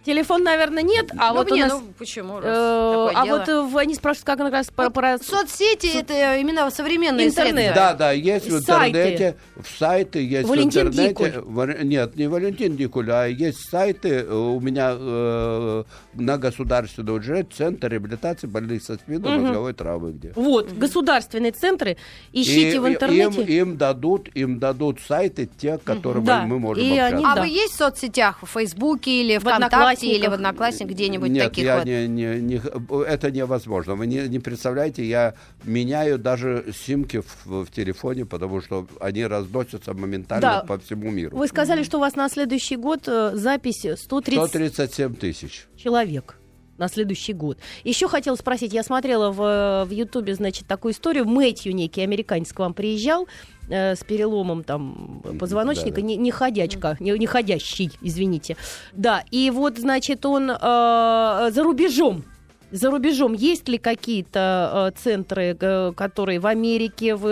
Телефон, 0.05 0.43
наверное, 0.43 0.83
нет, 0.83 1.13
а 1.17 1.29
Ну, 1.29 1.35
вот 1.35 1.53
у 1.53 1.55
не, 1.55 1.63
нас... 1.63 1.73
ну 1.73 1.83
почему? 1.97 2.41
раз 2.41 2.45
э, 2.45 2.49
такое 2.49 3.13
а 3.15 3.25
дело? 3.25 3.39
вот 3.39 3.49
э, 3.77 3.79
они 3.81 3.95
спрашивают, 3.95 4.27
как 4.27 4.39
как 4.39 4.53
раз 4.53 4.67
про... 4.71 4.91
про- 4.91 5.19
Соцсети 5.19 5.97
это 5.97 6.37
именно 6.39 6.69
современные 6.71 7.29
Интернет. 7.29 7.55
средства. 7.55 7.75
Да, 7.75 7.95
да, 7.95 8.13
есть 8.13 8.49
в 8.51 8.61
Сайты. 8.63 8.99
интернете, 8.99 9.37
в 9.57 9.79
сайты 9.79 10.27
есть 10.27 10.49
Валентин 10.49 10.87
в 10.87 10.89
интернете. 10.91 11.31
Дикуль. 11.31 11.77
Нет, 11.85 12.17
не 12.17 12.29
Валентин 12.29 12.77
Дикуль, 12.77 13.11
а 13.13 13.27
есть 13.27 13.71
сайты 13.71 14.09
э, 14.27 14.35
у 14.35 14.59
меня 14.61 14.97
э, 14.99 15.85
на 16.15 16.39
государственном 16.39 17.15
бюджете 17.17 17.49
Центр 17.57 17.89
реабилитации 17.89 18.47
больных 18.47 18.83
со 18.83 18.95
спиной 18.97 19.39
мозговой 19.39 19.73
травмы 19.73 20.13
где. 20.13 20.33
Вот, 20.35 20.73
государственные 20.73 21.53
центры. 21.53 21.97
Ищите 22.33 22.77
И- 22.77 22.79
в 22.79 22.89
интернете. 22.89 23.43
Им, 23.43 23.49
им 23.71 23.77
дадут, 23.77 24.29
им 24.35 24.59
дадут 24.59 24.99
сайты, 25.07 25.49
те, 25.59 25.79
которыми 25.79 26.25
Да, 26.25 26.43
мы 26.43 26.59
можем 26.59 26.83
и 26.83 26.89
общаться. 26.91 27.17
они- 27.17 27.25
А 27.25 27.35
Да. 27.37 27.41
вы 27.43 27.49
есть 27.49 27.75
в 27.75 27.77
соцсетях, 27.77 28.39
в 28.43 28.47
Фейсбуке 28.47 29.11
или 29.23 29.37
В 29.39 29.43
ВКонтакте, 29.43 29.77
Одноклассниках? 29.93 30.19
или 30.19 30.27
в 30.29 30.33
Одноклассниках, 30.33 30.93
где-нибудь 30.95 31.31
Нет, 31.31 31.45
таких 31.45 31.65
я 31.65 31.77
вот? 31.77 31.85
не, 31.87 32.07
не, 32.09 32.41
не- 32.41 33.05
это 33.07 33.31
невозможно. 33.31 33.95
Вы 33.95 34.07
не, 34.07 34.29
не 34.29 34.39
представляете, 34.39 35.05
я 35.05 35.35
меняю 35.65 36.19
даже 36.19 36.65
симки 36.73 37.21
в, 37.45 37.65
в 37.65 37.71
телефоне, 37.71 38.25
потому 38.27 38.61
что 38.61 38.87
они 39.01 39.25
разносятся 39.27 39.95
моментально 39.95 40.41
Да. 40.43 40.65
по 40.65 40.79
всему 40.79 41.11
миру. 41.11 41.37
Вы 41.37 41.47
сказали, 41.49 41.83
что 41.83 41.99
у 41.99 42.01
вас 42.01 42.17
на 42.17 42.29
следующий 42.29 42.77
год 42.77 43.07
э, 43.07 43.33
запись 43.35 43.87
130 43.97 44.49
137 44.49 45.15
тысяч. 45.15 45.67
человек 45.77 46.37
на 46.79 46.89
следующий 46.89 47.33
год. 47.33 47.59
Еще 47.85 48.09
хотела 48.09 48.37
спросить, 48.37 48.73
я 48.73 48.83
смотрела 48.83 49.31
в, 49.31 49.85
в 49.87 49.91
Ютубе, 49.91 50.35
значит, 50.35 50.67
такую 50.67 50.93
историю. 50.93 51.27
Мэтью 51.27 51.75
некий 51.75 52.03
американец 52.03 52.53
к 52.53 52.59
вам 52.59 52.75
приезжал 52.75 53.27
э, 53.69 53.95
с 53.95 54.05
переломом 54.05 54.65
там 54.65 55.23
позвоночника, 55.39 55.97
Да-да. 55.97 56.07
не, 56.07 56.17
не 56.17 56.31
ходячка, 56.31 56.97
не, 57.01 57.13
не 57.13 57.27
ходящий, 57.27 57.91
извините. 58.01 58.57
Да, 58.93 59.25
и 59.31 59.51
вот, 59.51 59.79
значит, 59.79 60.25
он 60.27 60.51
э, 60.51 60.55
за 61.53 61.63
рубежом 61.63 62.25
за 62.73 62.91
рубежом 62.91 63.35
есть 63.35 63.69
ли 63.69 63.79
какие-то 63.79 64.93
э, 64.95 64.99
центры, 64.99 65.57
э, 65.61 65.93
которые 65.95 66.41
в 66.41 66.47
Америке, 66.47 67.15
в 67.15 67.27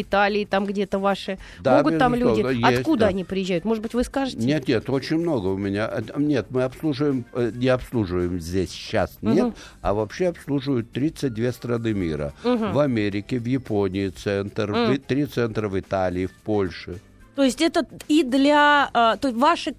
Италии, 0.00 0.44
там 0.44 0.64
где-то 0.64 0.98
ваши? 0.98 1.38
Да, 1.60 1.78
Могут 1.78 1.98
там 1.98 2.14
люди? 2.14 2.40
есть, 2.40 2.78
Откуда 2.80 3.00
да. 3.00 3.06
они 3.08 3.24
приезжают? 3.24 3.64
Может 3.64 3.82
быть, 3.82 3.92
вы 3.94 4.04
скажете? 4.04 4.38
Нет, 4.46 4.68
нет, 4.68 4.88
очень 4.88 5.18
много 5.18 5.48
у 5.48 5.56
меня. 5.56 5.90
Э, 5.92 6.02
Нет, 6.16 6.46
мы 6.50 6.62
обслуживаем, 6.62 7.24
не 7.34 7.68
обслуживаем 7.68 8.40
здесь 8.40 8.70
сейчас, 8.70 9.18
нет, 9.20 9.52
а 9.82 9.92
вообще 9.94 10.28
обслуживают 10.28 10.90
32 10.92 11.52
страны 11.52 11.92
мира. 11.92 12.32
В 12.44 12.78
Америке, 12.78 13.38
в 13.38 13.46
Японии 13.46 14.08
центр, 14.08 14.72
в- 14.72 14.98
три 14.98 15.26
центра 15.26 15.68
в 15.68 15.78
Италии, 15.78 16.26
в 16.26 16.32
Польше. 16.32 17.00
То 17.34 17.42
есть 17.42 17.60
это 17.60 17.84
и 18.06 18.22
для 18.22 18.88
то 18.92 19.18
есть 19.28 19.36
ваше 19.36 19.74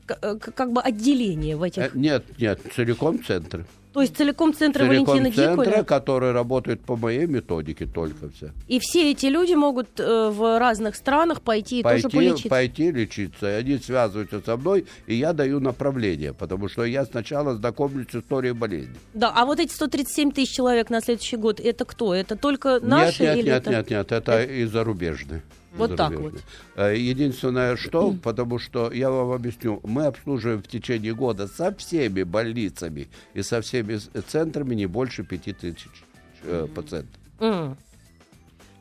как 0.56 0.74
бы 0.74 0.82
отделение 0.82 1.56
в 1.56 1.64
этих. 1.64 1.96
Нет, 1.96 2.26
нет, 2.38 2.60
целиком 2.76 3.24
центр. 3.24 3.66
То 3.96 4.02
есть 4.02 4.18
целиком 4.18 4.54
центр 4.54 4.82
Целиком 4.82 5.06
Валентина 5.06 5.34
центра, 5.34 5.66
Дикуля. 5.66 5.84
который 5.86 6.34
работает 6.34 6.82
по 6.82 6.98
моей 6.98 7.28
методике 7.28 7.86
только 7.86 8.30
все. 8.30 8.52
И 8.68 8.80
все 8.80 9.12
эти 9.12 9.28
люди 9.28 9.54
могут 9.54 9.88
э, 10.02 10.30
в 10.32 10.60
разных 10.60 10.98
странах 10.98 11.42
пойти 11.42 11.80
и 11.80 11.82
тоже 11.82 12.02
Пойти, 12.02 12.18
полечиться. 12.18 12.50
пойти 12.50 12.92
лечиться. 12.92 13.50
И 13.52 13.54
они 13.54 13.78
связываются 13.78 14.42
со 14.46 14.58
мной, 14.58 14.86
и 15.08 15.16
я 15.16 15.32
даю 15.32 15.62
направление, 15.62 16.34
потому 16.34 16.68
что 16.68 16.84
я 16.84 17.06
сначала 17.06 17.56
знакомлюсь 17.56 18.08
с 18.12 18.16
историей 18.16 18.52
болезни. 18.52 18.96
Да, 19.14 19.32
а 19.34 19.46
вот 19.46 19.62
эти 19.62 19.72
137 19.72 20.34
тысяч 20.34 20.54
человек 20.54 20.90
на 20.90 21.00
следующий 21.00 21.38
год, 21.38 21.62
это 21.62 21.86
кто? 21.86 22.14
Это 22.14 22.36
только 22.36 22.82
наши 22.82 23.24
нет, 23.24 23.36
нет, 23.36 23.38
или 23.38 23.46
нет, 23.46 23.62
это... 23.62 23.70
нет, 23.70 23.90
нет, 23.92 24.12
это 24.12 24.44
и 24.44 24.66
зарубежные. 24.66 25.42
Вот 25.78 25.96
так 25.96 26.12
Зарубежные. 26.12 26.44
Э, 26.76 26.96
Единственное, 26.98 27.76
что, 27.76 28.14
потому 28.24 28.60
что 28.60 28.92
я 28.92 29.10
вам 29.10 29.32
объясню, 29.32 29.80
мы 29.84 30.06
обслуживаем 30.06 30.62
в 30.62 30.68
течение 30.68 31.14
года 31.14 31.48
со 31.48 31.74
всеми 31.76 32.24
больницами 32.24 33.08
и 33.34 33.42
со 33.42 33.62
всеми 33.62 34.00
центрами 34.28 34.76
не 34.76 34.86
больше 34.86 35.24
пяти 35.24 35.54
тысяч 35.54 35.88
э, 36.44 36.68
пациентов. 36.74 37.20
М. 37.40 37.78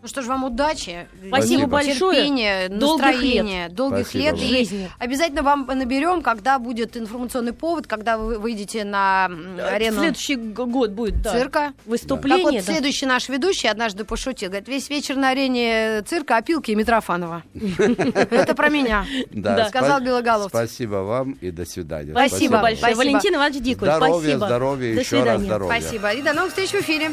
Ну 0.05 0.09
что 0.09 0.21
ж, 0.21 0.27
вам 0.27 0.45
удачи. 0.45 1.09
Спасибо 1.29 1.37
Спасибо. 1.37 1.67
большое. 1.67 2.17
Терпения, 2.19 2.69
Долгих 2.69 3.05
настроения, 3.07 3.69
долгих 3.71 4.07
Спасибо 4.07 4.23
лет. 4.23 4.35
И 4.35 4.47
Жизни. 4.47 4.91
обязательно 4.99 5.43
вам 5.43 5.65
наберем, 5.67 6.21
когда 6.21 6.59
будет 6.59 6.95
информационный 6.99 7.55
повод, 7.55 7.87
когда 7.87 8.19
вы 8.19 8.39
выйдете 8.39 8.85
на 8.85 9.29
м, 9.31 9.57
арену 9.59 10.01
Следующий 10.03 10.37
год 10.37 10.91
будет, 10.91 11.23
да. 11.23 11.31
цирка. 11.33 11.73
Выступление. 11.87 12.45
Как 12.45 12.53
вот 12.53 12.67
да. 12.67 12.73
следующий 12.75 13.07
наш 13.07 13.31
ведущий 13.31 13.67
однажды 13.67 14.05
пошутил. 14.05 14.51
Говорит, 14.51 14.69
весь 14.69 14.91
вечер 14.91 15.17
на 15.17 15.31
арене 15.31 16.03
цирка 16.03 16.37
опилки 16.37 16.71
и 16.71 16.75
Митрофанова. 16.75 17.43
Это 17.79 18.55
про 18.55 18.69
меня. 18.69 19.07
Да. 19.31 19.71
Сказал 19.71 20.03
Белоголовцев. 20.03 20.51
Спасибо 20.51 20.97
вам 20.97 21.33
и 21.41 21.51
до 21.51 21.65
свидания. 21.65 22.11
Спасибо, 22.13 22.61
большое. 22.61 22.95
Валентин 22.95 23.37
Иванович 23.37 23.63
Дикуль, 23.63 23.89
Здоровья, 23.89 24.19
спасибо. 24.21 24.47
здоровья, 24.47 24.95
До 24.97 25.01
еще 25.01 25.17
раз 25.17 25.25
свидания. 25.25 25.45
здоровья. 25.47 25.81
Спасибо. 25.81 26.11
И 26.13 26.21
до 26.21 26.35
новых 26.35 26.51
встреч 26.51 26.69
в 26.73 26.75
эфире. 26.83 27.11